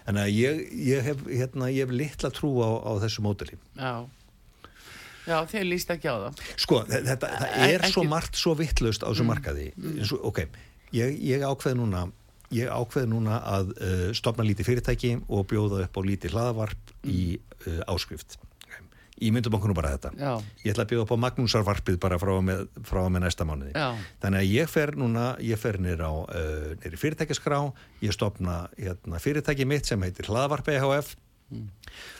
Þannig 0.07 0.23
að 0.25 0.33
ég, 0.33 0.71
ég, 0.87 1.01
hef, 1.03 1.17
hérna, 1.29 1.67
ég 1.69 1.85
hef 1.85 1.89
litla 1.93 2.29
trú 2.33 2.57
á, 2.57 2.69
á 2.81 2.91
þessu 3.05 3.21
mótili. 3.21 3.53
Já, 3.77 4.07
já 5.27 5.45
þeir 5.45 5.67
líst 5.69 5.91
ekki 5.93 6.09
á 6.09 6.15
það. 6.25 6.39
Sko, 6.57 6.79
þe- 6.89 7.03
þetta, 7.05 7.27
það 7.37 7.67
er 7.69 7.79
svo 7.85 8.01
ekki- 8.03 8.09
margt 8.09 8.33
svo 8.39 8.55
vittlaust 8.57 9.03
á 9.05 9.09
þessu 9.13 9.25
markaði. 9.29 9.67
Svo, 10.07 10.17
ok, 10.25 10.39
ég, 10.95 11.19
ég 11.23 11.45
ákveð 11.45 11.77
núna 11.79 12.07
ég 12.55 12.69
ákveð 12.69 13.09
núna 13.11 13.39
að 13.45 13.73
uh, 13.77 14.05
stopna 14.17 14.45
lítið 14.47 14.71
fyrirtæki 14.71 15.15
og 15.29 15.47
bjóða 15.49 15.83
upp 15.85 15.97
á 15.97 16.01
lítið 16.05 16.35
hlaðavarp 16.35 16.93
í 17.05 17.23
uh, 17.37 17.81
áskrift. 17.93 18.39
Ég 19.19 19.33
myndum 19.35 19.57
okkur 19.57 19.73
nú 19.73 19.75
bara 19.75 19.91
þetta. 19.97 20.13
Já. 20.15 20.45
Ég 20.63 20.71
ætla 20.71 20.85
að 20.85 20.91
bjóða 20.93 21.03
upp 21.03 21.11
á 21.11 21.23
Magnúsarvarpið 21.25 21.97
bara 21.99 22.19
frá 22.21 22.31
og 22.37 22.45
með, 22.47 22.61
með 22.87 23.23
næsta 23.25 23.47
mánuði. 23.47 23.73
Já. 23.75 23.89
Þannig 24.23 24.45
að 24.45 24.53
ég 24.53 24.71
fer 24.71 24.93
núna, 24.95 25.25
ég 25.43 25.59
fer 25.59 25.79
nýr 25.83 26.03
á 26.07 26.11
uh, 26.23 26.69
nýr 26.79 26.95
í 26.95 27.01
fyrirtækjaskrá, 27.01 27.59
ég 28.05 28.15
stopna 28.15 28.61
hérna, 28.77 29.19
fyrirtæki 29.19 29.67
mitt 29.67 29.91
sem 29.91 30.07
heitir 30.07 30.31
Hlaðvarp 30.31 30.71
EHF. 30.71 31.17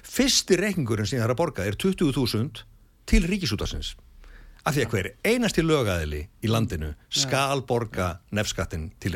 Fyrsti 0.10 0.58
reikningurinn 0.60 1.08
sem 1.08 1.20
ég 1.20 1.24
þarf 1.24 1.38
að 1.38 1.42
borga 1.46 1.66
er 1.70 1.80
20.000 1.80 2.64
til 3.10 3.26
ríkisútasins. 3.30 3.96
Af 4.68 4.76
því 4.76 4.84
að 4.84 4.92
hver 4.94 5.08
einasti 5.24 5.64
lögaðili 5.64 6.20
í 6.44 6.50
landinu 6.52 6.90
skal 7.16 7.62
borga 7.68 8.10
nefnskattin 8.36 8.90
til 9.00 9.14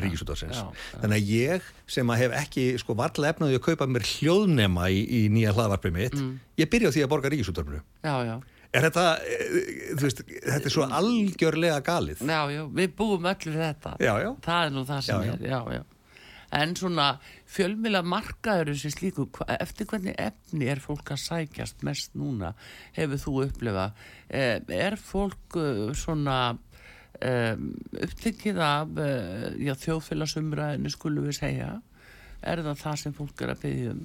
já. 0.55 0.63
Þannig 1.01 1.17
að 1.17 1.33
ég 1.33 1.67
sem 1.97 2.13
að 2.13 2.21
hef 2.23 2.37
ekki 2.39 2.65
sko 2.81 2.95
varla 2.97 3.33
efnaði 3.33 3.59
að 3.59 3.65
kaupa 3.67 3.89
mér 3.91 4.07
hljóðnema 4.07 4.87
í, 4.93 5.03
í 5.03 5.21
nýja 5.33 5.53
hlaðvarpið 5.57 5.95
mitt, 5.97 6.17
ég 6.61 6.71
byrja 6.71 6.89
á 6.89 6.95
því 6.95 7.05
að 7.05 7.11
borga 7.11 7.33
já. 8.23 8.35
Er 8.73 8.87
þetta, 8.87 9.01
eh, 9.21 9.57
veist, 10.01 10.23
þetta 10.25 10.65
er 10.65 10.73
svo 10.73 10.85
algjörlega 10.97 11.81
galið. 11.85 12.23
Já, 12.25 12.39
já, 12.49 12.63
við 12.73 12.95
búum 12.97 13.27
öll 13.29 13.43
við 13.45 13.59
þetta. 13.61 13.91
Já, 14.01 14.13
já. 14.23 14.29
Það 14.47 14.63
er 14.65 14.71
nú 14.73 14.85
það 14.87 15.03
sem 15.05 15.27
Já, 15.27 15.33
er, 15.35 15.43
já, 15.51 15.59
já. 15.75 15.83
En 16.53 16.75
svona 16.77 17.07
fjölmila 17.49 18.03
markaður 18.05 18.75
sem 18.77 18.93
slíku, 18.93 19.25
eftir 19.57 19.87
hvernig 19.89 20.17
efni 20.21 20.69
er 20.69 20.81
fólk 20.83 21.13
að 21.15 21.23
sækjast 21.23 21.85
mest 21.87 22.13
núna, 22.19 22.53
hefur 22.97 23.21
þú 23.23 23.35
upplifað? 23.47 23.95
Eh, 24.29 24.59
er 24.77 24.97
fólk 25.01 25.57
eh, 25.57 25.87
svona 25.97 26.37
um, 26.53 27.69
upptekið 28.05 28.61
af 28.63 28.93
þjóðfélagsumræðinu 29.85 30.93
skulum 30.93 31.29
við 31.29 31.39
segja? 31.41 31.71
Er 32.43 32.61
það 32.65 32.83
það 32.83 32.99
sem 33.05 33.15
fólk 33.17 33.41
er 33.41 33.55
að 33.55 33.65
byggja 33.65 33.95
um? 33.95 34.03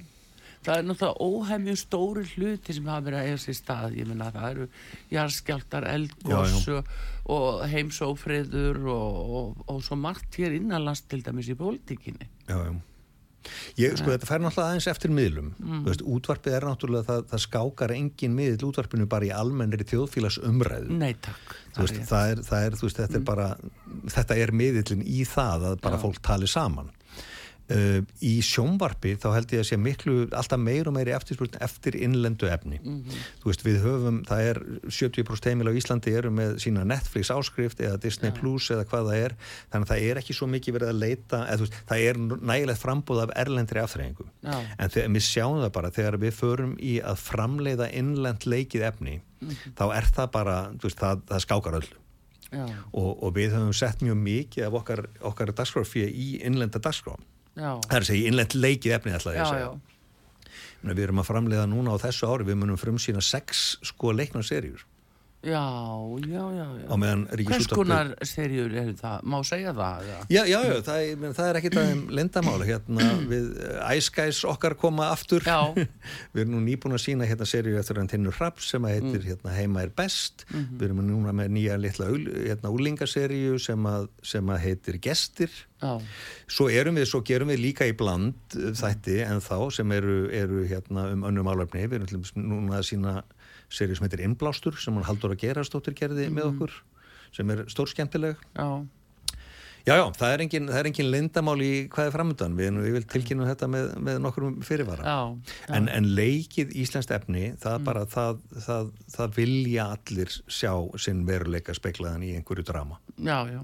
Það 0.65 0.75
er 0.75 0.87
náttúrulega 0.89 1.23
óhemju 1.23 1.75
stóri 1.79 2.25
hluti 2.33 2.75
sem 2.75 2.89
hafa 2.91 3.05
verið 3.05 3.19
að 3.21 3.29
eiga 3.29 3.39
sér 3.45 3.57
stað, 3.57 3.95
ég 3.95 4.09
menna 4.09 4.27
það 4.35 4.49
eru 4.49 4.67
jarðskjáltar, 5.13 5.87
eldgós 5.93 6.57
Já, 6.67 6.75
og, 6.75 6.91
og 7.35 7.63
heimsófriður 7.71 8.81
og, 8.91 9.33
og, 9.39 9.63
og 9.71 9.81
svo 9.87 9.95
margt 9.99 10.35
hér 10.41 10.57
innanlands 10.59 11.05
til 11.07 11.23
dæmis 11.23 11.51
í 11.51 11.55
pólitíkinni. 11.59 12.27
Já, 12.49 12.57
já. 12.67 12.73
Ég, 13.79 13.95
sko, 13.95 14.11
þetta 14.11 14.27
fær 14.27 14.41
náttúrulega 14.43 14.73
aðeins 14.73 14.87
eftir 14.91 15.13
miðlum. 15.15 15.51
Þú 15.59 15.79
veist, 15.85 16.03
útvarpið 16.15 16.55
er 16.57 16.65
náttúrulega, 16.67 17.05
það, 17.07 17.21
það 17.31 17.43
skákar 17.45 17.93
engin 17.95 18.35
miðl 18.35 18.65
útvarpinu 18.67 19.07
bara 19.09 19.29
í 19.29 19.31
almennri 19.33 19.87
þjóðfélags 19.87 20.39
umræðu. 20.43 20.97
Nei 20.99 21.13
takk. 21.23 21.55
Veist, 21.77 22.01
það 22.09 22.33
er, 22.33 22.43
það 22.49 22.67
er, 22.67 22.77
veist, 22.83 22.99
þetta 22.99 23.19
er 23.21 23.25
bara, 23.29 23.47
þetta 24.17 24.39
er 24.43 24.53
miðlinn 24.59 25.05
í 25.07 25.23
það 25.29 25.69
að 25.71 25.77
bara 25.85 25.99
Já. 25.99 26.03
fólk 26.03 26.19
tali 26.27 26.51
saman. 26.51 26.91
Uh, 27.69 27.99
í 28.25 28.39
sjónvarpi 28.41 29.11
þá 29.21 29.27
held 29.35 29.51
ég 29.53 29.61
að 29.61 29.67
sé 29.69 29.77
miklu 29.77 30.13
alltaf 30.33 30.57
meir 30.57 30.87
og 30.89 30.95
meiri 30.95 31.13
eftirspurn 31.13 31.59
eftir 31.61 31.93
innlendu 32.01 32.49
efni. 32.49 32.79
Mhm. 32.81 33.19
þú 33.43 33.51
veist 33.51 33.65
við 33.67 33.77
höfum, 33.83 34.17
það 34.25 34.41
er 34.49 34.59
70% 34.89 35.51
heimil 35.51 35.69
á 35.69 35.77
Íslandi 35.77 36.15
eru 36.17 36.31
með 36.33 36.57
sína 36.63 36.85
Netflix 36.87 37.29
áskrift 37.29 37.77
eða 37.77 37.99
Disney 38.01 38.31
Plus 38.33 38.71
eða 38.73 38.87
hvað 38.89 39.11
það 39.11 39.21
er. 39.21 39.37
Þannig 39.69 39.85
að 39.85 39.93
það 39.93 40.09
er 40.09 40.21
ekki 40.23 40.33
svo 40.33 40.49
mikið 40.49 40.79
verið 40.79 40.89
að 40.89 41.01
leita 41.03 41.43
eða, 41.45 41.61
veist, 41.61 41.79
það 41.93 42.05
er 42.09 42.21
nægilegt 42.49 42.81
frambúð 42.81 43.23
af 43.27 43.35
erlendri 43.45 43.83
afþreyingum. 43.83 44.33
Já. 44.41 44.57
en 44.79 44.89
þegar 44.89 45.13
við 45.13 45.25
sjáum 45.29 45.61
það 45.61 45.71
bara 45.77 45.91
þegar 45.93 46.17
við 46.17 46.33
förum 46.33 46.75
í 46.81 46.99
að 47.05 47.17
framleiða 47.21 47.89
innlend 47.93 48.45
leikið 48.49 48.85
efni 48.89 49.19
þá 49.77 49.85
er 49.95 50.07
það 50.09 50.31
bara, 50.33 50.59
veist, 50.81 50.99
það, 50.99 51.25
það 51.29 51.43
skákar 51.45 51.79
öllu. 51.79 51.97
Já, 52.49 52.63
og, 52.97 53.09
og 53.23 53.35
við 53.35 53.53
höfum 53.53 53.75
sett 53.77 54.01
mjög 54.01 54.17
mikið 54.25 54.65
af 54.65 54.77
okkar, 54.79 55.03
okkar 55.29 55.51
dagskráfið 55.53 56.09
í 56.09 56.29
innlenda 56.47 56.81
dagskrá. 56.81 57.13
já, 57.13 57.38
það 57.59 57.95
er 57.95 58.03
að 58.03 58.09
segja 58.09 58.31
innlend 58.31 58.55
leikið 58.57 58.95
efni 58.97 59.15
ætlaði 59.17 59.39
ég 59.39 59.45
að 59.45 59.53
segja. 59.53 59.69
Meni, 60.79 60.95
við 60.95 61.05
erum 61.09 61.21
að 61.21 61.27
framleiða 61.27 61.65
núna 61.67 61.95
á 61.95 61.97
þessu 61.99 62.29
ári 62.29 62.47
við 62.47 62.61
munum 62.61 62.79
frumsýna 62.79 63.23
sex 63.25 63.77
sko 63.89 64.13
leiknarserjur 64.15 64.85
já, 65.43 65.61
já, 66.27 66.43
já, 66.51 66.65
já. 66.83 67.15
Hvers 67.47 67.67
konar 67.71 68.09
serjur 68.27 68.73
er 68.75 68.89
það? 68.99 69.21
Má 69.23 69.37
segja 69.47 69.71
það? 69.77 70.09
Já, 70.29 70.41
já, 70.49 70.59
já, 70.67 70.73
það 70.83 71.05
menn, 71.21 71.35
það 71.37 71.49
er 71.53 71.59
ekkit 71.61 71.77
aðeim 71.79 72.01
lindamála 72.19 72.67
hérna 72.67 73.07
við 73.29 73.47
æskæs 73.87 74.41
okkar 74.51 74.75
koma 74.81 75.07
aftur 75.13 75.45
Já. 75.47 75.61
við 76.35 76.41
erum 76.43 76.57
nú 76.57 76.63
nýbúin 76.67 76.97
að 76.97 77.03
sína 77.05 77.29
hérna 77.29 77.47
serju 77.47 77.79
eftir 77.79 78.01
hann 78.01 78.11
Tinnur 78.11 78.35
Rapp 78.41 78.59
sem 78.59 78.83
að 78.83 78.97
heitir 78.97 79.07
Mm. 79.19 79.27
hérna, 79.29 79.53
Heima 79.55 79.81
er 79.87 79.89
best 79.95 80.45
Mhm. 80.51 80.75
við 80.79 80.85
erum 80.89 81.01
núna 81.07 81.31
með 81.35 81.49
nýja 81.55 81.79
litla 81.79 82.09
hérna, 82.11 82.69
úlingaserju 82.75 83.59
sem, 83.59 83.87
sem 84.23 84.45
að 84.51 84.59
heitir 84.67 84.99
Gestir 85.01 85.49
Já, 85.79 85.95
Svo 86.51 86.67
erum 86.67 86.97
við, 86.99 87.05
svo 87.07 87.21
gerum 87.23 87.47
við 87.53 87.61
líka 87.63 87.85
í 87.87 87.93
bland 87.95 88.35
uh, 88.59 88.73
þætti 88.75 89.21
en 89.23 89.39
þá 89.39 89.71
sem 89.71 89.91
eru, 89.95 90.27
eru 90.35 90.65
hérna 90.67 91.05
um 91.13 91.21
önnum 91.29 91.47
álefni. 91.47 91.85
Við 91.87 92.01
erum 92.03 92.25
núna 92.35 92.81
að 92.81 92.87
sína 92.89 93.13
serið 93.69 93.99
sem 93.99 94.07
heitir 94.07 94.23
Innblástur 94.25 94.77
sem 94.81 94.95
hann 94.97 95.07
haldur 95.07 95.35
að 95.35 95.43
gera 95.45 95.65
stóttir 95.67 95.97
gerði 95.97 96.29
með 96.33 96.51
okkur 96.53 96.77
sem 97.35 97.49
er 97.53 97.65
stór 97.69 97.91
skemmtileg. 97.91 98.39
já, 98.57 98.69
Já, 99.87 99.93
já, 99.95 100.03
það 100.19 100.33
er 100.33 100.41
engin, 100.43 100.65
það 100.67 100.79
er 100.79 100.87
engin 100.89 101.07
lindamál 101.09 101.61
í 101.63 101.69
hvað 101.89 102.09
er 102.09 102.13
framöndan. 102.13 102.55
Við 102.59 102.67
erum 102.67 102.81
við 102.83 102.95
vil 102.97 103.05
tilkynna 103.13 103.45
þetta 103.47 103.69
með, 103.71 103.85
með 104.05 104.17
nokkrum 104.25 104.57
fyrirvara. 104.67 105.05
já, 105.07 105.53
já. 105.63 105.75
En, 105.77 105.87
en 105.95 106.09
leikið 106.19 106.73
íslenskt 106.83 107.13
efni, 107.15 107.45
það 107.63 107.85
bara, 107.87 108.03
það, 108.11 108.41
það, 108.67 108.91
það 109.15 109.33
vilja 109.39 109.85
allir 109.95 110.35
sjá 110.51 110.73
sinn 110.99 111.23
veruleika 111.25 111.73
speklaðan 111.77 112.27
í 112.27 112.33
einhverju 112.37 112.67
drama. 112.67 112.99
já, 113.17 113.39
já. 113.55 113.61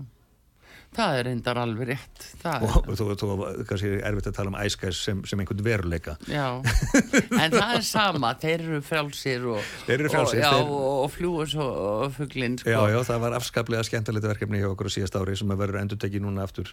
Það 0.96 1.18
er 1.20 1.26
reyndar 1.28 1.58
alveg 1.60 1.90
rétt. 1.90 2.26
Og 2.64 2.86
þú, 2.96 3.08
þú, 3.20 3.28
kannski 3.68 3.90
er 3.98 4.04
erfitt 4.08 4.30
að 4.32 4.36
tala 4.38 4.52
um 4.54 4.58
æskæs 4.62 5.02
sem, 5.10 5.24
sem 5.28 5.42
einhvern 5.44 5.64
veruleika. 5.66 6.14
já, 6.32 6.46
en 7.36 7.52
það 7.56 7.74
er 7.76 7.84
sama, 7.84 8.32
þeir 8.40 8.64
eru 8.70 8.80
frjálsir 8.86 9.48
og, 9.56 9.74
Þeir 9.90 9.98
eru 10.06 10.12
frjálsir, 10.14 10.40
og, 10.40 10.46
já, 10.46 10.52
þeir- 10.54 10.72
og, 10.78 10.94
og 11.04 11.12
fljúa 11.18 11.48
svo 11.52 11.68
fugglinn, 12.16 12.56
sko. 12.62 12.72
Já, 12.72 12.80
já, 12.94 13.00
það 13.10 13.20
var 13.26 13.36
afskaplega 13.42 13.84
skemmtilegt 13.90 14.30
verkefni 14.32 14.62
hjá 14.64 14.70
okkur 14.72 14.88
á 14.88 14.96
síðast 14.96 15.20
ári 15.20 15.36
sem 15.42 15.52
að 15.52 15.62
verður 15.66 15.82
endur 15.84 16.00
tekið 16.06 16.24
núna 16.30 16.48
aftur. 16.48 16.72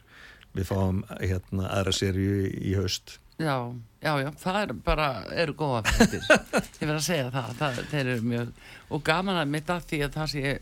Við 0.54 0.68
fáum 0.68 1.02
hérna 1.18 1.70
aðra 1.72 1.94
serju 1.96 2.38
í, 2.52 2.74
haust. 2.78 3.16
Já, 3.42 3.56
já, 4.04 4.12
já, 4.22 4.28
það 4.38 4.58
er 4.60 4.72
bara, 4.86 5.06
eru 5.42 5.54
góða 5.58 5.80
fættir. 5.88 6.22
Ég 6.78 6.84
verð 6.86 6.98
að 7.00 7.06
segja 7.08 7.30
það, 7.34 7.54
það, 7.58 7.80
þeir 7.90 8.10
eru 8.12 8.26
mjög, 8.28 8.52
og 8.92 9.02
gaman 9.08 9.40
að 9.40 9.50
mitt 9.56 9.72
að 9.72 9.86
því 9.90 10.00
að 10.06 10.18
það 10.20 10.30
sé 10.36 10.52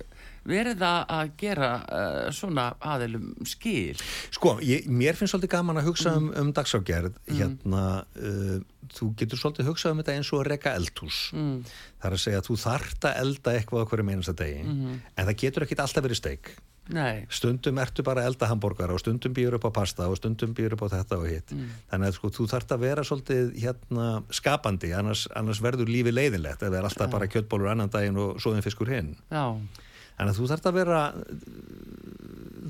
verið 0.48 0.84
að 0.86 1.32
gera 1.40 1.70
uh, 1.80 2.30
svona 2.34 2.70
aðilum 2.80 3.32
skil. 3.48 3.98
Sko, 4.32 4.56
ég, 4.64 4.88
mér 4.88 5.18
finnst 5.18 5.34
svolítið 5.34 5.54
gaman 5.56 5.80
að 5.82 5.90
hugsa 5.90 6.14
um, 6.18 6.30
um 6.40 6.54
dagságerð. 6.56 7.18
Hérna, 7.28 7.84
uh, 8.16 8.56
þú 8.96 9.12
getur 9.20 9.42
svolítið 9.42 9.70
hugsað 9.70 9.94
um 9.94 10.02
þetta 10.02 10.16
eins 10.16 10.32
og 10.32 10.42
að 10.42 10.50
reka 10.54 10.74
eldhús. 10.78 11.20
Mm. 11.36 11.60
Það 12.00 12.10
er 12.10 12.16
að 12.16 12.24
segja 12.24 12.40
að 12.42 12.48
þú 12.48 12.58
þart 12.64 13.06
að 13.10 13.22
elda 13.24 13.54
eitthvað 13.58 13.86
á 13.86 13.88
hverju 13.92 14.08
meinasta 14.08 14.36
degi. 14.40 14.66
En 14.66 15.24
það 15.24 15.38
getur 15.44 15.66
ekkit 15.66 15.84
alltaf 15.84 16.06
verið 16.06 16.22
steik. 16.22 16.52
Nei, 16.90 17.26
Stundum 17.30 17.78
ertu 17.78 18.02
bara 18.06 18.24
að 18.24 18.32
elda 18.32 18.48
hambúrgar 18.50 18.90
og 18.90 18.98
stundum 18.98 19.34
býður 19.34 19.58
upp 19.60 19.68
á 19.70 19.78
pasta 19.78 20.08
og 20.10 20.16
stundum 20.18 20.54
býður 20.56 20.74
upp 20.74 20.88
á 20.90 20.94
þetta 20.96 21.18
og 21.20 21.28
hitt. 21.30 21.52
Þannig 21.92 22.08
að 22.08 22.16
sko, 22.16 22.30
þú 22.34 22.46
þart 22.50 22.74
að 22.74 22.82
vera 22.82 23.04
svolítið 23.06 23.52
hérna, 23.62 24.06
skapandi, 24.34 24.90
annars, 24.96 25.26
annars 25.38 25.60
verður 25.62 25.92
lífi 25.92 26.14
leiðinlegt 26.14 26.64
ef 26.64 26.66
það 26.66 26.80
er 26.80 26.88
alltaf 26.88 27.12
bara 27.12 27.30
kjöttbólur 27.30 27.70
annan 27.70 27.92
daginn 27.92 28.18
og 28.18 28.42
svoðin 28.42 28.66
fiskur 28.66 28.90
hinn. 28.90 29.14
já, 29.30 29.44
Þannig 30.20 30.34
að 30.34 30.38
þú 30.38 30.48
þarft 30.50 30.66
að 30.68 30.74
vera 30.76 31.04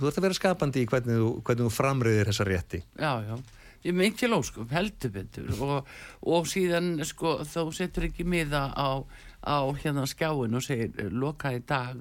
þú 0.00 0.04
þarft 0.04 0.20
að 0.20 0.26
vera 0.26 0.36
skapandi 0.38 0.82
í 0.84 0.90
hvernig 0.90 1.16
þú, 1.18 1.30
hvernig 1.44 1.66
þú 1.66 1.72
framröðir 1.74 2.30
þessa 2.30 2.46
rétti. 2.46 2.84
já, 2.94 3.12
já. 3.26 3.34
Ég 3.80 3.94
með 3.96 4.10
ekki 4.10 4.28
lóskum, 4.28 4.66
heldur 4.68 5.12
betur 5.14 5.46
og, 5.64 5.86
og 6.28 6.48
síðan, 6.50 6.98
sko, 7.08 7.38
þá 7.48 7.60
setur 7.72 8.10
ekki 8.10 8.26
miða 8.28 8.66
á, 8.76 9.00
á 9.40 9.58
hérna 9.80 10.04
skjáin 10.04 10.58
og 10.58 10.64
segir, 10.66 11.08
loka 11.08 11.54
í 11.56 11.62
dag, 11.64 11.96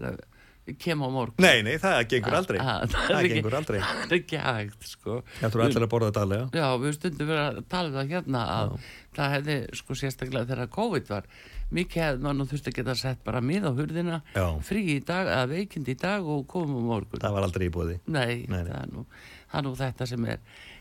kem 0.80 1.02
á 1.04 1.08
morgun. 1.10 1.42
Nei, 1.46 1.62
nei, 1.66 1.76
það 1.82 2.00
gengur 2.14 2.38
aldrei. 2.40 2.60
Ah, 2.62 2.82
það 2.86 3.10
er 3.16 3.20
ekki- 3.26 3.36
gengur 3.40 3.58
aldrei. 3.60 3.80
Það 3.90 4.04
er 4.12 4.18
ekki 4.20 4.42
hægt, 4.44 4.88
sko. 4.92 5.20
Það 5.40 5.56
þú 5.56 5.64
allir 5.66 5.86
að 5.86 5.92
borða 5.94 6.10
þetta 6.12 6.24
allega. 6.28 6.50
Já, 6.60 6.68
við 6.84 6.98
stundum 7.00 7.32
verið 7.32 7.46
að 7.46 7.62
tala 7.74 7.90
um 7.90 7.98
það 8.00 8.14
hérna 8.16 8.44
að 8.56 8.76
það 9.20 9.34
hefði, 9.38 9.58
sko, 9.82 9.98
sérstaklega 10.00 10.50
þegar 10.54 10.72
COVID 10.78 11.10
var, 11.10 11.28
mikið 11.76 12.04
hefði 12.06 12.24
maður 12.26 12.38
nú 12.40 12.46
þurfti 12.50 12.72
að 12.72 12.78
geta 12.80 12.96
sett 12.98 13.24
bara 13.26 13.42
mið 13.46 13.68
á 13.70 13.72
hurðina, 13.78 14.22
Já. 14.38 14.46
frí 14.66 14.84
í 14.96 15.00
dag, 15.06 15.28
eða 15.34 15.50
veikind 15.52 15.90
í 15.92 15.98
dag 16.00 16.26
og 16.26 16.46
komum 16.50 16.80
á 16.82 16.90
morgun. 16.94 17.22
Það 17.22 17.36
var 17.38 17.46
aldrei 17.50 17.68
í 17.68 17.74
bóði. 17.74 18.00
Nei, 18.08 18.46
Nei, 18.50 18.64
nei. 18.64 18.72
Það, 18.72 18.82
er 18.86 18.92
nú, 18.94 19.06
það 19.52 19.60
er 19.60 19.66
nú 19.68 19.74
þetta 19.84 20.08
sem 20.14 20.26
er. 20.34 20.40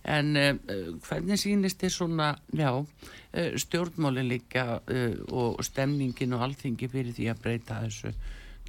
En 0.08 0.28
uh, 0.38 0.52
hvernig 1.04 1.40
sýnist 1.42 1.80
þið 1.82 1.90
svona, 1.92 2.28
já, 2.56 2.70
uh, 2.78 3.48
stjórnmálin 3.60 4.28
líka 4.30 4.78
uh, 4.80 5.18
og 5.34 5.58
stemningin 5.66 6.36
og 6.38 6.44
alþingi 6.46 6.88
fyrir 6.92 7.12
því 7.16 7.26
að 7.34 7.42
breyta 7.44 7.80
þessu, 7.84 8.14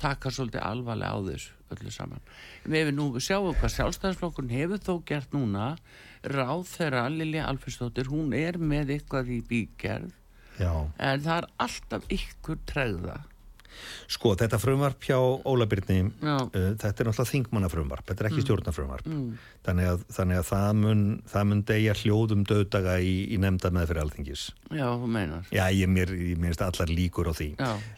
taka 0.02 0.32
svolítið 0.34 0.64
alvarlega 0.66 1.16
á 1.16 1.20
þessu 1.30 1.56
öllu 1.76 1.94
saman. 1.94 2.22
Við 2.66 2.92
nú, 2.98 3.10
sjáum 3.22 3.54
hvað 3.58 3.74
sjálfstæðarsflokkurinn 3.76 4.56
hefur 4.56 4.82
þó 4.86 4.94
gert 5.06 5.36
núna, 5.36 5.72
ráð 6.26 6.64
þeirra 6.72 7.04
Lilja 7.14 7.48
Alfredsdóttir, 7.50 8.10
hún 8.12 8.34
er 8.38 8.58
með 8.58 8.96
eitthvað 8.98 9.34
í 9.36 9.40
bígerð, 9.50 10.16
Já. 10.60 10.72
en 10.98 11.26
það 11.26 11.36
er 11.38 11.50
alltaf 11.66 12.08
ykkur 12.16 12.64
tregða. 12.70 13.20
Sko, 14.10 14.34
þetta 14.40 14.60
frumvarp 14.62 15.06
hjá 15.06 15.18
Óla 15.20 15.68
Byrni, 15.70 16.00
Já. 16.20 16.36
uh, 16.36 16.70
þetta 16.80 16.90
er 16.90 17.10
náttúrulega 17.10 17.32
þingmannafrumvarp, 17.32 18.06
þetta 18.10 18.26
er 18.26 18.30
ekki 18.30 18.40
mm. 18.40 18.46
stjórnafrumvarp. 18.48 19.10
Mm. 19.10 19.34
Þannig, 19.68 19.90
að, 19.94 20.06
þannig 20.18 20.42
að 20.42 20.48
það 20.50 20.70
mun, 20.84 21.04
það 21.34 21.50
mun 21.52 21.64
deyja 21.70 21.98
hljóðum 22.02 22.46
döðdaga 22.50 22.96
í, 23.06 23.16
í 23.30 23.42
nefnda 23.42 23.74
með 23.76 23.92
fyrir 23.92 24.04
alþingis. 24.06 24.46
Já, 24.70 24.86
þú 24.88 25.12
meinar. 25.18 25.52
Já, 25.54 25.66
ég 25.76 25.92
minnst 25.94 26.64
allar 26.66 26.94
líkur 26.94 27.30
á 27.30 27.34
því. 27.38 27.52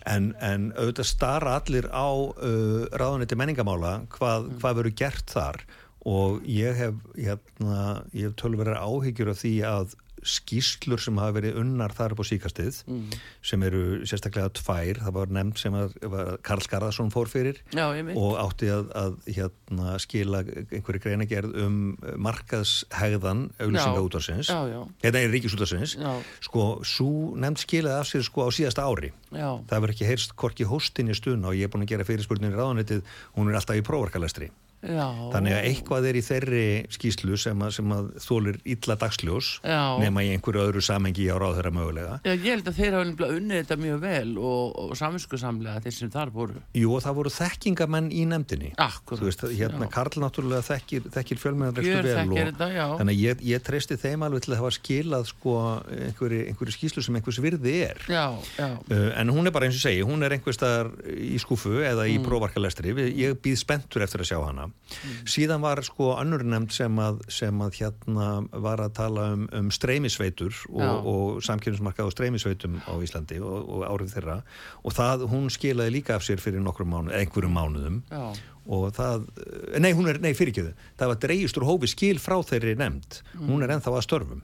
En, 0.10 0.32
en 0.42 0.72
auðvitað 0.76 1.12
stara 1.12 1.56
allir 1.60 1.88
á 1.92 2.10
uh, 2.12 2.84
ráðuneti 2.92 3.40
menningamála 3.40 4.02
hvað, 4.18 4.52
hvað 4.62 4.82
verður 4.82 5.00
gert 5.04 5.32
þar 5.32 5.64
og 6.08 6.42
ég 6.50 6.78
hef, 6.80 6.96
hérna, 7.14 7.82
ég 8.16 8.30
hef 8.30 8.38
tölverið 8.42 8.80
áhyggjur 8.82 9.34
af 9.34 9.42
því 9.44 9.54
að 9.70 9.94
skýslur 10.28 11.02
sem 11.02 11.18
hafa 11.22 11.36
verið 11.40 11.58
unnar 11.62 11.94
þar 11.96 12.16
upp 12.16 12.24
á 12.24 12.26
síkastið 12.30 12.80
sem 13.46 13.64
eru 13.66 13.82
sérstaklega 14.08 14.52
tvær, 14.58 15.02
það 15.02 15.16
var 15.18 15.34
nefnd 15.38 15.62
sem 15.62 15.78
að, 15.78 15.96
var 16.14 16.32
Karl 16.46 16.64
Skarðarsson 16.66 17.12
fór 17.14 17.32
fyrir 17.32 17.62
Já, 17.74 17.86
og 18.16 18.38
átti 18.42 18.70
að, 18.74 18.92
að 18.98 19.18
hérna, 19.28 19.98
skila 20.04 20.44
einhverju 20.46 21.04
greinagerð 21.06 21.58
um 21.66 21.78
markaðshegðan 22.22 23.48
auglýsinga 23.60 24.06
útvarsins 24.06 24.52
já. 24.52 24.82
hérna 25.04 25.24
er 25.24 25.34
ríkisútvarsins 25.36 25.98
sko, 26.44 26.68
svo 26.86 27.36
nefnd 27.36 27.64
skilaði 27.66 27.98
af 28.00 28.10
sér 28.12 28.26
sko 28.28 28.48
á 28.48 28.50
síðasta 28.54 28.86
ári. 28.86 29.12
Já. 29.32 29.50
það 29.68 29.78
verður 29.78 29.96
ekki 29.96 30.10
heyrst 30.10 30.36
korki 30.40 30.68
hóstinni 30.68 31.16
stun 31.18 31.46
og 31.48 31.58
ég 31.58 31.68
er 31.68 31.74
búin 31.74 31.86
að 31.86 31.96
gera 31.96 32.08
fyrirspurninni 32.08 32.56
ráðanetið 32.56 33.06
hún 33.38 33.52
er 33.52 33.60
alltaf 33.60 33.80
í 33.80 33.86
prófarkalestri 33.86 34.52
Já. 34.82 35.08
þannig 35.36 35.54
að 35.54 35.66
eitthvað 35.70 36.06
er 36.10 36.18
í 36.18 36.22
þeirri 36.26 36.62
skýslu 36.96 37.38
sem 37.38 37.60
að, 37.62 37.72
sem 37.78 37.92
að 37.94 38.08
þólir 38.24 38.56
illa 38.74 38.96
dagsljós 38.98 39.50
Já. 39.62 39.82
nema 40.02 40.24
í 40.26 40.32
einhverju 40.34 40.64
öðru 40.66 40.82
samengi 40.82 41.28
á 41.30 41.38
ráðherra 41.38 41.70
mögulega 41.76 42.16
Já, 42.26 42.32
ég 42.34 42.48
held 42.50 42.72
að 42.72 42.80
þeir 42.80 42.98
hafa 42.98 43.30
unnið 43.36 43.60
þetta 43.62 43.78
mjög 43.84 44.00
vel 44.02 44.32
og, 44.42 44.80
og 44.82 44.96
saminskusamlega 44.98 45.84
þeir 45.86 45.96
sem 46.00 46.12
þar 46.14 46.32
voru. 46.34 46.64
Jú, 46.74 46.96
það 47.04 47.18
voru 47.20 47.34
þekkingamenn 47.36 48.10
í 48.12 48.24
nefndinni 48.32 48.72
Akkurat. 48.82 49.22
Þú 49.22 49.30
veist, 49.30 49.46
hérna 49.60 49.86
Já. 49.86 49.92
Karl 49.94 50.18
náttúrulega 50.26 50.66
þekkir, 50.72 51.06
þekkir 51.14 51.42
fjölmennar 51.44 51.86
Gjör 51.86 52.02
vel 52.02 52.16
þekkir 52.18 52.32
og 52.32 52.52
þetta, 52.52 52.70
þannig 53.02 53.14
að 53.20 53.24
ég, 53.28 53.46
ég 53.52 53.66
treysti 53.70 54.00
þeim 54.02 54.26
alveg 54.26 54.46
til 54.48 54.56
að 54.56 54.62
hafa 54.64 54.74
skilað 54.80 55.30
sko 55.30 55.56
einhverju, 55.94 56.42
einhverju 56.52 56.76
skýslu 56.80 57.06
sem 57.06 57.20
einhvers 57.22 57.42
virði 57.44 57.76
er 57.86 58.02
Já, 58.10 58.26
já. 58.58 58.70
Uh, 58.90 59.10
en 59.22 59.30
hún 59.36 59.46
er 59.46 59.54
bara 59.56 59.70
eins 59.70 59.78
og 59.78 59.86
segi, 59.86 60.02
hún 60.08 60.26
er 60.26 60.34
einhver 60.38 60.58
staðar 60.58 60.90
í 61.06 61.38
skúfu 61.42 61.78
eða 61.86 62.02
Mm. 62.02 62.16
í 62.18 62.24
prófarkalestri, 62.26 62.92
Við- 62.98 63.12
ég 63.20 63.36
býð 63.46 63.60
spenntur 63.62 64.02
eftir 64.02 64.24
að 64.24 64.32
sjá 64.32 64.40
hana 64.42 64.71
síðan 65.30 65.64
var 65.64 65.82
sko 65.86 66.12
önnur 66.20 66.44
nefnd 66.46 66.74
sem 66.76 67.02
að, 67.02 67.22
sem 67.32 67.64
að 67.64 67.78
hérna 67.80 68.30
var 68.52 68.84
að 68.84 68.96
tala 69.00 69.28
um, 69.36 69.46
um 69.58 69.72
streymisveitur 69.74 70.56
og, 70.72 71.10
og 71.12 71.44
samkynnsmarkað 71.48 72.12
og 72.12 72.16
streymisveitum 72.16 72.80
á 72.84 72.94
Íslandi 73.04 73.42
og, 73.44 73.60
og 73.66 73.86
árið 73.90 74.16
þeirra. 74.16 74.40
Og 74.86 74.96
það, 74.98 75.28
hún 75.32 75.52
skilaði 75.54 75.96
líka 75.98 76.18
af 76.18 76.26
sér 76.28 76.44
fyrir 76.44 76.64
nokkrum 76.64 76.92
mánuðum, 76.94 77.14
einhverjum 77.20 77.56
mánuðum. 77.58 78.02
Já, 78.12 78.26
og 78.72 78.92
það, 78.94 79.24
nei 79.82 79.90
hún 79.98 80.10
er, 80.12 80.20
nei 80.22 80.36
fyrirgjöðu 80.38 80.76
það 81.00 81.10
var 81.10 81.22
dreigist 81.24 81.58
úr 81.58 81.66
hófi 81.66 81.90
skil 81.90 82.18
frá 82.22 82.38
þeirri 82.46 82.76
nefnd. 82.78 83.22
Hún 83.42 83.66
er 83.66 83.74
ennþá 83.74 83.96
að 83.98 84.04
störfum. 84.06 84.44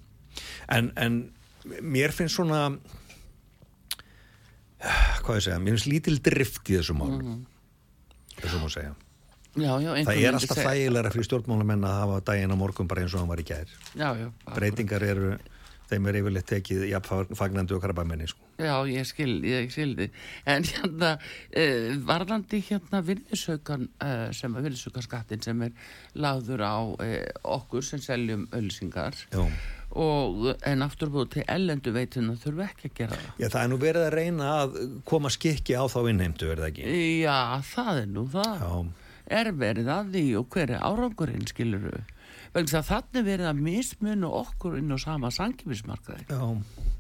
En, 0.74 0.90
en 0.98 1.20
mér 1.82 2.14
finnst 2.16 2.38
svona 2.38 2.64
hvað 5.26 5.40
ég 5.40 5.46
segja, 5.48 5.60
mér 5.62 5.78
finnst 5.78 5.90
lítil 5.90 6.18
drift 6.24 6.70
í 6.70 6.78
þessum 6.78 7.02
málum 7.02 7.46
þessum 8.38 8.64
má 8.64 8.70
segja 8.72 8.94
já, 9.58 9.74
já 9.84 9.92
það 10.08 10.24
er 10.24 10.40
alltaf 10.40 10.64
þægilega 10.64 11.14
fyrir 11.14 11.30
stjórnmálamenn 11.30 11.86
að 11.90 12.00
hafa 12.04 12.24
daginn 12.32 12.56
á 12.56 12.58
morgun 12.60 12.90
bara 12.90 13.06
eins 13.06 13.16
og 13.16 13.24
hann 13.24 13.32
var 13.32 13.44
í 13.44 13.48
gær 13.48 13.78
Já, 13.98 14.10
breytingar 14.54 15.06
eru, 15.08 15.38
þeim 15.88 16.10
er 16.10 16.20
yfirleitt 16.20 16.50
tekið 16.50 16.84
jafn 16.92 17.38
fagnandi 17.38 17.76
og 17.76 17.82
krabamenni 17.84 18.28
sko. 18.28 18.44
Já, 18.58 18.74
ég 18.90 19.06
skil, 19.06 19.38
ég 19.46 19.70
skil. 19.72 19.94
En 20.50 20.66
hérna, 20.66 21.14
uh, 21.62 21.90
varðandi 22.10 22.60
hérna 22.66 23.04
virðisaukan, 23.06 23.88
uh, 24.04 24.28
sem 24.36 24.58
er 24.58 24.66
virðisaukaskattin 24.66 25.44
sem 25.46 25.64
er 25.68 25.74
lagður 26.18 26.66
á 26.66 26.78
uh, 26.82 27.18
okkur 27.58 27.86
sem 27.86 28.02
seljum 28.04 28.48
ölsingar 28.58 29.16
Já. 29.32 29.46
og 29.96 30.52
en 30.68 30.86
aftur 30.86 31.14
búið 31.14 31.38
til 31.38 31.48
ellendu 31.56 31.94
veituna 31.96 32.36
þurfum 32.42 32.66
ekki 32.68 32.92
að 32.92 32.96
gera 33.02 33.22
það. 33.22 33.34
Já, 33.40 33.48
það 33.48 33.62
er 33.64 33.72
nú 33.72 33.82
verið 33.86 34.08
að 34.08 34.16
reyna 34.18 34.54
að 34.64 34.80
koma 35.08 35.32
skikki 35.34 35.78
á 35.78 35.84
þá 35.88 36.00
innheimtu, 36.12 36.52
er 36.52 36.64
það 36.66 36.72
ekki? 36.74 36.96
Já, 37.24 37.38
það 37.72 38.02
er 38.04 38.16
nú 38.18 38.26
það. 38.34 38.66
Já, 38.66 39.07
Er 39.28 39.52
verið 39.60 39.90
að 39.92 40.14
því 40.16 40.26
og 40.40 40.54
hver 40.54 40.72
er 40.72 40.86
árangurinn, 40.88 41.48
skilur 41.50 41.84
við? 41.90 42.14
Vegna 42.54 42.70
þess 42.70 42.78
að 42.80 42.92
þannig 42.92 43.26
verið 43.28 43.50
að 43.50 43.64
mismunu 43.66 44.30
okkur 44.40 44.78
inn 44.80 44.94
á 44.96 44.98
sama 45.02 45.32
sangjumísmarkaði. 45.36 46.28
já, 46.30 46.40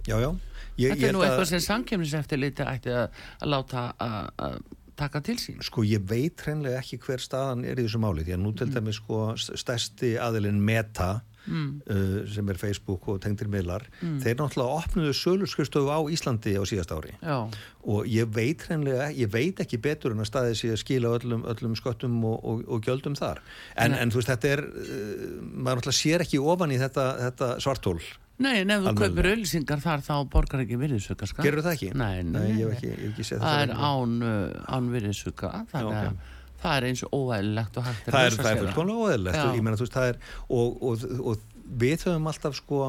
já, 0.10 0.18
já. 0.26 0.32
Ég, 0.78 0.92
Þetta 0.94 1.08
er 1.08 1.16
nú 1.16 1.24
eitthvað 1.26 1.48
sem 1.50 1.64
sangjumíseftirliti 1.66 2.66
ætti 2.68 2.92
að, 2.94 3.22
að 3.42 3.50
láta 3.50 3.86
að, 3.98 4.60
taka 4.98 5.22
til 5.26 5.38
sín. 5.42 5.62
Sko 5.66 5.86
ég 5.88 6.04
veit 6.10 6.42
hreinlega 6.44 6.82
ekki 6.82 7.00
hver 7.06 7.22
staðan 7.22 7.66
er 7.66 7.80
í 7.80 7.86
þessu 7.86 8.02
máli 8.02 8.26
því 8.26 8.36
að 8.36 8.44
nú 8.44 8.54
til 8.58 8.70
dæmis 8.74 9.00
sko 9.02 9.22
stærsti 9.38 10.16
aðilinn 10.22 10.62
Meta 10.64 11.20
uh, 11.48 12.28
sem 12.34 12.50
er 12.54 12.58
Facebook 12.62 13.08
og 13.12 13.22
tengdir 13.24 13.48
miðlar 13.52 13.86
Mm. 13.98 14.20
þeir 14.22 14.36
náttúrulega 14.38 14.78
opnuðu 14.84 15.14
sölurskurstofu 15.18 15.90
á 15.90 16.00
Íslandi 16.14 16.54
á 16.54 16.64
síðast 16.68 16.92
ári 16.94 17.16
Já. 17.24 17.48
og 17.88 18.06
ég 18.06 18.30
veit 18.36 18.62
hreinlega, 18.68 19.08
ég 19.16 19.32
veit 19.34 19.58
ekki 19.64 19.80
betur 19.82 20.12
en 20.14 20.22
að 20.22 20.30
staðið 20.30 20.56
sé 20.60 20.70
að 20.76 20.82
skila 20.84 21.16
öllum, 21.18 21.44
öllum 21.50 21.74
sköttum 21.80 22.20
og, 22.28 22.38
og, 22.46 22.62
og 22.68 22.82
gjöldum 22.86 23.16
þar 23.18 23.42
en, 23.76 23.94
en 23.98 24.12
þú 24.14 24.22
veist 24.22 24.32
þetta 24.36 24.54
er 24.54 24.64
uh, 24.68 25.42
maður 25.42 25.82
náttúrulega 25.82 26.00
sér 26.04 26.26
ekki 26.28 26.40
ofan 26.44 26.72
í 26.76 26.80
þetta, 26.82 27.08
þetta 27.26 27.52
svartól 27.64 28.00
Nei, 28.38 28.60
en 28.62 28.70
ef 28.70 28.84
þú 28.86 28.92
kaupir 29.00 29.28
auðlýsingar 29.32 29.80
þar 29.82 30.02
þá 30.06 30.12
borgar 30.30 30.62
ekki 30.62 30.76
virðisaukaskatt. 30.78 31.42
Gerðu 31.42 31.64
það 31.66 31.72
ekki? 31.74 31.88
Nei, 31.98 32.20
nei, 32.22 32.36
Nei, 32.38 32.52
ég 32.60 32.68
hef 32.70 32.76
ekki, 32.78 32.92
ekki 33.08 33.24
séð 33.26 33.40
Það 33.42 33.62
er 33.64 33.72
þetta 33.72 33.88
án, 33.90 34.12
uh, 34.22 34.76
án 34.78 34.90
virðisauka, 34.94 35.50
þannig 35.72 35.98
að. 36.04 36.20
Það 36.62 36.78
er 36.78 36.88
eins 36.90 37.04
og 37.08 37.14
óæðilegt 37.18 37.78
og 37.78 37.88
hægt 37.88 38.10
það 38.10 38.26
er, 38.26 38.38
það 38.38 38.52
er 38.52 38.62
fullkomlega 38.64 39.46
ég 39.58 39.64
meina 39.68 39.78
veist 39.82 39.98
er 40.04 40.20
og, 40.50 40.82
og, 40.82 41.08
og 41.22 41.38
við 41.78 42.08
höfum 42.08 42.30
alltaf 42.32 42.56
sko 42.58 42.82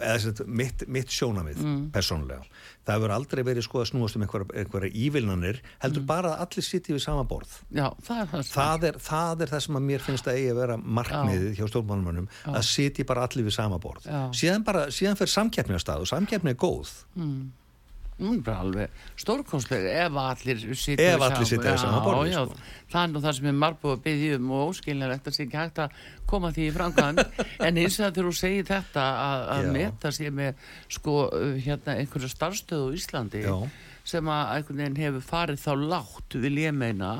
eða 0.00 0.30
að 0.30 0.46
mitt, 0.48 0.84
mitt 0.88 1.12
sjónamið 1.12 1.58
Mm. 1.60 1.90
persónulega, 1.92 2.44
það 2.86 2.94
hefur 2.96 3.12
aldrei 3.14 3.42
verið 3.44 3.64
sko 3.66 3.82
að 3.82 3.88
snúast 3.90 4.16
um 4.16 4.22
einhverja, 4.24 4.48
einhverja 4.62 4.94
ívilnanir 4.96 5.60
heldur 5.82 6.06
bara 6.08 6.32
að 6.34 6.44
allir 6.46 6.64
sitja 6.64 6.94
við 6.96 7.02
sama 7.04 7.24
borð. 7.28 7.52
Já, 7.68 7.90
það 8.06 8.20
er 8.22 8.48
það 8.48 8.86
er, 8.88 8.98
það 8.98 9.44
er 9.44 9.52
það 9.52 9.64
sem 9.66 9.76
að 9.76 9.86
mér 9.90 10.04
finnst 10.06 10.30
að 10.30 10.38
eigi 10.40 10.50
að 10.54 10.60
vera 10.62 10.76
markmiðið 10.80 11.58
hjá 11.58 11.66
stjórnmálumönnum 11.68 12.28
að 12.48 12.64
sitja 12.70 13.04
bara 13.04 13.26
allir 13.28 13.44
við 13.50 13.56
sama 13.58 13.78
borð. 13.78 14.08
Já. 14.08 14.22
síðan, 14.40 14.64
bara, 14.64 14.86
síðan 14.88 15.20
fer 15.20 15.26
samkeppni 15.36 15.76
á 15.76 15.80
stað 15.84 16.06
og 16.06 16.12
samkeppni 16.14 16.54
er 16.54 16.60
góð 16.60 16.94
Hún 18.20 18.38
er 18.44 18.52
alveg 18.52 19.02
stórkonslega 19.20 19.92
ef 20.04 20.16
allir 20.22 20.58
sitja 20.76 21.14
Ef 21.14 21.22
allir 21.24 21.48
sitja 21.48 21.72
við 21.72 21.78
sama 21.82 22.00
borði, 22.04 22.32
Já, 22.34 22.42
sko. 22.44 22.58
það 22.92 23.02
er 23.06 23.12
nú 23.14 23.22
það 23.24 23.36
sem 23.38 23.48
er 23.50 23.58
margbúið 23.62 23.94
að 23.96 24.02
byggja 24.06 24.38
um 24.40 24.50
og 24.58 24.72
óskiljanlegt 24.74 25.30
að 25.30 25.36
sé 25.38 25.46
ekki 25.46 25.60
hægt 25.60 25.80
að 25.84 26.00
koma 26.30 26.50
því 26.54 26.66
í 26.68 26.74
framkvæmd 26.76 27.22
en 27.66 27.80
eins 27.80 27.96
og 27.98 28.04
þegar 28.10 28.28
þú 28.30 28.34
segir 28.40 28.66
þetta 28.70 29.06
að, 29.26 29.44
að 29.56 29.64
Já. 29.64 29.72
meta 29.78 30.12
sér 30.18 30.34
með 30.40 30.66
sko 30.98 31.14
hérna 31.64 31.96
einhverja 32.00 32.32
starfstöðu 32.34 32.90
á 32.92 32.96
Íslandi 33.00 33.44
Já. 33.46 33.56
sem 34.12 34.32
að 34.36 34.52
einhvern 34.58 34.82
veginn 34.84 35.00
hefur 35.06 35.26
farið 35.32 35.64
þá 35.64 35.72
lágt 35.94 36.36
vil 36.44 36.56
ég 36.60 36.76
meina 36.76 37.14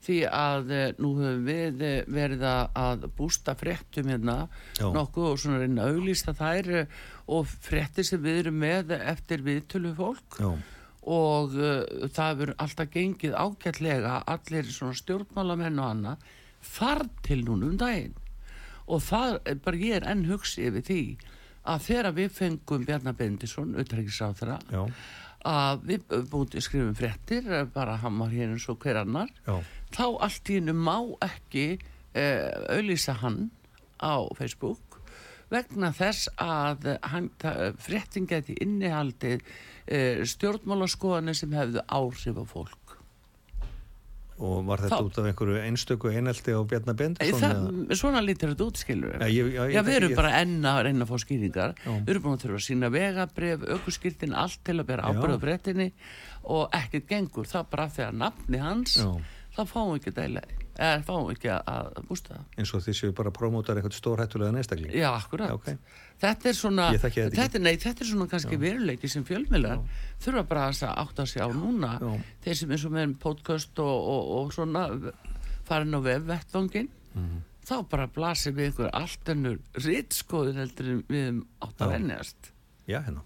því 0.00 0.18
að 0.32 0.70
eh, 0.72 0.92
nú 0.98 1.10
höfum 1.18 1.46
við 1.46 1.82
eh, 1.84 2.02
verið 2.08 2.44
að- 2.48 3.06
bústa 3.16 3.54
fréttum 3.58 4.08
hérna 4.08 4.36
Já. 4.78 4.86
nokkuð 4.94 5.26
og 5.32 5.38
svona 5.42 5.60
reyna 5.60 5.88
auglýsta 5.90 6.32
þær 6.38 6.70
eh, 6.82 7.00
og 7.28 7.46
fréttir 7.46 8.06
sem 8.08 8.22
við 8.22 8.44
erum 8.44 8.60
með 8.62 8.94
eftir 8.98 9.44
viðtölu 9.46 9.94
fólk. 9.98 10.40
Já, 10.40 10.52
og 11.10 11.54
uh, 11.56 12.08
það 12.12 12.28
hefur 12.34 12.50
alltaf 12.60 12.90
gengið 12.92 13.32
ágætlega 13.32 14.18
allir 14.28 14.66
svona 14.68 14.92
stjórnmálamenn 14.98 15.78
og 15.80 15.86
annað 15.94 16.26
þar 16.60 17.00
til 17.24 17.38
núna 17.46 17.70
um 17.70 17.78
daginn. 17.80 18.12
Og 18.90 19.00
það 19.06 19.38
er 19.48 19.62
bara 19.64 19.80
ég 19.80 19.96
er 19.96 20.08
enn 20.12 20.26
hugsi 20.28 20.66
yfir 20.68 20.84
því 20.84 21.00
að 21.70 21.86
þegar 21.86 22.16
við 22.18 22.30
fengum 22.36 22.84
Bjarnar 22.84 23.16
Bendisson, 23.16 23.72
utrækisáþra 23.80 24.58
já, 24.72 24.82
að 25.48 25.84
við 25.88 26.04
búin 26.30 26.52
skrifum 26.60 26.94
fréttir 26.98 27.48
bara 27.72 27.96
hann 28.02 28.20
var 28.20 28.32
hér 28.34 28.52
eins 28.52 28.68
og 28.68 28.80
hver 28.84 29.00
annar. 29.00 29.32
Já. 29.46 29.56
Þá 29.96 30.04
allt 30.26 30.50
í 30.52 30.58
hennu 30.60 30.74
má 30.76 30.96
ekki 31.26 31.66
uh, 31.78 32.76
auðlýsa 32.76 33.16
hann 33.22 33.50
á 34.00 34.16
Facebook 34.38 35.00
vegna 35.50 35.90
þess 35.92 36.28
að 36.38 36.92
hann, 37.10 37.30
það, 37.42 37.74
fréttin 37.82 38.28
geti 38.30 38.54
innihaldið 38.62 39.40
uh, 39.42 40.20
stjórnmálaskoðanir 40.30 41.34
sem 41.38 41.50
hefðu 41.58 41.82
áhrif 41.90 42.38
á 42.38 42.44
fólk. 42.46 42.76
og 44.40 44.62
var 44.64 44.80
þetta 44.80 44.96
Þá- 44.96 45.04
út 45.10 45.18
af 45.20 45.26
einhverju 45.28 45.56
einstöku 45.68 46.08
einelti 46.16 46.54
á 46.56 46.60
það, 46.64 47.90
svona 47.98 48.22
lítur 48.24 48.54
þetta 48.54 48.68
út, 48.70 48.78
skilur 48.80 49.18
Já, 49.20 49.26
ég- 49.28 49.50
já, 49.52 49.62
ég 49.68 49.74
Já, 49.74 49.82
við 49.84 49.96
erum 49.98 50.10
ég- 50.14 50.16
bara 50.16 50.30
enn 50.40 50.62
að 50.64 50.78
reyna 50.86 51.04
að 51.04 51.10
fá 51.10 51.18
skýringar. 51.20 51.74
Við 51.84 52.08
erum 52.08 52.22
búin 52.24 52.38
að 52.38 52.44
þurfa 52.46 52.56
að 52.60 52.64
sína 52.70 52.88
vegabref, 52.94 53.66
aukurskirtin 53.74 54.32
allt 54.34 54.62
til 54.64 54.78
að 54.80 54.86
bera 54.86 55.02
Já. 55.02 55.12
ábyrða 55.12 55.40
fréttinni 55.42 55.90
og 56.44 56.70
ekkert 56.72 57.06
gengur, 57.10 57.44
það 57.52 57.68
bara 57.70 57.88
þegar 57.98 58.16
nafni 58.16 58.58
hans 58.64 58.96
Já. 58.96 59.10
Þá 59.56 59.60
fáum 59.66 59.90
við 59.92 60.00
ekki 60.00 60.12
deila 60.16 60.42
eða 60.80 61.02
fáum 61.04 61.26
við 61.28 61.34
ekki 61.36 61.50
að, 61.56 61.88
bústa 62.08 62.34
það 62.36 62.60
eins 62.62 62.70
og 62.78 62.84
því 62.86 62.94
séu 63.00 63.12
bara 63.18 63.32
promótar 63.36 63.76
eitthvað 63.80 63.96
stórhættulega 63.98 64.54
neistakling 64.54 64.94
Já, 64.96 65.08
akkurat. 65.16 65.50
Já, 65.50 65.56
ok. 65.58 65.98
Þetta 66.20 66.48
er 66.50 66.56
svona, 66.56 66.86
þetta 67.00 67.60
nei, 67.64 67.74
þetta 67.80 68.04
er 68.04 68.08
svona 68.12 68.26
kannski 68.30 68.58
veruleiki 68.60 69.08
sem 69.10 69.24
fjölmiðlar 69.28 69.82
þurfa 70.20 70.44
bara 70.48 70.66
að 70.70 70.82
átta 71.02 71.26
sig 71.26 71.42
á 71.44 71.48
núna 71.52 71.92
Já. 72.00 72.10
þeir 72.46 72.58
sem 72.62 72.70
eins 72.76 72.84
og 72.88 72.94
með 72.96 73.14
podcast 73.22 73.82
og, 73.82 74.08
og, 74.14 74.32
og 74.38 74.52
svona 74.56 74.86
farin 75.68 75.94
á 75.96 76.00
vefvettvangin 76.04 76.88
Mhm. 77.10 77.40
þá 77.66 77.74
bara 77.90 78.04
blasir 78.06 78.52
við 78.54 78.68
einhver 78.70 78.90
allt 78.94 79.28
ennur 79.32 79.56
rittskoður 79.74 80.54
heldur 80.60 81.02
við 81.10 81.24
um 81.32 81.40
átt 81.66 81.82
að 81.82 81.90
Já. 81.90 81.92
vennjast. 81.96 82.50
Já, 82.86 83.00
hérna 83.02 83.22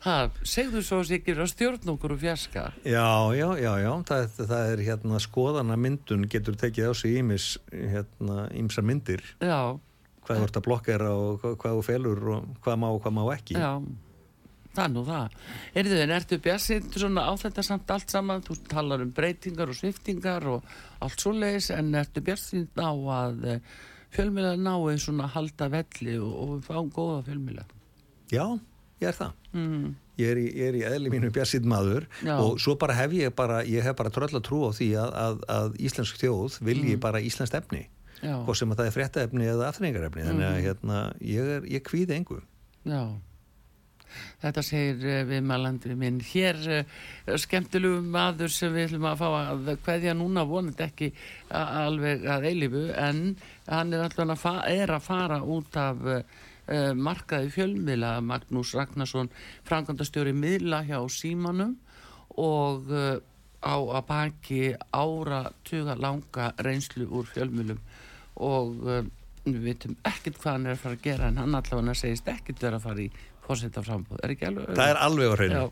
Það, 0.00 0.36
segðu 0.48 0.80
svo 0.84 0.98
að 1.02 1.10
sikir 1.10 1.40
að 1.42 1.50
stjórn 1.52 1.90
okkur 1.92 2.14
og 2.14 2.20
fjarska. 2.22 2.62
Já, 2.88 3.08
já, 3.36 3.46
já, 3.60 3.72
já, 3.82 3.90
það, 4.08 4.36
það 4.38 4.68
er 4.72 4.82
hérna 4.86 5.18
skoðana 5.20 5.76
myndun 5.76 6.28
getur 6.32 6.56
tekið 6.60 6.88
á 6.88 6.92
sig 6.96 7.18
ímis 7.20 7.48
hérna 7.68 8.46
ímsa 8.56 8.84
myndir, 8.84 9.24
Já, 9.44 9.76
hvað 10.24 10.40
þú 10.40 10.46
ert 10.46 10.60
að 10.60 10.64
blokkera 10.68 11.10
og 11.12 11.44
hvað, 11.44 11.74
þú 11.76 11.84
felur 11.84 12.30
og 12.36 12.54
hvað 12.64 12.80
má 12.80 12.88
og 12.88 13.02
hvað 13.04 13.16
má 13.18 13.22
ekki 13.34 13.58
já. 13.60 13.74
Það 14.70 14.84
er 14.84 14.90
nú 14.94 15.02
það. 15.02 15.38
Erðu 15.80 15.96
en 15.98 16.12
ertu 16.14 16.36
bjassið 16.44 16.84
svona 16.94 17.24
á 17.26 17.32
þetta 17.42 17.62
samt 17.66 17.88
allt 17.90 18.12
saman? 18.14 18.44
Þú 18.46 18.56
talar 18.70 19.02
um 19.02 19.10
breytingar 19.12 19.72
og 19.72 19.76
sviftingar 19.76 20.46
og 20.46 20.68
allt 21.02 21.24
svo 21.24 21.32
leiðis 21.34 21.72
en 21.74 21.90
ertu 21.98 22.22
bjassið 22.22 22.78
á 22.78 22.94
að 22.94 23.42
fjölmjöla 24.14 24.54
nái 24.62 24.94
svona 25.02 25.26
halda 25.34 25.68
velli 25.74 26.14
og, 26.22 26.30
og 26.44 26.62
fáum 26.68 26.90
góða 26.94 27.24
fjölmjöla? 27.26 27.66
Já, 28.30 28.46
ég 29.00 29.08
er 29.12 29.16
það 29.16 29.36
Mm. 29.50 29.96
Ég 30.20 30.28
er 30.30 30.38
í, 30.38 30.44
ég 30.54 30.68
er 30.68 30.76
í 30.78 30.82
eðli 30.86 31.10
mínu 31.10 31.30
bjassitt 31.34 31.64
maður 31.66 32.04
Já. 32.22 32.36
og 32.38 32.60
svo 32.62 32.76
bara 32.78 32.94
hef 32.94 33.14
ég 33.16 33.32
bara, 33.34 33.64
ég 33.66 33.82
hef 33.82 33.96
bara 33.98 34.12
tröll 34.14 34.30
að 34.30 34.44
trú 34.46 34.60
á 34.62 34.70
því 34.76 34.90
að, 35.00 35.14
að, 35.18 35.40
að 35.54 35.80
íslensk 35.88 36.20
þjóð 36.20 36.58
vilji 36.68 36.98
bara 37.02 37.22
íslenskt 37.24 37.56
efni 37.58 37.88
hvort 38.20 38.60
sem 38.60 38.70
að 38.70 38.82
það 38.82 38.90
er 38.90 38.94
fréttaefni 38.94 39.48
eða 39.48 39.70
afþrengarefni 39.72 40.26
þannig 40.28 40.46
að 40.46 40.60
hérna, 40.66 41.00
ég, 41.24 41.50
er, 41.56 41.66
ég 41.72 41.82
kvíði 41.82 42.18
engu 42.20 42.38
já. 42.84 43.02
Þetta 44.42 44.62
segir 44.66 45.04
uh, 45.06 45.18
við 45.28 45.44
malandri 45.46 45.94
minn. 45.94 46.16
Hér 46.32 46.58
uh, 46.74 47.36
skemmtilegu 47.38 48.00
maður 48.02 48.50
sem 48.50 48.72
við 48.74 48.88
ætlum 48.88 49.06
að 49.06 49.20
fá 49.20 49.26
að 49.38 49.72
hverja 49.86 50.14
núna 50.18 50.42
vonandi 50.48 50.82
ekki 50.86 51.10
alveg 51.54 52.26
að 52.26 52.48
eilifu 52.50 52.84
en 52.98 53.22
hann 53.68 53.94
er 53.94 54.06
alltaf 54.08 54.46
að, 54.50 54.62
er 54.74 54.94
að 54.96 55.04
fara 55.06 55.38
út 55.46 55.78
af 55.78 56.02
uh, 56.70 56.92
markaði 56.96 57.50
fjölmiðla 57.54 58.16
Magnús 58.24 58.74
Ragnarsson, 58.78 59.30
frangandastjóri 59.68 60.34
miðla 60.36 60.82
hjá 60.88 60.98
Símanum 61.12 61.76
og 62.40 62.90
uh, 62.94 63.18
á 63.60 63.76
að 63.76 64.04
baki 64.08 64.62
ára 64.96 65.42
tuga 65.68 65.96
langa 66.00 66.52
reynslu 66.64 67.08
úr 67.12 67.28
fjölmjölum 67.28 67.80
og 68.40 68.86
um, 68.86 69.10
við 69.44 69.60
veitum 69.64 69.96
ekkert 70.06 70.38
hvað 70.40 70.54
hann 70.54 70.68
er 70.68 70.76
að 70.76 70.82
fara 70.84 70.96
að 70.96 71.04
gera 71.04 71.28
en 71.28 71.40
hann 71.40 71.56
allavega 71.56 71.96
segist 71.96 72.28
ekkert 72.28 72.62
vera 72.62 72.80
að 72.80 72.86
fara 72.86 73.04
í 73.04 73.10
fórsetta 73.44 73.82
frambúð, 73.84 74.20
er 74.24 74.34
ekki 74.34 74.48
alveg 74.48 74.74
Það 74.78 74.90
er 74.92 74.98
alveg 75.04 75.30
á 75.30 75.34
hreinu. 75.36 75.62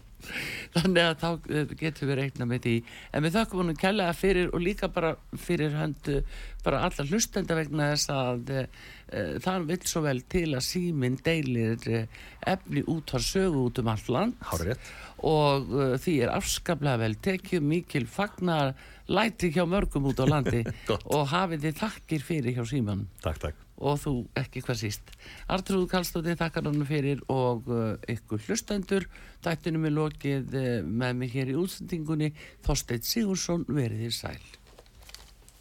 Þannig 0.75 1.05
að 1.05 1.19
þá 1.21 1.29
eh, 1.31 1.75
getum 1.79 2.11
við 2.11 2.19
reikna 2.19 2.47
með 2.49 2.63
því. 2.65 2.77
En 3.15 3.25
við 3.25 3.37
þökkum 3.37 3.63
honum 3.63 3.79
kærlega 3.79 4.15
fyrir 4.19 4.51
og 4.51 4.65
líka 4.65 4.89
bara 4.93 5.13
fyrir 5.39 5.77
höndu 5.79 6.23
bara 6.65 6.81
alla 6.89 7.07
hlustenda 7.07 7.57
vegna 7.57 7.93
þess 7.93 8.11
að 8.13 8.51
e, 8.53 8.65
það 9.45 9.69
vil 9.71 9.79
svo 9.89 10.03
vel 10.05 10.19
til 10.29 10.49
að 10.51 10.67
síminn 10.67 11.21
deilir 11.25 11.87
efni 12.51 12.83
út 12.91 13.15
á 13.15 13.19
sögu 13.23 13.69
út 13.69 13.81
um 13.83 13.93
allt 13.95 14.11
land. 14.13 14.35
Hárétt. 14.51 14.91
og 15.29 15.71
e, 15.71 15.87
því 16.03 16.17
er 16.27 16.35
afskaplega 16.35 17.03
vel 17.05 17.15
tekið 17.29 17.65
mikil 17.71 18.05
fagnar 18.11 18.75
læti 19.09 19.53
hjá 19.55 19.65
mörgum 19.71 20.11
út 20.11 20.21
á 20.21 20.27
landi. 20.29 20.67
Og 21.15 21.31
hafið 21.31 21.69
þið 21.69 21.81
þakkir 21.81 22.27
fyrir 22.27 22.59
hjá 22.59 22.67
síman 22.69 23.07
Takk, 23.25 23.41
takk 23.47 23.68
og 23.79 23.99
þú 24.03 24.15
ekki 24.39 24.63
hvað 24.67 24.81
síst. 24.83 25.13
Artrúð 25.51 25.89
Kallstóttir 25.93 26.39
þakkar 26.39 26.69
hann 26.69 26.87
fyrir 26.89 27.23
og 27.33 27.69
uh, 27.71 27.97
ykkur 28.11 28.43
hlustendur. 28.47 29.09
Þættinum 29.47 29.89
er 29.89 29.97
lokið 29.99 30.57
uh, 30.59 30.71
með 30.85 31.21
mig 31.23 31.35
hér 31.37 31.53
í 31.55 31.59
útsendingunni. 31.59 32.33
Þorsteit 32.67 33.07
Sigursson 33.07 33.67
veriðir 33.69 34.15
sæl 34.15 34.58